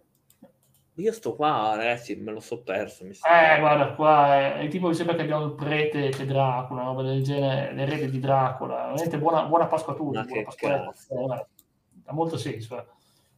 Io 0.95 1.13
sto 1.13 1.33
qua, 1.33 1.75
ragazzi, 1.77 2.15
me 2.15 2.33
lo 2.33 2.41
so 2.41 2.61
perso. 2.61 3.05
Mi 3.05 3.11
eh, 3.11 3.59
guarda, 3.59 3.93
qua 3.93 4.35
è, 4.35 4.53
è 4.55 4.67
tipo 4.67 4.89
mi 4.89 4.93
sembra 4.93 5.15
che 5.15 5.21
abbiamo 5.21 5.45
il 5.45 5.55
prete 5.55 6.09
che 6.09 6.25
Dracula, 6.25 6.81
una 6.81 6.89
roba 6.89 7.03
del 7.03 7.23
genere, 7.23 7.73
l'erede 7.73 8.09
di 8.09 8.19
Dracula. 8.19 8.87
Veramente 8.87 9.17
buona, 9.17 9.43
buona 9.43 9.67
Pasqua 9.67 9.93
a 9.93 9.95
tutti. 9.95 10.19
Buona 10.21 10.43
Pasqua, 10.43 10.75
eh, 10.75 11.45
ha 12.09 12.13
molto 12.13 12.37
senso. 12.37 12.77
Eh. 12.77 12.85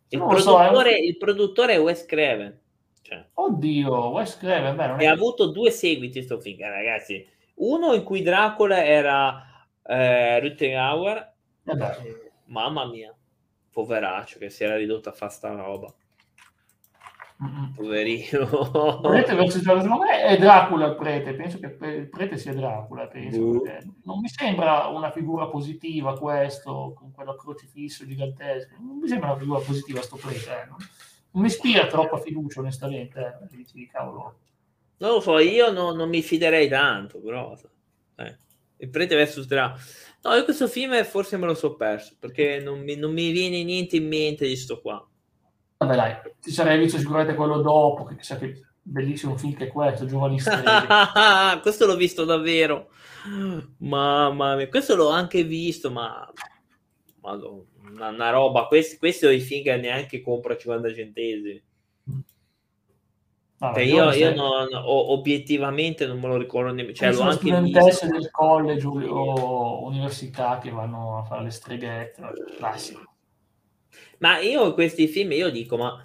Il, 0.10 0.20
produttore, 0.20 0.92
so, 0.92 0.98
il 0.98 1.18
produttore 1.18 1.74
è 1.74 1.80
Wes 1.80 2.06
Craven. 2.06 2.60
Cioè. 3.02 3.26
Oddio, 3.34 4.10
Wes 4.10 4.38
Craven, 4.38 4.76
beh, 4.76 5.04
e 5.04 5.06
ha 5.06 5.12
avuto 5.12 5.52
due 5.52 5.72
seguiti 5.72 6.22
sto 6.24 6.40
film, 6.40 6.62
ragazzi. 6.62 7.28
Uno 7.56 7.94
in 7.94 8.04
cui 8.04 8.22
Dracula 8.22 8.84
era 8.84 9.68
eh, 9.84 10.40
Rittenhauer, 10.40 11.34
eh 11.66 12.32
mamma 12.46 12.86
mia, 12.86 13.16
poveraccio 13.72 14.40
che 14.40 14.50
si 14.50 14.64
era 14.64 14.76
ridotto 14.76 15.10
a 15.10 15.14
fare 15.14 15.32
sta 15.32 15.54
roba. 15.54 15.94
Poverino. 17.76 19.00
Prete 19.02 19.34
versus, 19.34 19.62
secondo 19.62 19.98
me 19.98 20.24
è 20.24 20.38
Dracula 20.38 20.88
il 20.88 20.96
prete, 20.96 21.34
penso 21.34 21.60
che 21.60 21.76
il 21.86 22.08
prete 22.08 22.38
sia 22.38 22.54
Dracula, 22.54 23.08
penso, 23.08 23.42
uh. 23.42 23.64
non 24.04 24.20
mi 24.20 24.30
sembra 24.30 24.88
una 24.88 25.12
figura 25.12 25.48
positiva 25.48 26.18
questo, 26.18 26.94
con 26.96 27.12
quello 27.12 27.36
crocifisso 27.36 28.06
gigantesco, 28.06 28.76
non 28.80 29.00
mi 29.00 29.08
sembra 29.08 29.32
una 29.32 29.40
figura 29.40 29.60
positiva 29.60 30.02
sto 30.02 30.18
prete, 30.18 30.50
eh. 30.52 30.66
non, 30.68 30.78
non 31.32 31.42
mi 31.42 31.48
ispira 31.48 31.88
troppa 31.88 32.20
fiducia 32.20 32.60
onestamente, 32.60 33.20
eh. 33.20 33.48
Dici, 33.50 33.88
cavolo. 33.88 34.38
Non 34.98 35.14
lo 35.14 35.20
so, 35.20 35.40
io 35.40 35.72
no, 35.72 35.94
non 35.94 36.10
mi 36.10 36.22
fiderei 36.22 36.68
tanto, 36.68 37.20
però... 37.20 37.58
Eh 38.18 38.50
il 38.82 38.90
prete 38.90 39.16
versus 39.16 39.46
Dra. 39.46 39.76
No, 40.24 40.34
io 40.34 40.44
questo 40.44 40.68
film 40.68 41.04
forse 41.04 41.38
me 41.38 41.46
lo 41.46 41.54
so 41.54 41.76
perso 41.76 42.16
perché 42.20 42.60
non 42.60 42.82
mi, 42.82 42.96
non 42.96 43.14
mi 43.14 43.32
viene 43.32 43.64
niente 43.64 43.96
in 43.96 44.08
mente 44.08 44.48
di 44.48 44.56
sto 44.56 44.82
qua. 44.82 45.04
Vabbè, 45.82 45.96
dai, 45.96 46.16
ti 46.40 46.52
sarei 46.52 46.78
visto 46.78 47.00
sicuramente 47.00 47.34
quello 47.34 47.60
dopo, 47.60 48.04
che 48.04 48.16
chissà 48.16 48.38
che 48.38 48.62
bellissimo 48.84 49.36
film 49.36 49.56
che 49.56 49.66
è 49.66 49.68
questo, 49.68 50.06
giovanissimo. 50.06 50.58
questo 51.60 51.88
l'ho 51.88 51.96
visto 51.96 52.24
davvero. 52.24 52.90
Mamma 53.78 54.56
mia, 54.56 54.70
questo 54.70 54.96
l'ho 54.96 55.10
anche 55.10 55.44
visto, 55.44 55.90
ma 55.90 56.32
Madonna, 57.22 57.64
una, 57.90 58.10
una 58.10 58.30
roba. 58.30 58.68
Questi, 58.68 59.00
questi 59.00 59.22
sono 59.22 59.32
i 59.32 59.40
film 59.40 59.64
che 59.64 59.78
neanche 59.78 60.22
compro 60.22 60.54
a 60.54 60.58
50 60.58 60.94
centesimi. 60.94 61.64
Cioè, 63.58 63.82
io, 63.82 64.12
io 64.12 64.36
non, 64.36 64.68
obiettivamente 64.72 66.06
non 66.06 66.20
me 66.20 66.28
lo 66.28 66.38
ricordo 66.38 66.72
nemmeno. 66.72 66.94
Cioè, 66.94 67.12
l'ho 67.12 67.22
anche 67.22 67.38
studentesse 67.38 68.08
del 68.08 68.30
college 68.30 68.86
o 68.86 69.84
università 69.86 70.60
che 70.60 70.70
vanno 70.70 71.18
a 71.18 71.24
fare 71.24 71.44
le 71.44 71.50
streghette, 71.50 72.22
classico. 72.58 73.11
Ma 74.22 74.40
io 74.40 74.74
questi 74.74 75.08
film, 75.08 75.32
io 75.34 75.50
dico, 75.50 75.78
ma 75.78 76.04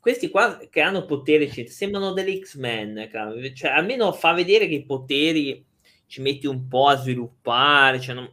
questi 0.00 0.30
qua 0.30 0.58
che 0.70 0.80
hanno 0.80 1.04
poteri 1.04 1.48
sembrano 1.68 2.12
degli 2.12 2.40
X-Men, 2.40 3.08
cioè 3.54 3.70
almeno 3.70 4.12
fa 4.12 4.32
vedere 4.32 4.66
che 4.66 4.74
i 4.74 4.84
poteri 4.84 5.64
ci 6.06 6.20
metti 6.22 6.46
un 6.46 6.66
po' 6.66 6.88
a 6.88 6.96
sviluppare. 6.96 8.00
Cioè 8.00 8.14
non... 8.14 8.30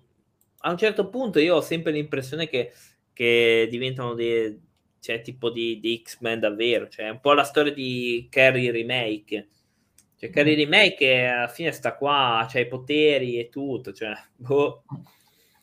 A 0.60 0.72
un 0.72 0.78
certo 0.78 1.10
punto 1.10 1.40
io 1.40 1.56
ho 1.56 1.62
sempre 1.62 1.92
l'impressione 1.92 2.48
che, 2.48 2.74
che 3.14 3.68
diventano 3.70 4.14
dei 4.14 4.68
cioè 5.00 5.22
tipo 5.22 5.50
di, 5.50 5.80
di, 5.80 6.02
X-Men 6.04 6.40
davvero, 6.40 6.90
cioè 6.90 7.06
è 7.06 7.10
un 7.10 7.22
po' 7.22 7.34
la 7.34 7.44
storia 7.44 7.72
di 7.72 8.28
Carrie 8.30 8.72
Remake. 8.72 9.48
Cioè, 10.18 10.30
Carrie 10.30 10.56
mm. 10.56 10.60
Remake 10.60 11.26
alla 11.26 11.48
fine 11.48 11.72
sta 11.72 11.96
qua, 11.96 12.46
c'ha 12.50 12.60
i 12.60 12.68
poteri 12.68 13.40
e 13.40 13.50
tutto, 13.50 13.94
cioè, 13.94 14.14
boh. 14.36 14.84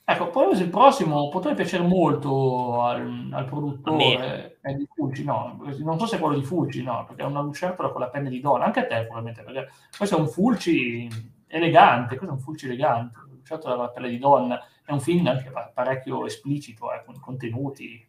Ecco, 0.09 0.31
poi 0.31 0.57
il 0.57 0.71
prossimo 0.71 1.29
potrebbe 1.31 1.57
piacere 1.57 1.83
molto 1.83 2.81
al, 2.81 3.29
al 3.33 3.45
produttore 3.45 4.59
è 4.61 4.73
di 4.73 4.87
Fulci, 4.95 5.25
no, 5.25 5.61
non 5.79 5.99
so 5.99 6.07
se 6.07 6.15
è 6.15 6.21
quello 6.21 6.39
di 6.39 6.45
Fulci, 6.45 6.85
no, 6.85 7.05
perché 7.05 7.23
è 7.23 7.25
una 7.25 7.41
lucertola 7.41 7.89
con 7.89 8.03
la 8.03 8.09
penna 8.09 8.29
di 8.29 8.41
donna, 8.41 8.67
anche 8.67 8.79
a 8.79 8.87
te 8.87 9.03
probabilmente, 9.03 9.43
perché 9.43 9.69
questo 9.97 10.17
è 10.17 10.21
un 10.21 10.29
Fulci 10.29 11.09
elegante, 11.49 12.15
questo 12.15 12.35
è 12.35 12.39
un 12.39 12.41
Fulci 12.41 12.67
elegante, 12.67 13.19
lucertola 13.29 13.75
con 13.75 13.83
la 13.83 13.91
pelle 13.91 14.09
di 14.09 14.19
donna, 14.19 14.65
è 14.85 14.93
un 14.93 15.01
film 15.01 15.27
anche 15.27 15.53
parecchio 15.75 16.25
esplicito, 16.25 16.93
eh, 16.93 17.03
con 17.05 17.19
contenuti. 17.19 18.07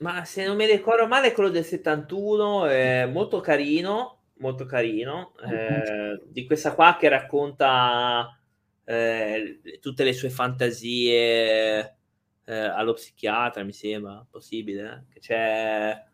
Ma 0.00 0.26
se 0.26 0.44
non 0.44 0.56
mi 0.56 0.66
ricordo 0.66 1.06
male, 1.06 1.32
quello 1.32 1.48
del 1.48 1.64
71 1.64 2.66
è 2.66 3.06
molto 3.06 3.40
carino, 3.40 4.18
molto 4.40 4.66
carino, 4.66 5.32
eh, 5.42 6.22
di 6.26 6.44
questa 6.44 6.74
qua 6.74 6.98
che 7.00 7.08
racconta 7.08 8.38
eh, 8.84 9.60
tutte 9.80 10.04
le 10.04 10.12
sue 10.12 10.30
fantasie 10.30 11.96
eh, 12.44 12.54
allo 12.54 12.92
psichiatra, 12.92 13.64
mi 13.64 13.72
sembra 13.72 14.26
possibile, 14.30 15.06
eh? 15.08 15.12
che 15.12 15.20
c'è 15.20 16.04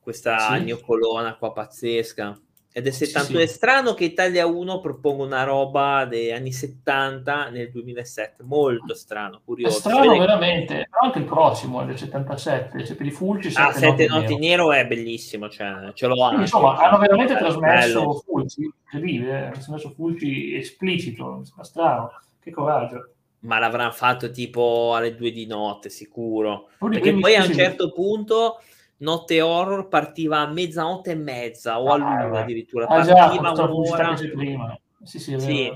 questa 0.00 0.56
sì. 0.56 0.64
gnocolona 0.64 1.36
qua 1.36 1.52
pazzesca. 1.52 2.38
Ed 2.76 2.88
è 2.88 2.90
71 2.90 3.38
sì, 3.38 3.46
sì. 3.46 3.54
strano 3.54 3.94
che 3.94 4.02
Italia 4.02 4.46
1 4.46 4.80
proponga 4.80 5.22
una 5.22 5.44
roba 5.44 6.06
degli 6.06 6.32
anni 6.32 6.50
70 6.50 7.50
nel 7.50 7.70
2007, 7.70 8.42
molto 8.42 8.94
strano, 8.94 9.40
curioso. 9.44 9.76
È 9.76 9.78
strano 9.78 10.00
Vede... 10.00 10.18
veramente, 10.18 10.88
anche 11.00 11.20
il 11.20 11.24
prossimo 11.24 11.84
del 11.84 11.96
77, 11.96 12.82
c'è 12.82 12.96
per 12.96 13.06
i 13.06 13.12
Fulci. 13.12 13.52
Ah, 13.54 13.70
7 13.70 14.08
notti 14.08 14.36
nero. 14.36 14.38
nero 14.38 14.72
è 14.72 14.88
bellissimo, 14.88 15.48
cioè, 15.48 15.92
ce 15.94 16.08
l'ho 16.08 16.20
anche. 16.24 16.40
Insomma, 16.40 16.76
hanno 16.78 16.98
veramente 16.98 17.36
trasmesso 17.36 18.00
bello. 18.00 18.22
Fulci, 18.26 18.62
incredibile, 18.64 19.30
eh? 19.30 19.42
hanno 19.44 19.52
trasmesso 19.52 19.90
Fulci 19.90 20.56
esplicito, 20.56 21.44
strano, 21.60 22.10
che 22.40 22.50
coraggio 22.50 23.10
ma 23.44 23.58
l'avranno 23.58 23.92
fatto 23.92 24.30
tipo 24.30 24.94
alle 24.94 25.14
due 25.14 25.30
di 25.30 25.46
notte, 25.46 25.90
sicuro. 25.90 26.70
Perché 26.78 27.14
poi 27.14 27.36
a 27.36 27.44
un 27.44 27.52
certo 27.52 27.92
punto 27.92 28.60
notte 28.98 29.40
horror 29.40 29.88
partiva 29.88 30.38
a 30.38 30.46
mezzanotte 30.46 31.12
e 31.12 31.16
mezza 31.16 31.80
o 31.80 31.92
a 31.92 31.96
luna 31.96 32.40
addirittura. 32.40 32.86
Ah, 32.86 33.04
partiva 33.04 33.52
già, 33.52 33.64
un'ora. 33.64 34.14
Prima. 34.14 34.78
Sì, 35.02 35.18
sì, 35.18 35.38
sì. 35.38 35.70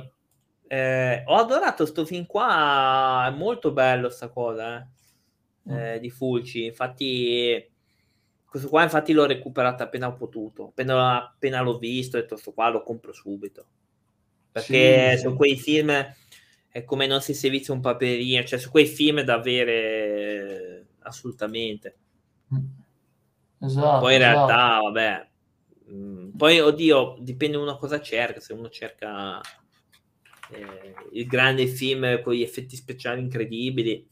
Eh, 0.71 1.23
ho 1.27 1.35
adorato 1.35 1.87
sto 1.87 2.05
film 2.05 2.27
qua, 2.27 3.25
è 3.27 3.31
molto 3.31 3.73
bello 3.73 4.11
sta 4.11 4.29
cosa 4.29 4.87
eh. 5.67 5.73
Mm. 5.73 5.77
Eh, 5.77 6.01
di 6.01 6.11
Fulci. 6.11 6.67
Infatti, 6.67 7.71
questo 8.45 8.69
qua 8.69 8.83
infatti 8.83 9.13
l'ho 9.13 9.27
recuperato 9.27 9.83
appena 9.83 10.09
ho 10.09 10.15
potuto. 10.15 10.69
Appena, 10.69 11.25
appena 11.25 11.61
l'ho 11.61 11.79
visto, 11.79 12.17
ho 12.17 12.21
detto 12.21 12.37
sto 12.37 12.53
qua 12.53 12.69
lo 12.71 12.83
compro 12.83 13.13
subito. 13.13 13.67
Perché 14.51 15.17
sì, 15.17 15.23
su 15.23 15.37
quei 15.37 15.57
film 15.57 16.15
è 16.71 16.85
come 16.85 17.07
non 17.07 17.21
si 17.21 17.35
servizia 17.35 17.75
un 17.75 17.81
paperino, 17.81 18.45
cioè 18.45 18.59
su 18.59 18.71
quei 18.71 18.87
film 18.87 19.21
da 19.23 19.35
avere 19.35 20.87
assolutamente. 21.01 21.97
Mm. 22.55 22.78
Esatto, 23.61 24.01
poi 24.01 24.15
in 24.15 24.23
esatto. 24.23 24.47
realtà, 24.47 24.81
vabbè, 24.81 25.29
mh, 25.87 25.95
mm, 25.95 26.29
poi 26.37 26.61
oddio, 26.61 27.17
dipende 27.21 27.57
uno 27.57 27.77
cosa 27.77 28.01
cerca, 28.01 28.41
se 28.41 28.53
uno 28.53 28.69
cerca 28.69 29.41
eh, 30.51 30.95
il 31.13 31.27
grande 31.27 31.67
film 31.67 32.23
con 32.23 32.35
gli 32.35 32.43
effetti 32.43 32.77
speciali 32.77 33.21
incredibili, 33.21 34.07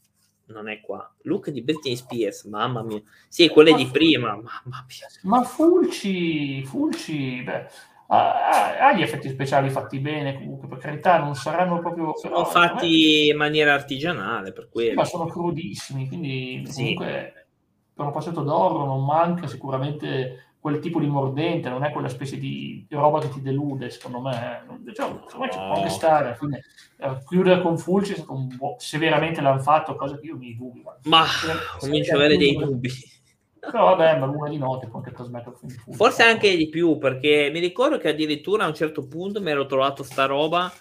non 0.47 0.69
è 0.69 0.81
qua. 0.81 1.13
Look 1.23 1.49
di 1.49 1.61
Britney 1.61 1.95
Spears, 1.95 2.43
mamma 2.45 2.83
mia. 2.83 3.01
Sì, 3.27 3.47
quelle 3.49 3.71
ma 3.71 3.77
di 3.77 3.87
prima, 3.87 4.29
mamma 4.29 4.85
mia. 4.87 5.07
Ma 5.23 5.43
Fulci, 5.43 6.63
Fulci, 6.63 7.41
beh, 7.43 7.67
ha, 8.07 8.93
gli 8.93 9.01
effetti 9.01 9.29
speciali 9.29 9.69
fatti 9.69 9.99
bene, 9.99 10.35
comunque, 10.35 10.67
per 10.67 10.77
carità, 10.77 11.19
non 11.19 11.35
saranno 11.35 11.79
proprio... 11.79 12.15
Sono 12.15 12.43
però, 12.43 12.45
fatti 12.45 13.27
in 13.27 13.37
maniera 13.37 13.73
artigianale, 13.73 14.53
per 14.53 14.69
quello. 14.69 14.91
Sì, 14.91 14.95
ma 14.95 15.05
sono 15.05 15.25
crudissimi, 15.25 16.07
quindi 16.07 16.63
sì. 16.67 16.93
comunque 16.93 17.36
per 17.97 18.05
un 18.05 18.11
passato 18.11 18.43
d'oro 18.43 18.85
non 18.85 19.03
manca 19.03 19.47
sicuramente 19.47 20.51
quel 20.59 20.77
tipo 20.79 20.99
di 20.99 21.07
mordente, 21.07 21.69
non 21.69 21.83
è 21.83 21.91
quella 21.91 22.09
specie 22.09 22.37
di 22.37 22.85
roba 22.91 23.19
che 23.19 23.29
ti 23.29 23.41
delude, 23.41 23.89
secondo 23.89 24.19
me. 24.19 24.65
Cioè, 24.93 25.07
secondo 25.25 25.39
me 25.39 25.51
ci 25.51 25.57
può 25.57 25.73
anche 25.73 25.89
stare. 25.89 26.35
Fine, 26.35 26.61
eh, 26.99 27.17
chiudere 27.27 27.61
con 27.61 27.77
Fulci 27.79 28.11
è 28.11 28.15
stato 28.17 28.33
un 28.33 28.55
po', 28.55 28.75
se 28.77 28.99
veramente 28.99 29.41
l'hanno 29.41 29.61
fatto, 29.61 29.95
cosa 29.95 30.19
che 30.19 30.27
io 30.27 30.37
mi 30.37 30.55
dubito. 30.55 30.97
Ma 31.03 31.25
comincio 31.79 32.11
ad 32.11 32.19
avere 32.19 32.37
dei 32.37 32.55
dubbi. 32.55 32.91
Però 33.59 33.95
vabbè, 33.95 34.19
ma 34.19 34.27
l'una 34.27 34.49
di 34.49 34.57
notte 34.57 34.87
può 34.87 34.99
anche 34.99 35.11
trasmettere 35.11 35.55
Forse 35.91 36.21
anche 36.21 36.55
di 36.55 36.69
più, 36.69 36.99
perché 36.99 37.49
mi 37.51 37.59
ricordo 37.59 37.97
che 37.97 38.09
addirittura 38.09 38.65
a 38.65 38.67
un 38.67 38.75
certo 38.75 39.07
punto 39.07 39.41
mi 39.41 39.49
ero 39.49 39.65
trovato 39.65 40.03
sta 40.03 40.25
roba 40.25 40.71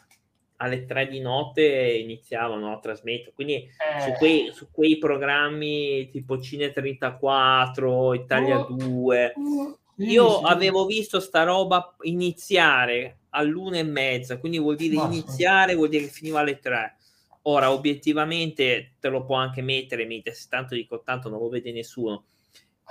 alle 0.56 0.86
3 0.86 1.08
di 1.08 1.20
notte 1.20 1.62
iniziavano 1.64 2.72
a 2.72 2.78
trasmettere. 2.78 3.32
Quindi 3.34 3.54
eh. 3.54 4.00
su, 4.00 4.12
quei, 4.18 4.50
su, 4.52 4.68
quei, 4.70 4.98
programmi 4.98 6.08
tipo 6.10 6.40
Cine 6.40 6.72
34, 6.72 8.14
Italia 8.14 8.60
oh. 8.60 8.72
2, 8.72 9.32
oh. 9.36 9.78
io 9.96 10.38
sì, 10.38 10.44
avevo 10.44 10.86
visto 10.86 11.20
sta 11.20 11.42
roba 11.42 11.94
iniziare 12.02 13.18
all'una 13.30 13.78
e 13.78 13.82
mezza, 13.82 14.38
quindi 14.38 14.58
vuol 14.58 14.76
dire 14.76 14.96
Basta. 14.96 15.12
iniziare, 15.12 15.74
vuol 15.74 15.88
dire 15.88 16.04
che 16.04 16.10
finiva 16.10 16.40
alle 16.40 16.58
3. 16.58 16.96
Ora, 17.42 17.70
obiettivamente, 17.70 18.94
te 18.98 19.08
lo 19.08 19.24
può 19.24 19.36
anche 19.36 19.62
mettere, 19.62 20.04
mentre 20.04 20.32
se 20.34 20.46
tanto 20.48 20.74
dico 20.74 21.02
tanto 21.02 21.28
non 21.28 21.38
lo 21.38 21.48
vede 21.48 21.70
nessuno. 21.70 22.24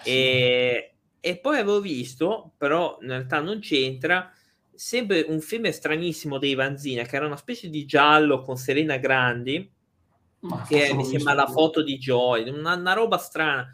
E, 0.03 0.93
e 1.19 1.37
poi 1.37 1.57
avevo 1.57 1.81
visto, 1.81 2.51
però 2.57 2.97
in 3.01 3.09
realtà 3.09 3.41
non 3.41 3.59
c'entra, 3.59 4.31
sempre 4.75 5.25
un 5.27 5.39
film 5.39 5.69
stranissimo 5.69 6.37
dei 6.37 6.55
Vanzina, 6.55 7.03
che 7.03 7.15
era 7.15 7.25
una 7.25 7.37
specie 7.37 7.69
di 7.69 7.85
giallo 7.85 8.41
con 8.41 8.57
Serena 8.57 8.97
Grandi, 8.97 9.71
Ma 10.39 10.65
che 10.67 10.93
mi 10.93 11.05
sembra 11.05 11.33
la 11.33 11.47
foto 11.47 11.81
di 11.83 11.97
Joy, 11.97 12.49
una, 12.49 12.75
una, 12.75 12.93
roba 12.93 13.17
strana. 13.17 13.67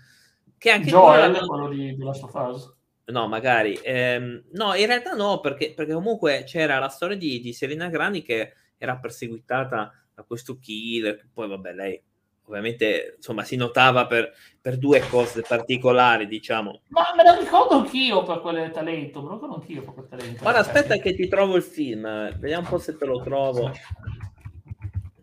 Che 0.58 0.70
anche 0.70 0.90
Joel 0.90 1.36
è 1.36 1.46
quello 1.46 1.70
di, 1.70 1.96
di 1.96 2.04
Last 2.04 2.24
of 2.24 2.34
Us. 2.34 2.74
No, 3.06 3.28
magari. 3.28 3.80
Ehm, 3.84 4.44
no, 4.52 4.74
in 4.76 4.86
realtà 4.86 5.14
no, 5.14 5.40
perché, 5.40 5.74
perché 5.74 5.94
comunque 5.94 6.44
c'era 6.46 6.80
la 6.80 6.88
storia 6.88 7.18
di, 7.18 7.40
di 7.40 7.52
Serena 7.52 7.90
Grandi 7.90 8.22
che 8.22 8.54
era 8.78 8.98
perseguitata 8.98 9.94
da 10.14 10.24
questo 10.24 10.60
killer, 10.60 11.28
poi 11.34 11.48
vabbè, 11.48 11.74
lei 11.74 12.04
ovviamente 12.52 13.14
insomma 13.18 13.44
si 13.44 13.56
notava 13.56 14.06
per, 14.06 14.32
per, 14.62 14.78
due 14.78 15.02
cose 15.10 15.42
particolari 15.42 16.28
diciamo. 16.28 16.82
Ma 16.90 17.14
me 17.16 17.24
la 17.24 17.36
ricordo 17.36 17.76
anch'io 17.76 18.24
per 18.24 18.42
quel 18.42 18.72
talento 18.72 19.22
me 19.22 19.30
lo 19.30 19.34
ricordo 19.36 19.56
anch'io 19.56 19.82
per 19.82 19.94
quel 19.94 20.08
talento. 20.08 20.42
Guarda 20.42 20.60
aspetta 20.60 20.98
che 20.98 21.16
ti 21.16 21.28
trovo 21.28 21.56
il 21.56 21.64
film 21.64 22.04
vediamo 22.38 22.64
un 22.64 22.70
po' 22.70 22.78
se 22.78 22.98
te 22.98 23.06
lo 23.06 23.22
trovo. 23.22 23.72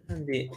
Quindi, 0.06 0.48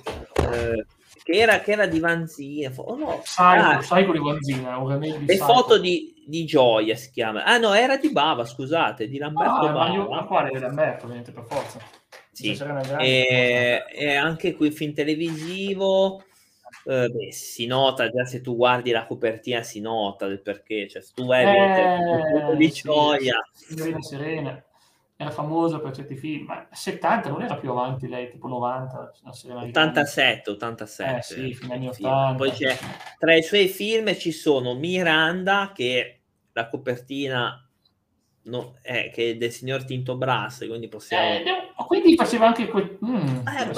eh, 0.50 0.86
che, 1.24 1.32
era, 1.34 1.60
che 1.60 1.72
era 1.74 1.86
di 1.86 2.00
Vanzina 2.00 2.72
oh 2.78 2.96
no. 2.96 3.20
Psycho, 3.22 3.44
ah, 3.44 3.78
Psycho 3.78 4.12
di 4.14 4.20
Vanzina 4.20 4.98
le 4.98 5.38
foto 5.38 5.78
di, 5.78 6.24
di 6.26 6.46
Gioia 6.46 6.96
si 6.96 7.12
chiama. 7.12 7.44
Ah 7.44 7.58
no 7.58 7.74
era 7.74 7.98
di 7.98 8.12
Bava 8.12 8.46
scusate 8.46 9.08
di 9.08 9.18
Lamberto 9.18 9.52
ah, 9.52 9.72
Bava. 9.72 9.88
ma, 9.88 9.94
io, 9.94 10.10
ma 10.10 10.24
quale? 10.24 10.52
Di 10.52 10.60
Lamberto 10.60 11.04
ovviamente 11.04 11.32
per 11.32 11.44
forza. 11.48 11.80
Sì. 12.32 12.58
E, 13.00 13.84
e, 13.92 14.16
anche 14.16 14.56
qui 14.56 14.72
film 14.72 14.94
televisivo 14.94 16.24
eh, 16.86 17.10
beh, 17.10 17.32
si 17.32 17.66
nota 17.66 18.10
già 18.10 18.26
se 18.26 18.42
tu 18.42 18.56
guardi 18.56 18.92
la 18.92 19.06
copertina, 19.06 19.62
si 19.64 19.82
nota 19.82 20.28
del 20.28 20.42
perché. 20.42 20.88
Cioè, 20.88 21.02
se 21.02 21.12
tu 21.14 21.26
vai 21.26 21.46
eh, 21.46 22.56
di 22.56 22.70
gioia, 22.72 23.36
Serena 23.54 24.02
Serena 24.02 24.64
era 25.22 25.30
famosa 25.30 25.80
per 25.80 25.94
certi 25.94 26.16
film, 26.16 26.46
ma 26.46 26.68
70 26.72 27.30
non 27.30 27.44
era 27.44 27.56
più 27.56 27.70
avanti 27.70 28.08
lei, 28.08 28.30
tipo 28.30 28.48
90, 28.48 29.14
87, 29.24 30.50
87. 30.50 31.18
Eh 31.18 31.22
sì, 31.22 31.54
fino 31.54 31.74
agli 31.74 31.88
80. 31.88 32.38
Poi 32.38 32.52
c'è, 32.52 32.76
tra 33.20 33.36
i 33.36 33.44
suoi 33.44 33.68
film 33.68 34.16
ci 34.16 34.32
sono 34.32 34.74
Miranda, 34.74 35.72
che 35.76 36.22
la 36.54 36.68
copertina 36.68 37.70
no, 38.44 38.78
è, 38.82 39.12
che 39.14 39.32
è 39.32 39.36
del 39.36 39.52
signor 39.52 39.86
Tinto 39.86 40.16
Brass, 40.16 40.68
quindi 40.68 40.88
possiamo... 40.88 41.36
Eh, 41.36 41.44
quindi 41.86 42.16
faceva 42.16 42.48
anche 42.48 42.68
quel... 42.68 42.98
Mm, 43.06 43.48
eh, 43.48 43.74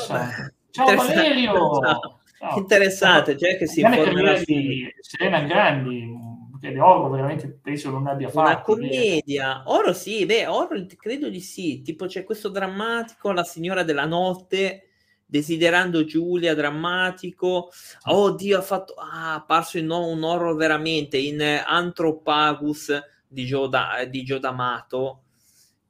Ciao 0.71 0.95
Valerio! 0.95 2.21
No, 2.39 2.55
interessante, 2.57 3.37
cioè 3.37 3.57
che 3.57 3.67
si 3.67 3.81
informerà 3.81 4.39
di 4.43 4.91
Serena 4.99 5.41
Grandi, 5.41 6.21
che 6.59 6.79
Oro 6.79 7.09
veramente 7.09 7.59
penso 7.61 7.89
non 7.89 8.07
abbia 8.07 8.29
fatto. 8.29 8.49
Una 8.49 8.61
commedia, 8.61 9.63
Oro 9.65 9.93
sì, 9.93 10.25
beh, 10.25 10.47
Oro 10.47 10.85
credo 10.95 11.29
di 11.29 11.41
sì, 11.41 11.81
tipo 11.81 12.05
c'è 12.05 12.23
questo 12.23 12.49
drammatico, 12.49 13.31
La 13.31 13.43
signora 13.43 13.83
della 13.83 14.05
notte, 14.05 14.87
Desiderando 15.25 16.05
Giulia, 16.05 16.53
drammatico, 16.53 17.69
oh 18.05 18.31
Dio, 18.35 18.59
ha 18.59 18.61
fatto, 18.61 18.93
ah, 18.93 19.33
ha 19.33 19.41
parso 19.41 19.77
in 19.77 19.89
un 19.89 20.23
horror 20.23 20.55
veramente, 20.55 21.17
in 21.17 21.41
Anthropagus 21.41 22.91
di 23.27 23.45
Joe, 23.45 23.67
da, 23.67 24.05
di 24.07 24.21
Joe 24.21 24.39
D'Amato, 24.39 25.23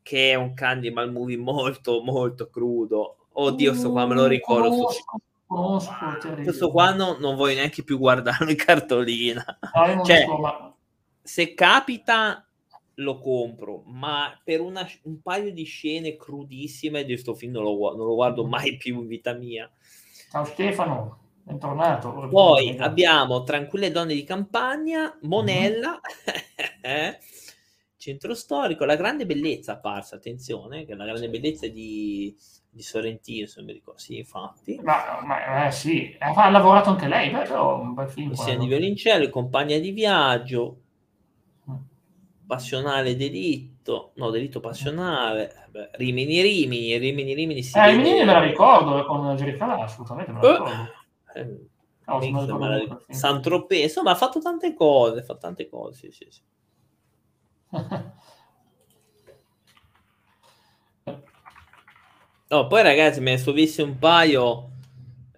che 0.01 0.31
è 0.31 0.35
un 0.35 0.53
Candyman 0.53 1.11
movie 1.11 1.37
molto, 1.37 2.01
molto 2.01 2.49
crudo. 2.49 3.27
Oddio, 3.33 3.73
sto 3.73 3.91
qua 3.91 4.05
me 4.05 4.15
lo 4.15 4.27
ricordo. 4.27 4.85
Uh, 4.85 5.21
conosco, 5.53 5.95
questo 6.41 6.71
qua 6.71 6.93
no, 6.93 7.17
non 7.19 7.35
voglio 7.35 7.55
neanche 7.55 7.83
più 7.83 7.97
guardarlo 7.97 8.49
in 8.49 8.55
cartolina. 8.55 9.45
No, 9.73 10.03
cioè, 10.03 10.25
so, 10.25 10.37
ma... 10.37 10.75
Se 11.21 11.53
capita 11.53 12.45
lo 12.95 13.17
compro, 13.19 13.83
ma 13.85 14.39
per 14.43 14.61
una, 14.61 14.87
un 15.03 15.21
paio 15.21 15.51
di 15.51 15.63
scene 15.63 16.15
crudissime 16.15 17.05
di 17.05 17.13
questo 17.13 17.33
film 17.33 17.53
non 17.53 17.63
lo, 17.63 17.95
non 17.95 18.05
lo, 18.05 18.15
guardo 18.15 18.45
mai 18.45 18.77
più 18.77 19.01
in 19.01 19.07
vita 19.07 19.33
mia. 19.33 19.69
Ciao 20.29 20.45
Stefano, 20.45 21.19
bentornato. 21.43 22.27
Poi 22.29 22.77
abbiamo 22.77 23.43
Tranquille 23.43 23.91
donne 23.91 24.13
di 24.13 24.23
campagna, 24.23 25.17
Monella, 25.21 25.99
mm-hmm. 26.87 27.13
centro 27.97 28.35
storico, 28.35 28.85
La 28.85 28.95
grande 28.95 29.25
bellezza 29.25 29.73
apparsa, 29.73 30.15
attenzione, 30.15 30.85
che 30.85 30.93
la 30.93 31.05
grande 31.05 31.29
bellezza 31.29 31.67
di, 31.67 32.35
di 32.73 32.81
Sorrentino, 32.81 33.45
se 33.45 33.61
mi 33.61 33.71
ricordo, 33.71 33.99
sì, 33.99 34.17
infatti. 34.17 34.79
Ma, 34.81 35.19
ma 35.23 35.67
eh, 35.67 35.71
sì, 35.71 36.15
ha 36.17 36.49
lavorato 36.49 36.89
anche 36.89 37.07
lei, 37.07 37.29
però 37.29 37.79
un 37.79 37.93
bel 37.93 38.09
film. 38.09 38.29
Insieme 38.31 38.61
di 38.61 38.67
violoncello, 38.67 39.29
Compagna 39.29 39.77
di 39.77 39.91
viaggio, 39.91 40.77
mm. 41.69 41.75
Passionale 42.47 43.15
delitto, 43.15 44.13
no, 44.15 44.31
delitto 44.31 44.59
passionale, 44.59 45.67
beh, 45.69 45.91
Rimini 45.93 46.41
Rimini, 46.41 46.97
Rimini 46.97 47.33
Rimini 47.35 47.61
si 47.61 47.77
eh, 47.77 47.91
Rimini 47.91 48.25
me 48.25 48.25
la 48.25 48.41
ricordo 48.41 49.05
con 49.05 49.35
Jerry 49.35 49.55
Calà, 49.55 49.77
assolutamente 49.83 50.31
me 50.31 50.41
la 50.41 50.51
ricordo. 50.51 50.71
Eh, 51.35 51.69
oh, 52.05 53.05
Saint-Tropez, 53.09 53.83
insomma 53.83 54.11
ha 54.11 54.15
fatto 54.15 54.39
tante 54.39 54.73
cose, 54.73 55.19
ha 55.19 55.23
fatto 55.23 55.39
tante 55.39 55.69
cose, 55.69 56.11
sì, 56.11 56.11
sì, 56.11 56.27
sì. 56.31 56.41
No, 62.53 62.67
poi 62.67 62.83
ragazzi, 62.83 63.19
me 63.19 63.31
ne 63.31 63.37
sto 63.39 63.51
visti 63.51 63.81
un 63.81 63.97
paio, 63.97 64.73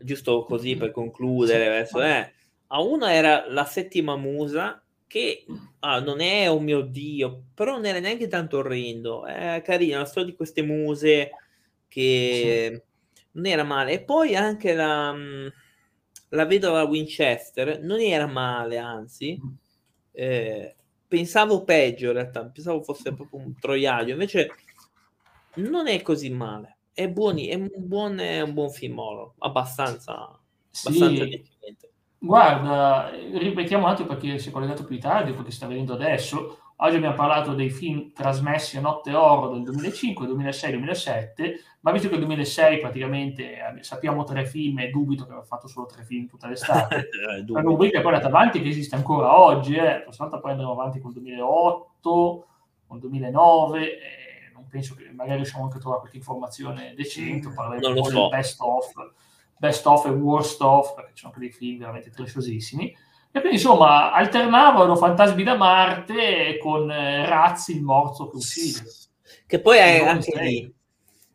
giusto 0.02 0.44
così 0.44 0.76
per 0.76 0.92
concludere, 0.92 1.70
verso, 1.70 2.04
eh. 2.04 2.34
A 2.68 2.82
una 2.82 3.14
era 3.14 3.46
la 3.48 3.64
settima 3.64 4.18
musa, 4.18 4.84
che 5.08 5.46
ah, 5.80 6.02
non 6.02 6.20
è 6.20 6.48
un 6.48 6.58
oh 6.58 6.60
mio 6.60 6.82
dio, 6.82 7.44
però 7.54 7.76
non 7.76 7.86
era 7.86 8.00
neanche 8.00 8.28
tanto 8.28 8.58
orrendo, 8.58 9.26
è 9.26 9.62
carina 9.64 10.00
la 10.00 10.04
storia 10.04 10.30
di 10.30 10.36
queste 10.36 10.62
muse 10.62 11.30
che 11.88 12.70
sì. 12.74 12.82
non 13.32 13.46
era 13.46 13.64
male. 13.64 13.94
E 13.94 14.04
poi 14.04 14.36
anche 14.36 14.74
la, 14.74 15.14
mm, 15.14 15.48
la 16.32 16.46
vedova 16.46 16.84
Winchester 16.84 17.80
non 17.82 18.02
era 18.02 18.28
male, 18.28 18.78
anzi, 18.78 19.40
mm. 19.42 19.54
eh, 20.12 20.76
pensavo 21.08 21.64
peggio 21.64 22.08
in 22.08 22.14
realtà, 22.14 22.44
pensavo 22.44 22.84
fosse 22.84 23.14
proprio 23.14 23.40
un 23.40 23.58
troiaio, 23.58 24.12
invece 24.12 24.50
non 25.54 25.88
è 25.88 26.02
così 26.02 26.30
male 26.30 26.75
è, 26.96 27.10
buoni, 27.10 27.48
è, 27.48 27.56
un, 27.56 27.70
buon, 27.76 28.18
è 28.20 28.42
un 28.42 28.54
buon 28.54 28.70
film 28.70 28.98
horror, 28.98 29.34
abbastanza, 29.40 30.40
sì. 30.72 30.88
abbastanza 30.88 31.24
decente. 31.26 31.90
Guarda, 32.18 33.12
ripetiamo 33.12 33.86
un 33.86 33.92
attimo 33.92 34.08
perché 34.08 34.40
si 34.40 34.50
è 34.50 34.52
collegato 34.52 34.86
più 34.86 34.98
tardi, 35.00 35.34
perché 35.34 35.52
sta 35.52 35.68
venendo 35.68 35.94
adesso. 35.94 36.60
Oggi 36.78 36.96
abbiamo 36.96 37.16
parlato 37.16 37.54
dei 37.54 37.70
film 37.70 38.12
trasmessi 38.12 38.78
a 38.78 38.82
notte 38.82 39.14
oro 39.14 39.54
del 39.54 39.64
2005, 39.64 40.26
2006, 40.26 40.72
2007, 40.72 41.60
ma 41.82 41.92
visto 41.92 42.08
che 42.08 42.16
il 42.16 42.22
2006 42.22 42.80
praticamente 42.80 43.54
eh, 43.54 43.84
sappiamo 43.84 44.24
tre 44.24 44.46
film 44.46 44.80
e 44.80 44.90
dubito 44.90 45.26
che 45.26 45.32
abbia 45.32 45.44
fatto 45.44 45.68
solo 45.68 45.86
tre 45.86 46.04
film 46.04 46.28
tutta 46.28 46.48
l'estate, 46.48 47.10
la 47.48 47.62
rubrica 47.62 48.00
è 48.00 48.02
poi 48.02 48.14
andata 48.14 48.28
avanti 48.30 48.62
che 48.62 48.70
esiste 48.70 48.96
ancora 48.96 49.40
oggi, 49.40 49.76
eh. 49.76 50.04
la 50.06 50.14
volta 50.18 50.40
poi 50.40 50.52
andremo 50.52 50.72
avanti 50.72 51.00
col 51.00 51.14
2008, 51.14 52.46
col 52.88 53.00
2009, 53.00 53.82
eh, 53.82 54.25
penso 54.76 54.94
che 54.94 55.10
magari 55.14 55.38
riusciamo 55.38 55.64
anche 55.64 55.78
a 55.78 55.80
trovare 55.80 56.02
qualche 56.02 56.18
informazione 56.18 56.94
decente, 56.98 57.50
parleremo 57.50 57.88
un 57.88 58.02
po' 58.02 58.10
so. 58.10 58.28
best 58.28 58.60
of, 58.60 58.92
best 59.58 59.86
of 59.86 60.06
e 60.06 60.10
worst 60.10 60.60
of, 60.60 60.94
perché 60.96 61.12
ci 61.14 61.20
sono 61.20 61.32
anche 61.34 61.46
dei 61.46 61.56
film 61.56 61.80
veramente 61.80 62.10
trasciosissimi. 62.10 62.90
E 63.32 63.40
quindi 63.40 63.58
insomma 63.58 64.12
alternavano 64.12 64.98
Fantasmi 64.98 65.44
da 65.44 65.56
Marte 65.56 66.58
con 66.58 66.92
eh, 66.92 67.26
Razzi, 67.26 67.78
il 67.78 67.84
morso 67.84 68.28
che 68.28 68.36
uccide. 68.36 68.84
Che 69.48 69.60
poi 69.62 69.78
è 69.78 70.06
anche 70.06 70.42
lì. 70.42 70.74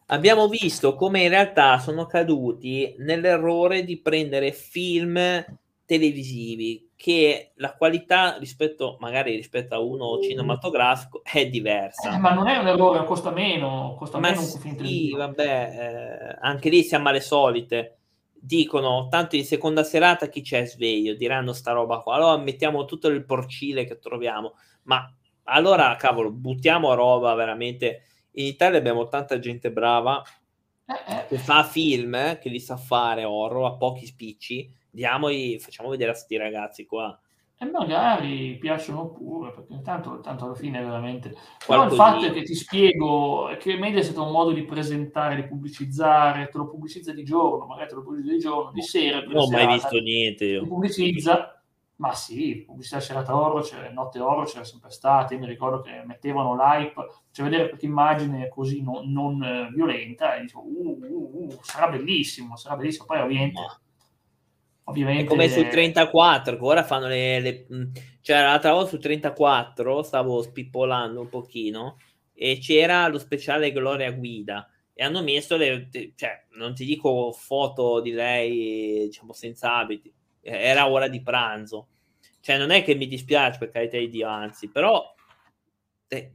Abbiamo 0.07 0.47
visto 0.47 0.95
come 0.95 1.23
in 1.23 1.31
realtà 1.31 1.79
sono 1.79 2.05
caduti 2.05 2.95
nell'errore 2.99 3.85
di 3.85 4.01
prendere 4.01 4.53
film 4.53 5.17
televisivi 5.87 6.90
che 7.01 7.53
la 7.55 7.73
qualità 7.73 8.37
rispetto 8.37 8.99
magari 9.01 9.35
rispetto 9.35 9.75
a 9.75 9.79
uno 9.79 10.19
mm. 10.19 10.21
cinematografico 10.23 11.23
è 11.25 11.49
diversa. 11.49 12.15
Eh, 12.15 12.19
ma 12.19 12.35
non 12.35 12.47
è 12.47 12.59
un 12.59 12.69
errore, 12.69 13.07
costa 13.07 13.31
meno, 13.31 13.95
costa 13.97 14.19
ma 14.19 14.29
meno 14.29 14.43
sì, 14.43 15.11
vabbè, 15.17 15.41
eh, 15.41 16.37
anche 16.43 16.69
lì 16.69 16.83
siamo 16.83 17.09
alle 17.09 17.23
solite. 17.23 18.01
Dicono, 18.31 19.09
tanto 19.09 19.37
in 19.37 19.47
seconda 19.47 19.83
serata 19.83 20.29
chi 20.29 20.43
c'è 20.43 20.67
sveglio, 20.67 21.15
diranno 21.15 21.55
sta 21.55 21.73
roba 21.73 22.01
qua. 22.01 22.17
Allora 22.17 22.37
mettiamo 22.37 22.85
tutto 22.85 23.09
il 23.09 23.25
porcile 23.25 23.87
che 23.87 23.99
troviamo. 23.99 24.57
Ma 24.83 25.11
allora, 25.45 25.97
cavolo, 25.97 26.31
buttiamo 26.31 26.93
roba 26.93 27.33
veramente... 27.33 28.03
In 28.33 28.45
Italia 28.45 28.79
abbiamo 28.79 29.09
tanta 29.09 29.39
gente 29.39 29.73
brava 29.73 30.23
eh, 30.85 31.13
eh. 31.15 31.27
che 31.29 31.39
fa 31.39 31.65
film, 31.65 32.15
eh, 32.15 32.39
che 32.39 32.51
li 32.51 32.61
sa 32.61 32.77
fare 32.77 33.25
horror 33.25 33.65
a 33.65 33.77
pochi 33.77 34.05
spicci 34.05 34.79
diamogli, 34.91 35.59
facciamo 35.59 35.89
vedere 35.89 36.11
a 36.11 36.15
sti 36.15 36.37
ragazzi 36.37 36.87
qua. 36.87 37.19
E 37.63 37.67
magari 37.67 38.57
piacciono 38.57 39.11
pure, 39.11 39.51
perché 39.51 39.75
intanto 39.75 40.21
tanto 40.21 40.47
alla 40.47 40.55
fine 40.55 40.81
veramente... 40.81 41.35
Però 41.67 41.85
il 41.85 41.93
fatto 41.93 42.25
è 42.25 42.33
che 42.33 42.43
ti 42.43 42.55
spiego 42.55 43.55
che 43.59 43.77
Mediaset 43.77 44.17
è 44.17 44.19
un 44.19 44.31
modo 44.31 44.53
di 44.53 44.65
presentare, 44.65 45.37
di 45.37 45.43
pubblicizzare, 45.47 46.49
te 46.49 46.57
lo 46.57 46.71
pubblicizza 46.71 47.13
di 47.13 47.23
giorno, 47.23 47.67
magari 47.67 47.91
te 47.91 47.97
lo 47.97 48.03
pubblicizza 48.03 48.33
di 48.33 48.39
giorno, 48.39 48.73
di 48.73 48.81
sera. 48.81 49.21
Non 49.21 49.37
ho 49.37 49.51
mai 49.51 49.67
visto 49.67 49.99
niente 49.99 50.47
io. 50.47 50.67
pubblicizza, 50.67 51.63
ma 51.97 52.15
sì, 52.15 52.63
pubblicità 52.65 52.99
serata 52.99 53.37
oro, 53.37 53.61
c'era, 53.61 53.91
notte 53.91 54.21
oro 54.21 54.45
c'era 54.45 54.65
sempre 54.65 54.89
stata, 54.89 55.35
io 55.35 55.41
mi 55.41 55.47
ricordo 55.47 55.83
che 55.83 56.03
mettevano 56.07 56.55
l'hype, 56.55 57.09
cioè 57.31 57.47
vedere 57.47 57.69
questa 57.69 57.85
immagine 57.85 58.49
così 58.49 58.81
non, 58.81 59.13
non 59.13 59.43
eh, 59.43 59.71
violenta 59.75 60.35
e 60.37 60.41
dicevo, 60.41 60.63
uh, 60.63 60.99
uh, 60.99 61.45
uh, 61.45 61.59
sarà 61.61 61.91
bellissimo, 61.91 62.57
sarà 62.57 62.75
bellissimo, 62.77 63.05
poi 63.05 63.21
ovviamente... 63.21 63.61
Ma 63.61 63.79
Ovviamente... 64.91 65.23
È 65.23 65.27
come 65.27 65.49
sul 65.49 65.69
34, 65.69 66.57
che 66.57 66.65
ora 66.65 66.85
fanno 66.85 67.07
le... 67.07 67.41
le... 67.41 67.67
Cioè, 68.21 68.43
l'altra 68.43 68.73
volta 68.73 68.91
su 68.91 68.99
34 68.99 70.03
stavo 70.03 70.43
spippolando 70.43 71.21
un 71.21 71.29
pochino 71.29 71.97
e 72.35 72.59
c'era 72.59 73.09
lo 73.09 73.19
speciale 73.19 73.73
Gloria 73.73 74.11
Guida 74.13 74.69
e 74.93 75.03
hanno 75.03 75.23
messo 75.23 75.57
le... 75.57 75.89
Cioè, 76.15 76.47
non 76.57 76.75
ti 76.75 76.85
dico 76.85 77.33
foto 77.33 78.01
di 78.01 78.11
lei, 78.11 79.07
diciamo, 79.07 79.33
senza 79.33 79.77
abiti. 79.77 80.13
Era 80.43 80.89
ora 80.89 81.09
di 81.09 81.23
pranzo. 81.23 81.89
Cioè, 82.41 82.59
non 82.59 82.71
è 82.71 82.83
che 82.83 82.95
mi 82.95 83.07
dispiace 83.07 83.59
per 83.59 83.71
carità 83.71 83.97
di 83.97 84.11
Dio, 84.11 84.29
anzi, 84.29 84.69
però... 84.69 85.15
Eh, 86.09 86.33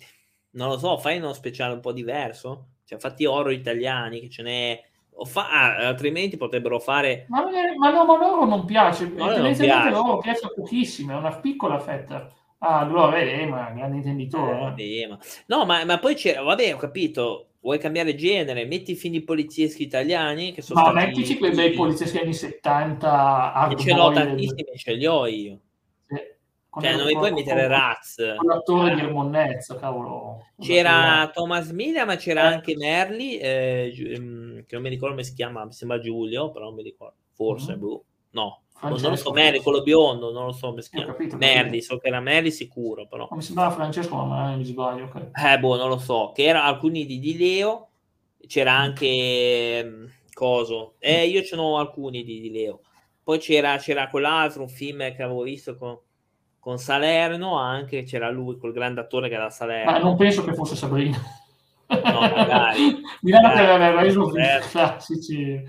non 0.51 0.69
lo 0.69 0.77
so, 0.77 0.97
fai 0.97 1.17
uno 1.17 1.33
speciale 1.33 1.73
un 1.73 1.81
po' 1.81 1.91
diverso. 1.91 2.69
Cioè, 2.85 2.97
fatti 2.97 3.25
oro 3.25 3.51
italiani, 3.51 4.19
che 4.19 4.29
ce 4.29 4.41
n'è 4.41 4.83
Fa- 5.23 5.49
ah, 5.49 5.87
altrimenti 5.87 6.35
potrebbero 6.35 6.79
fare. 6.79 7.25
Ma, 7.29 7.43
ma 7.77 7.89
no, 7.91 8.05
ma 8.05 8.17
loro 8.17 8.45
non 8.45 8.65
piace. 8.65 9.07
No, 9.07 9.33
tendenzialmente 9.33 9.89
non 9.89 10.05
loro 10.05 10.17
piace 10.17 10.51
pochissimo, 10.53 11.13
è 11.13 11.15
una 11.15 11.35
piccola 11.37 11.79
fetta. 11.79 12.29
Ah, 12.57 12.79
allora 12.79 13.07
vedremo, 13.07 13.55
grande 13.55 13.97
intenditore. 13.97 14.73
Eh, 14.77 15.07
ma... 15.07 15.19
No, 15.47 15.65
ma, 15.65 15.85
ma, 15.85 15.99
poi 15.99 16.15
c'è, 16.15 16.41
vabbè, 16.41 16.73
ho 16.73 16.77
capito. 16.77 17.49
Vuoi 17.61 17.79
cambiare 17.79 18.13
genere? 18.13 18.65
Metti 18.65 18.91
i 18.91 18.95
film 18.95 19.23
polizieschi 19.23 19.81
italiani 19.81 20.51
che 20.51 20.61
sono 20.61 20.81
Ma 20.81 20.89
stati... 20.91 21.05
mettici 21.05 21.37
quei 21.37 21.51
bei 21.51 21.71
polizieschi 21.71 22.19
anni 22.19 22.33
70 22.33 23.75
ce 23.75 23.93
l'ho 23.95 24.11
tantissimi, 24.11 24.77
ce 24.77 24.93
li 24.93 25.07
ho 25.07 25.25
io. 25.25 25.59
Cioè, 26.79 26.95
non 26.95 27.05
mi 27.05 27.13
puoi 27.13 27.31
mettere 27.31 27.67
Raz. 27.67 28.17
L'attore 28.17 28.95
di 28.95 29.01
Ermonnezza, 29.01 29.75
cavolo. 29.75 30.47
C'era 30.59 31.29
Thomas 31.33 31.69
Miglia, 31.71 32.05
ma 32.05 32.15
c'era 32.15 32.49
eh. 32.49 32.53
anche 32.53 32.75
Merli, 32.75 33.37
eh, 33.37 34.17
mm, 34.19 34.59
che 34.59 34.75
non 34.75 34.81
mi 34.83 34.89
ricordo 34.89 35.15
come 35.15 35.23
si 35.23 35.33
chiama, 35.33 35.65
mi 35.65 35.71
sembra 35.71 35.99
Giulio, 35.99 36.51
però 36.51 36.65
non 36.65 36.75
mi 36.75 36.83
ricordo. 36.83 37.15
Forse, 37.33 37.75
mm. 37.75 37.79
boh. 37.79 38.03
No, 38.31 38.61
Francesco, 38.73 39.03
non 39.03 39.11
lo 39.11 39.17
so, 39.21 39.31
Merli, 39.31 39.61
quello 39.61 39.81
biondo, 39.83 40.31
non 40.31 40.45
lo 40.45 40.51
so 40.51 40.69
come 40.69 40.81
si 40.81 40.89
chiama. 40.89 41.11
Capito, 41.13 41.37
Merli, 41.37 41.81
so 41.81 41.97
che 41.97 42.07
era 42.07 42.19
Merli 42.19 42.51
sicuro, 42.51 43.07
però. 43.07 43.27
Mi 43.31 43.41
sembrava 43.41 43.71
Francesco, 43.71 44.15
ma 44.15 44.49
non 44.49 44.57
mi 44.57 44.65
sbaglio. 44.65 45.05
Okay. 45.05 45.53
Eh, 45.53 45.59
boh, 45.59 45.77
non 45.77 45.89
lo 45.89 45.97
so. 45.97 46.31
Che 46.35 46.43
erano 46.43 46.67
alcuni 46.67 47.05
di, 47.05 47.19
di 47.19 47.37
Leo, 47.37 47.87
c'era 48.47 48.73
anche... 48.73 49.83
Mm, 49.83 50.05
coso. 50.35 50.95
Eh, 50.99 51.27
io 51.27 51.41
ce 51.41 51.55
n'ho 51.55 51.79
alcuni 51.79 52.23
di, 52.23 52.41
di 52.41 52.51
Leo. 52.51 52.81
Poi 53.23 53.39
c'era, 53.39 53.77
c'era 53.77 54.07
quell'altro, 54.07 54.61
un 54.61 54.69
film 54.69 54.99
che 55.15 55.23
avevo 55.23 55.41
visto 55.41 55.75
con 55.77 55.97
con 56.65 56.79
Salerno 56.79 57.59
anche 57.59 58.01
c'era 58.01 58.31
lui, 58.31 58.57
quel 58.57 58.71
grande 58.71 58.99
attore 58.99 59.29
che 59.29 59.35
era 59.35 59.51
Salerno. 59.51 59.91
Ma 59.91 59.99
non 59.99 60.15
penso 60.15 60.43
che 60.43 60.55
fosse 60.55 60.75
Sabrina. 60.75 61.15
No, 61.89 62.19
magari. 62.21 63.01
Milano 63.21 63.53
che 63.53 63.59
aveva 63.59 64.01
reso 64.01 64.25
classici. 64.25 65.63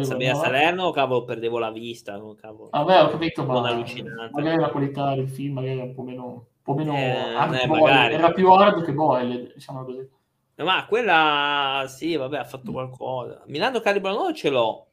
Sabrina 0.00 0.34
Salerno, 0.34 0.90
cavolo, 0.90 1.22
perdevo 1.22 1.60
la 1.60 1.70
vista. 1.70 2.20
Cavolo. 2.40 2.70
Vabbè, 2.72 3.04
ho 3.04 3.08
capito, 3.10 3.44
ma 3.44 3.60
magari 3.60 4.58
la 4.58 4.70
qualità 4.70 5.14
del 5.14 5.28
film 5.28 5.54
magari 5.54 5.78
è 5.78 5.82
un 5.82 5.94
po' 5.94 6.02
meno, 6.02 6.24
un 6.24 6.42
po 6.64 6.74
meno 6.74 6.92
eh, 6.92 7.36
eh, 7.60 8.12
era 8.12 8.32
più 8.32 8.50
hard 8.50 8.84
che 8.84 8.92
boy, 8.92 9.52
diciamo 9.54 9.84
così. 9.84 10.08
Ma 10.56 10.84
quella, 10.86 11.84
sì, 11.86 12.16
vabbè, 12.16 12.38
ha 12.38 12.44
fatto 12.44 12.72
qualcosa. 12.72 13.44
Milano 13.46 13.78
Calibro 13.78 14.32
ce 14.32 14.50
l'ho. 14.50 14.86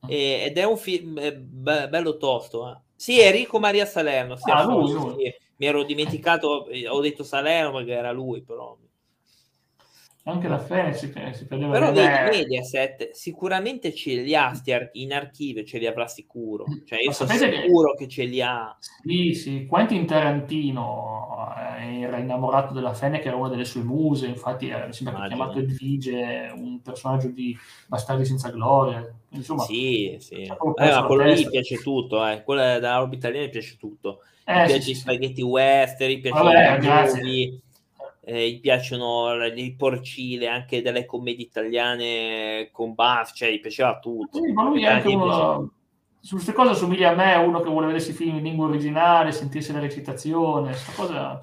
Ah. 0.00 0.06
E, 0.08 0.44
ed 0.46 0.56
è 0.56 0.64
un 0.64 0.78
film 0.78 1.12
be- 1.12 1.88
bello 1.90 2.16
tosto, 2.16 2.70
eh 2.70 2.84
sì, 2.96 3.20
Enrico 3.20 3.58
Maria 3.58 3.84
Salerno. 3.84 4.36
Sì, 4.36 4.50
ah, 4.50 4.64
lui, 4.64 4.92
lui. 4.92 5.34
Mi 5.58 5.66
ero 5.66 5.84
dimenticato, 5.84 6.68
ho 6.88 7.00
detto 7.00 7.22
Salerno 7.22 7.72
perché 7.72 7.92
era 7.92 8.10
lui, 8.10 8.42
però. 8.42 8.76
anche 10.24 10.48
la 10.48 10.58
Fene 10.58 10.92
si, 10.92 11.12
si 11.32 11.46
perdeva 11.46 11.72
però 11.72 11.92
vedi, 11.92 12.08
Mediaset 12.08 13.10
sicuramente 13.12 13.94
ce 13.94 14.16
li 14.16 14.34
ha 14.34 14.52
in 14.94 15.12
archivio 15.12 15.64
ce 15.64 15.78
li 15.78 15.86
avrà 15.86 16.08
sicuro 16.08 16.64
cioè 16.84 17.00
io 17.00 17.12
sono 17.12 17.30
sicuro 17.30 17.94
che... 17.94 18.04
che... 18.04 18.10
ce 18.10 18.24
li 18.24 18.42
ha 18.42 18.76
sì 18.80 19.34
sì 19.34 19.66
Quentin 19.66 20.04
Tarantino 20.04 21.54
eh, 21.78 22.00
era 22.00 22.18
innamorato 22.18 22.74
della 22.74 22.92
Fene 22.92 23.20
che 23.20 23.28
era 23.28 23.36
una 23.36 23.48
delle 23.48 23.64
sue 23.64 23.82
muse 23.82 24.26
infatti 24.26 24.68
era 24.68 24.90
sempre 24.92 25.28
chiamato 25.28 25.58
Edvige 25.60 26.52
un 26.54 26.82
personaggio 26.82 27.28
di 27.28 27.56
Bastardi 27.86 28.24
senza 28.24 28.50
gloria 28.50 29.08
insomma 29.36 29.64
sì 29.64 30.16
sì. 30.18 30.42
eh, 30.42 30.56
ma 30.76 31.04
quello 31.04 31.24
lì 31.24 31.48
piace 31.48 31.76
tutto 31.76 32.26
eh. 32.26 32.42
quello 32.44 32.62
della 32.62 32.98
roba 32.98 33.14
italiana 33.14 33.48
piace 33.48 33.76
tutto. 33.78 34.20
Eh, 34.44 34.64
piace 34.66 34.80
sì, 34.80 34.90
i 34.92 34.94
spaghetti 34.94 35.42
western 35.42 36.12
mi 36.12 36.20
piace 36.20 36.42
Vabbè, 36.42 37.20
i 37.22 37.60
eh, 38.28 38.50
gli 38.50 38.60
piacciono 38.60 39.44
i 39.44 39.74
porcile 39.76 40.48
anche 40.48 40.82
delle 40.82 41.06
commedie 41.06 41.44
italiane 41.44 42.70
con 42.72 42.92
Buff, 42.92 43.32
cioè 43.34 43.52
gli 43.52 43.60
piaceva 43.60 44.00
tutto. 44.00 44.42
Sì, 44.42 44.52
ma 44.52 44.64
lui 44.64 44.82
è 44.82 44.88
anche 44.88 45.14
uno, 45.14 45.70
su 46.20 46.34
queste 46.34 46.52
cose 46.52 46.70
assomiglia 46.70 47.10
a 47.10 47.14
me, 47.14 47.36
uno 47.36 47.60
che 47.60 47.70
vuole 47.70 47.86
vedersi 47.86 48.12
film 48.12 48.38
in 48.38 48.42
lingua 48.42 48.66
originale, 48.66 49.30
sentirsi 49.30 49.72
la 49.72 49.78
recitazione, 49.78 50.70
questa 50.70 50.92
cosa 50.92 51.40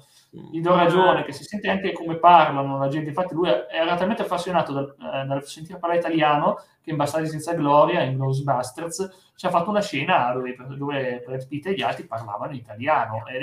gli 0.50 0.60
do 0.60 0.74
ragione, 0.74 1.24
che 1.24 1.32
si 1.32 1.44
sente 1.44 1.68
anche 1.68 1.92
come 1.92 2.16
parlano 2.16 2.78
la 2.78 2.88
gente. 2.88 3.08
Infatti, 3.08 3.34
lui 3.34 3.48
era 3.48 3.94
talmente 3.94 4.22
affascinato 4.22 4.72
dal, 4.72 4.96
eh, 4.98 5.24
dal 5.26 5.44
sentire 5.44 5.78
parlare 5.78 6.00
italiano 6.00 6.56
che 6.82 6.90
in 6.90 6.96
Bastardi 6.96 7.28
senza 7.28 7.54
gloria, 7.54 8.02
in 8.02 8.18
Ghostbusters, 8.18 9.32
ci 9.36 9.46
ha 9.46 9.50
fatto 9.50 9.70
una 9.70 9.80
scena 9.80 10.32
dove, 10.32 10.54
dove 10.76 11.22
Brad 11.24 11.46
Pitt 11.48 11.66
e 11.66 11.74
gli 11.74 11.82
altri 11.82 12.06
parlavano 12.06 12.52
italiano 12.52 13.24
e, 13.26 13.38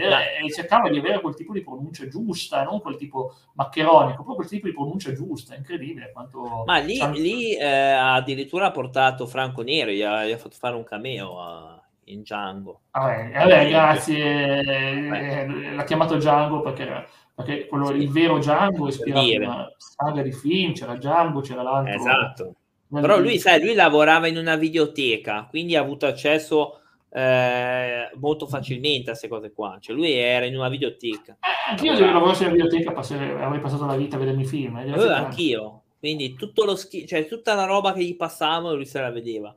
e, 0.46 0.52
cercava 0.52 0.90
di 0.90 1.00
avere 1.00 1.20
quel 1.22 1.34
tipo 1.34 1.52
di 1.52 1.64
pronuncia 1.64 2.08
giusta, 2.08 2.64
non 2.64 2.82
quel 2.82 2.98
tipo 2.98 3.34
maccheronico, 3.54 4.24
proprio 4.24 4.36
quel 4.36 4.48
tipo 4.48 4.68
di 4.68 4.74
pronuncia 4.74 5.14
giusta. 5.14 5.56
Incredibile 5.56 6.12
quanto. 6.12 6.64
Ma 6.66 6.78
lì, 6.78 7.00
lì 7.14 7.56
eh, 7.56 7.66
addirittura 7.66 8.68
ha 8.68 8.72
portato 8.72 9.26
Franco 9.26 9.64
Nero, 9.64 9.92
gli 9.92 10.04
ha, 10.04 10.26
gli 10.26 10.32
ha 10.32 10.38
fatto 10.38 10.56
fare 10.58 10.76
un 10.76 10.84
cameo 10.84 11.42
a 11.42 11.81
in 12.14 12.22
Django. 12.22 12.82
Ah, 12.92 13.14
eh, 13.14 13.32
vabbè, 13.32 13.70
grazie, 13.70 14.60
eh, 14.62 15.74
l'ha 15.74 15.84
chiamato 15.84 16.16
Django 16.16 16.62
perché, 16.62 17.08
perché 17.34 17.68
quello, 17.68 17.88
sì. 17.88 17.94
il 17.96 18.10
vero 18.10 18.38
Django 18.38 18.86
è 18.86 18.90
ispirato 18.90 19.28
a 19.28 19.38
una 19.38 19.74
saga 19.78 20.22
di 20.22 20.32
film, 20.32 20.74
c'era 20.74 20.96
Django, 20.96 21.42
c'era 21.42 21.62
l'altro. 21.62 21.94
Esatto. 21.94 22.56
Però 22.90 23.20
lui, 23.20 23.40
sai, 23.40 23.64
lui 23.64 23.74
lavorava 23.74 24.28
in 24.28 24.38
una 24.38 24.58
videoteca, 24.58 25.48
quindi 25.50 25.76
ha 25.76 25.82
avuto 25.82 26.06
accesso 26.06 26.82
eh, 27.14 28.10
molto 28.16 28.48
facilmente 28.48 29.10
a 29.10 29.12
queste 29.12 29.28
cose 29.28 29.52
qua. 29.54 29.78
Cioè, 29.80 29.96
lui 29.96 30.12
era 30.12 30.46
in 30.46 30.58
una 30.58 30.70
videoteca. 30.70 31.38
Eh, 31.40 31.72
anch'io 31.72 31.96
se 31.96 32.06
lavorassi 32.06 32.44
in 32.44 32.50
una 32.50 32.64
videoteca 32.64 32.92
passare, 32.92 33.42
avrei 33.42 33.62
passato 33.62 33.86
la 33.86 33.96
vita 33.96 34.18
a 34.18 34.20
vedermi 34.20 34.46
film. 34.46 34.78
Eh, 34.78 34.92
allora, 34.92 35.18
anch'io. 35.18 35.84
Quindi 36.00 36.34
tutto 36.34 36.66
lo 36.66 36.76
schi- 36.76 37.06
cioè, 37.06 37.28
tutta 37.28 37.54
la 37.54 37.66
roba 37.66 37.94
che 37.94 38.04
gli 38.04 38.16
passava, 38.16 38.72
lui 38.72 38.86
se 38.86 39.00
la 39.00 39.12
vedeva. 39.12 39.56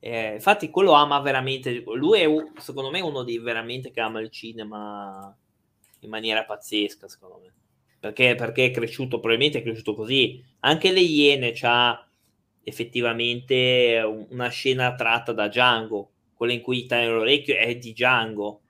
Eh, 0.00 0.34
infatti, 0.34 0.70
quello 0.70 0.92
ama 0.92 1.20
veramente. 1.20 1.82
Lui 1.94 2.20
è 2.20 2.28
secondo 2.58 2.90
me 2.90 3.00
uno 3.00 3.22
dei 3.22 3.38
veramente 3.38 3.90
che 3.90 4.00
ama 4.00 4.20
il 4.20 4.30
cinema 4.30 5.34
in 6.00 6.10
maniera 6.10 6.44
pazzesca. 6.44 7.08
Secondo 7.08 7.40
me 7.42 7.52
perché, 8.02 8.34
perché 8.34 8.66
è 8.66 8.70
cresciuto, 8.72 9.20
probabilmente 9.20 9.58
è 9.60 9.62
cresciuto 9.62 9.94
così. 9.94 10.42
Anche 10.60 10.90
le 10.90 10.98
Iene 10.98 11.52
c'ha 11.52 12.04
effettivamente 12.64 14.26
una 14.30 14.48
scena 14.48 14.96
tratta 14.96 15.32
da 15.32 15.46
Django, 15.46 16.10
quella 16.34 16.52
in 16.52 16.62
cui 16.62 16.84
tagliano 16.86 17.18
l'orecchio 17.18 17.56
è 17.56 17.76
di 17.76 17.92
Django. 17.92 18.60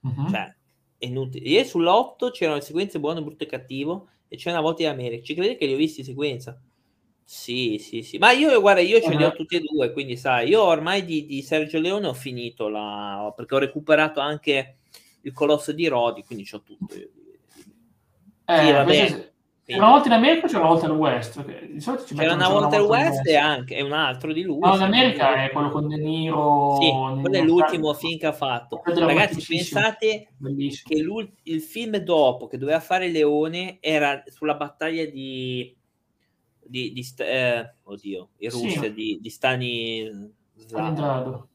Uh-huh. 0.00 0.28
Cioè, 0.28 0.56
è 0.98 1.06
inutile. 1.06 1.48
Ieri 1.48 1.68
sull'8 1.68 2.32
c'erano 2.32 2.56
le 2.56 2.64
sequenze 2.64 2.98
buono, 2.98 3.22
brutto 3.22 3.44
e 3.44 3.46
cattivo, 3.46 4.08
e 4.26 4.34
c'è 4.34 4.50
una 4.50 4.60
volta 4.60 4.82
in 4.82 4.88
America. 4.88 5.22
Ci 5.22 5.34
credete 5.34 5.58
che 5.58 5.66
li 5.66 5.74
ho 5.74 5.76
visti 5.76 6.00
in 6.00 6.06
sequenza? 6.06 6.60
Sì, 7.24 7.78
sì, 7.78 8.02
sì. 8.02 8.18
Ma 8.18 8.32
io, 8.32 8.60
guarda, 8.60 8.80
io 8.80 9.00
ce 9.00 9.14
li 9.14 9.24
ho 9.24 9.32
tutti 9.32 9.56
e 9.56 9.60
due, 9.60 9.92
quindi 9.92 10.16
sai, 10.16 10.48
io 10.48 10.62
ormai 10.62 11.04
di, 11.04 11.24
di 11.24 11.42
Sergio 11.42 11.80
Leone 11.80 12.06
ho 12.06 12.14
finito 12.14 12.68
la... 12.68 13.32
perché 13.34 13.54
ho 13.54 13.58
recuperato 13.58 14.20
anche 14.20 14.76
il 15.22 15.32
Colosso 15.32 15.72
di 15.72 15.86
Rodi, 15.88 16.24
quindi 16.24 16.46
ho 16.52 16.62
tutto. 16.62 16.94
Eh, 16.94 18.58
sì, 18.58 18.70
vabbè. 18.72 19.30
C'era 19.64 19.84
una 19.84 19.92
volta 19.92 20.08
in 20.08 20.14
America 20.14 20.46
c'era 20.48 20.58
una 20.58 20.68
volta 20.68 20.88
nel 20.88 20.96
West. 20.96 22.14
c'era 22.14 22.34
una 22.34 22.48
volta 22.48 22.76
nel 22.76 22.86
West 22.86 23.26
e 23.26 23.36
anche 23.36 23.76
è 23.76 23.80
un 23.80 23.92
altro 23.92 24.32
di 24.32 24.42
lui. 24.42 24.58
No, 24.58 24.74
in 24.74 24.82
America 24.82 25.44
è 25.44 25.50
quello 25.50 25.70
con 25.70 25.86
De 25.86 25.96
Niro. 25.96 26.78
Sì, 26.80 26.90
quello 27.20 27.36
è 27.36 27.42
l'ultimo 27.42 27.94
film 27.94 28.18
che 28.18 28.26
ha 28.26 28.32
fatto. 28.32 28.82
Ragazzi, 28.84 29.42
pensate 29.46 30.28
Bellissimo. 30.36 31.16
che 31.16 31.30
il 31.44 31.60
film 31.60 31.96
dopo 31.98 32.48
che 32.48 32.58
doveva 32.58 32.80
fare 32.80 33.08
Leone 33.08 33.78
era 33.80 34.24
sulla 34.26 34.54
battaglia 34.54 35.04
di 35.04 35.74
di, 36.72 36.92
di 36.92 37.06
eh, 37.18 37.74
oddio, 37.82 38.30
in 38.38 38.50
Russia, 38.50 38.80
sì. 38.80 38.92
di, 38.94 39.18
di 39.20 39.28
Stani 39.28 40.32
Stalingrado. 40.56 41.48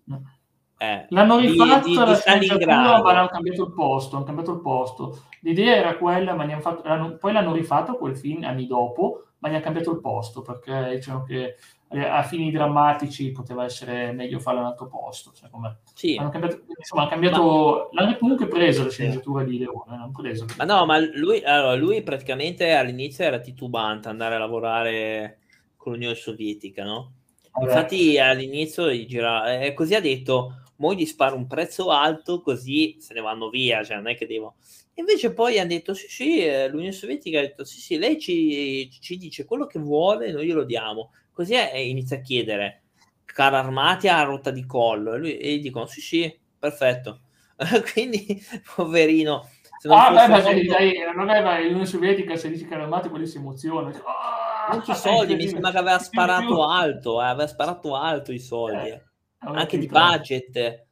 Eh, 0.79 1.07
l'hanno 1.09 1.39
rifatto 1.39 1.87
di, 1.87 1.93
di, 1.93 1.97
la 1.97 2.15
sceneggiatura 2.15 3.01
ma 3.01 3.09
hanno 3.17 3.27
cambiato 3.29 3.63
il 3.63 3.73
posto 3.73 4.15
hanno 4.15 4.25
cambiato 4.25 4.51
il 4.51 4.61
posto 4.61 5.23
l'idea 5.41 5.75
era 5.75 5.97
quella 5.97 6.35
ma 6.35 6.59
fatto, 6.59 6.87
l'hanno, 6.87 7.17
poi 7.17 7.33
l'hanno 7.33 7.51
rifatto 7.51 7.97
quel 7.97 8.15
film 8.15 8.43
anni 8.43 8.67
dopo 8.67 9.29
ma 9.39 9.49
gli 9.49 9.53
hanno 9.53 9.63
cambiato 9.63 9.91
il 9.91 9.99
posto 9.99 10.43
perché 10.43 10.91
diciamo 10.93 11.23
che 11.23 11.43
eh, 11.45 11.55
a 11.89 12.21
fini 12.23 12.51
drammatici 12.51 13.31
poteva 13.31 13.63
essere 13.63 14.11
meglio 14.11 14.39
farlo 14.39 14.59
in 14.59 14.65
un 14.65 14.71
altro 14.71 14.87
posto. 14.87 15.31
Cioè, 15.33 15.49
sì. 15.93 16.17
hanno 16.17 16.29
cambiato, 16.29 16.63
insomma, 16.77 17.03
hanno 17.03 17.11
cambiato, 17.11 17.89
ma... 17.91 18.01
l'hanno 18.01 18.17
comunque 18.17 18.47
preso 18.47 18.83
la 18.83 18.89
sceneggiatura 18.89 19.43
sì. 19.43 19.49
di 19.51 19.57
Leone. 19.59 20.09
Preso. 20.13 20.45
Ma 20.57 20.65
no, 20.65 20.85
ma 20.85 20.99
lui, 20.99 21.43
allora, 21.43 21.75
lui 21.75 22.01
praticamente 22.03 22.73
all'inizio 22.73 23.23
era 23.23 23.39
titubante 23.39 24.09
andare 24.09 24.35
a 24.35 24.39
lavorare 24.39 25.39
con 25.77 25.93
l'Unione 25.93 26.15
Sovietica, 26.15 26.83
no? 26.83 27.13
Vabbè. 27.51 27.65
Infatti 27.65 28.19
all'inizio 28.19 28.89
gira, 29.05 29.59
eh, 29.59 29.73
così 29.73 29.95
ha 29.95 30.01
detto, 30.01 30.63
mo 30.77 30.93
gli 30.93 31.05
sparo 31.05 31.35
un 31.35 31.47
prezzo 31.47 31.89
alto 31.89 32.41
così 32.41 32.97
se 32.99 33.13
ne 33.13 33.21
vanno 33.21 33.49
via, 33.49 33.83
cioè 33.83 33.95
non 33.95 34.07
è 34.07 34.15
che 34.15 34.27
devo... 34.27 34.55
Invece 34.95 35.31
poi 35.31 35.59
hanno 35.59 35.69
detto 35.69 35.93
sì 35.93 36.07
sì, 36.09 36.39
eh, 36.39 36.67
l'Unione 36.67 36.91
Sovietica 36.91 37.37
ha 37.37 37.43
detto 37.43 37.63
sì 37.63 37.79
sì, 37.79 37.97
lei 37.97 38.19
ci, 38.19 38.89
ci 38.89 39.17
dice 39.17 39.45
quello 39.45 39.67
che 39.67 39.79
vuole, 39.79 40.31
noi 40.31 40.47
glielo 40.47 40.63
diamo 40.63 41.11
Così 41.37 41.53
è, 41.53 41.77
inizia 41.77 42.17
a 42.17 42.21
chiedere 42.21 42.81
carri 43.23 43.57
armati 43.57 44.07
a 44.07 44.23
rotta 44.23 44.49
di 44.49 44.65
collo 44.65 45.13
e, 45.13 45.17
lui, 45.19 45.37
e 45.37 45.57
gli 45.57 45.61
dicono 45.61 45.85
sì 45.85 46.01
sì, 46.01 46.39
perfetto. 46.57 47.21
Quindi, 47.93 48.43
poverino. 48.75 49.47
Non 49.83 49.97
ah, 49.99 50.09
beh, 50.09 50.27
ma 50.29 50.41
se 50.41 50.63
dai, 50.63 50.95
non 51.15 51.29
è 51.29 51.43
ma 51.43 51.59
l'Unione 51.59 51.85
Sovietica 51.85 52.35
se 52.35 52.49
dici 52.49 52.65
carri 52.65 52.81
armati 52.81 53.09
quelli 53.09 53.27
si 53.27 53.37
emoziona. 53.37 53.89
Oh, 53.89 54.73
non 54.73 54.83
ci 54.83 54.95
soldi, 54.95 55.35
mi 55.35 55.47
sembra 55.47 55.69
che 55.69 55.77
aveva 55.77 55.99
sparato 55.99 56.67
alto, 56.67 57.21
eh, 57.21 57.25
aveva 57.25 57.47
sparato 57.47 57.95
alto 57.95 58.31
i 58.31 58.39
soldi. 58.39 58.89
Eh, 58.89 59.03
anche 59.37 59.77
di 59.77 59.85
budget. 59.85 60.85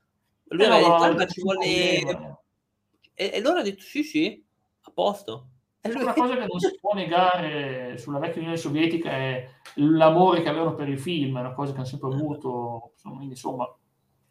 Lui 0.49 0.63
eh, 0.63 0.67
aveva 0.67 1.09
detto, 1.09 1.31
ci 1.31 1.41
vuole... 1.41 1.65
E, 1.65 2.35
e 3.15 3.41
loro 3.41 3.57
ha 3.57 3.63
detto 3.63 3.81
sì 3.81 4.03
sì, 4.03 4.45
a 4.83 4.91
posto. 4.93 5.47
Una 5.93 6.13
cosa 6.13 6.35
che 6.35 6.45
non 6.47 6.59
si 6.59 6.77
può 6.79 6.93
negare 6.93 7.97
sulla 7.97 8.17
vecchia 8.19 8.41
Unione 8.41 8.57
Sovietica 8.57 9.11
è 9.11 9.47
l'amore 9.75 10.41
che 10.41 10.49
avevano 10.49 10.73
per 10.73 10.89
il 10.89 10.99
film, 10.99 11.37
è 11.37 11.41
una 11.41 11.53
cosa 11.53 11.71
che 11.71 11.77
hanno 11.77 11.87
sempre 11.87 12.09
avuto, 12.09 12.93
insomma. 13.21 13.71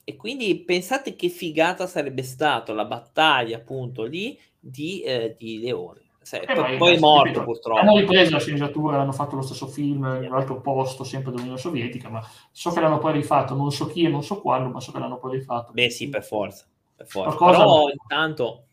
E 0.02 0.16
quindi 0.16 0.64
pensate 0.64 1.14
che 1.14 1.28
figata 1.28 1.86
sarebbe 1.86 2.22
stata 2.22 2.72
la 2.72 2.84
battaglia 2.84 3.56
appunto 3.56 4.02
lì 4.02 4.38
di, 4.58 5.00
eh, 5.02 5.36
di 5.38 5.60
Leone. 5.60 6.02
Se, 6.20 6.38
eh, 6.38 6.54
poi, 6.54 6.76
poi 6.76 6.96
è 6.96 6.98
morto 6.98 7.24
ripeto, 7.24 7.44
purtroppo. 7.44 7.80
Hanno 7.80 7.98
ripreso 7.98 8.32
la 8.32 8.40
sceneggiatura, 8.40 9.00
hanno 9.00 9.12
fatto 9.12 9.36
lo 9.36 9.42
stesso 9.42 9.66
film 9.66 10.04
in 10.22 10.30
un 10.30 10.34
altro 10.34 10.60
posto, 10.60 11.04
sempre 11.04 11.30
dell'Unione 11.30 11.58
Sovietica, 11.58 12.08
ma 12.08 12.26
so 12.50 12.70
che 12.72 12.80
l'hanno 12.80 12.98
poi 12.98 13.12
rifatto, 13.12 13.54
non 13.54 13.70
so 13.70 13.86
chi 13.86 14.04
e 14.04 14.08
non 14.08 14.22
so 14.22 14.40
quando, 14.40 14.70
ma 14.70 14.80
so 14.80 14.90
che 14.90 14.98
l'hanno 14.98 15.18
poi 15.18 15.36
rifatto. 15.36 15.72
Beh 15.72 15.90
sì, 15.90 16.08
per 16.08 16.24
forza. 16.24 16.66
Per 16.96 17.06
forza. 17.06 17.36
Qualcosa... 17.36 17.64
Però 17.64 17.88
intanto... 17.90 18.64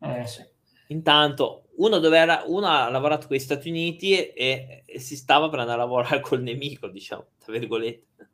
Eh 0.00 0.26
sì. 0.26 0.44
Intanto 0.88 1.66
uno, 1.80 1.98
dove 1.98 2.42
uno 2.46 2.66
ha 2.66 2.88
lavorato 2.90 3.26
con 3.26 3.36
gli 3.36 3.40
Stati 3.40 3.68
Uniti 3.68 4.14
e, 4.14 4.82
e, 4.84 4.98
si 4.98 5.16
stava 5.16 5.48
per 5.48 5.60
andare 5.60 5.80
a 5.80 5.84
lavorare 5.84 6.20
col 6.22 6.42
nemico, 6.42 6.88
diciamo, 6.88 7.26
tra 7.38 7.52
virgolette. 7.52 8.28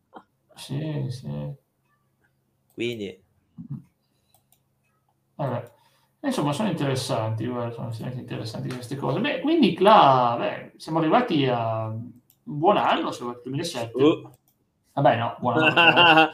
Sì, 0.54 1.06
sì. 1.08 1.54
Quindi... 2.74 3.22
Vabbè. 5.36 5.74
Insomma, 6.20 6.52
sono 6.52 6.70
interessanti, 6.70 7.44
sono 7.44 7.92
interessanti 8.14 8.68
queste 8.68 8.96
cose. 8.96 9.20
Beh, 9.20 9.40
quindi 9.40 9.76
là, 9.78 10.34
beh, 10.38 10.72
siamo 10.76 10.98
arrivati 10.98 11.46
a 11.46 11.86
un 11.86 12.10
buon 12.42 12.78
anno, 12.78 13.12
se 13.12 13.22
vuoi, 13.22 13.36
2007. 13.44 14.02
Uh. 14.02 14.30
Vabbè, 14.96 15.16
no, 15.18 15.36
buon 15.40 15.58
anno. 15.58 16.30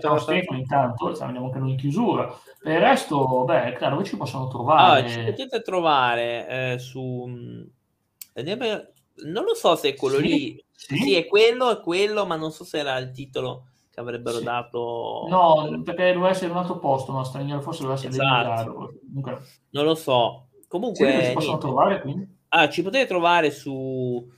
Ciao 0.00 0.18
Stefano, 0.18 0.58
intanto, 0.58 1.14
siamo 1.14 1.44
anche 1.44 1.58
noi 1.60 1.70
in 1.70 1.76
chiusura. 1.76 2.36
Per 2.60 2.72
il 2.72 2.80
resto, 2.80 3.44
beh, 3.44 3.74
claro, 3.74 3.94
dove 3.94 4.04
ci 4.04 4.16
possono 4.16 4.48
trovare? 4.48 5.04
Ah, 5.04 5.08
ci 5.08 5.22
potete 5.22 5.62
trovare 5.62 6.72
eh, 6.72 6.78
su... 6.80 7.24
Mm, 7.28 7.62
non 9.26 9.44
lo 9.44 9.54
so 9.54 9.76
se 9.76 9.90
è 9.90 9.94
quello 9.94 10.16
sì, 10.16 10.22
lì. 10.22 10.64
Sì? 10.72 10.96
sì, 10.96 11.14
è 11.14 11.26
quello, 11.26 11.70
è 11.70 11.80
quello, 11.80 12.26
ma 12.26 12.34
non 12.34 12.50
so 12.50 12.64
se 12.64 12.78
era 12.78 12.98
il 12.98 13.12
titolo 13.12 13.66
che 13.90 14.00
avrebbero 14.00 14.38
sì. 14.38 14.44
dato. 14.44 15.26
No, 15.28 15.82
perché 15.84 16.14
doveva 16.14 16.30
essere 16.30 16.50
un 16.50 16.56
altro 16.56 16.80
posto, 16.80 17.12
no? 17.12 17.22
Straniero, 17.22 17.60
forse 17.60 17.82
doveva 17.82 17.96
essere 17.96 18.12
esatto. 18.12 18.92
Comunque... 19.06 19.40
Non 19.70 19.84
lo 19.84 19.94
so. 19.94 20.48
Comunque... 20.66 21.20
Sì, 21.20 21.26
si 21.26 21.32
possono 21.32 21.58
trovare 21.58 22.00
quindi? 22.00 22.28
Ah, 22.48 22.68
ci 22.68 22.82
potete 22.82 23.06
trovare 23.06 23.52
su, 23.52 24.28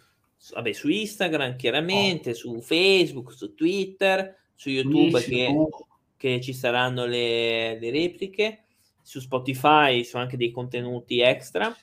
vabbè, 0.52 0.72
su 0.72 0.88
Instagram, 0.88 1.56
chiaramente, 1.56 2.30
oh. 2.30 2.34
su 2.34 2.60
Facebook, 2.60 3.32
su 3.32 3.54
Twitter, 3.54 4.36
su 4.54 4.70
YouTube, 4.70 5.20
che, 5.22 5.68
che, 6.16 6.40
ci 6.40 6.52
saranno 6.52 7.04
le, 7.06 7.78
le, 7.78 7.90
repliche. 7.90 8.64
Su 9.02 9.20
Spotify 9.20 10.04
sono 10.04 10.22
anche 10.22 10.36
dei 10.36 10.50
contenuti 10.50 11.20
extra. 11.20 11.74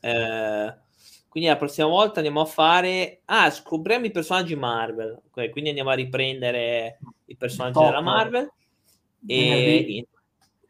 Eh, 0.00 0.74
quindi 1.28 1.48
la 1.48 1.56
prossima 1.56 1.86
volta 1.86 2.16
andiamo 2.16 2.40
a 2.40 2.46
fare... 2.46 3.20
Ah, 3.26 3.50
scopriamo 3.50 4.06
i 4.06 4.10
personaggi 4.10 4.56
Marvel. 4.56 5.20
Quindi 5.30 5.68
andiamo 5.68 5.90
a 5.90 5.94
riprendere 5.94 6.98
i 7.26 7.36
personaggi 7.36 7.74
Top. 7.74 7.84
della 7.84 8.00
Marvel. 8.00 8.50
E... 9.26 10.06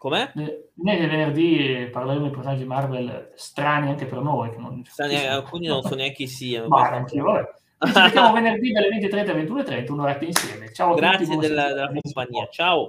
Com'è? 0.01 0.31
Nel 0.33 1.09
venerdì 1.09 1.87
parleremo 1.93 2.25
di 2.25 2.31
personaggi 2.31 2.65
Marvel 2.65 3.33
strani 3.35 3.91
anche 3.91 4.07
per 4.07 4.23
noi. 4.23 4.51
Non... 4.57 4.83
Strani, 4.83 5.27
alcuni 5.27 5.67
non 5.67 5.83
so 5.83 5.95
neanche 5.95 6.15
chi 6.15 6.27
siano. 6.27 6.69
Ma 6.69 6.89
anch'io, 6.89 7.23
vabbè. 7.23 7.45
Ci 7.87 7.93
vediamo 7.93 8.33
venerdì 8.33 8.73
dalle 8.73 8.89
20.30 8.89 9.29
alle 9.29 9.45
21.30, 9.45 9.93
un'oretta 9.93 10.25
insieme. 10.25 10.73
Ciao 10.73 10.95
Grazie 10.95 11.27
tutti, 11.27 11.47
della, 11.47 11.75
della 11.75 11.93
compagnia. 12.01 12.49
Ciao. 12.51 12.89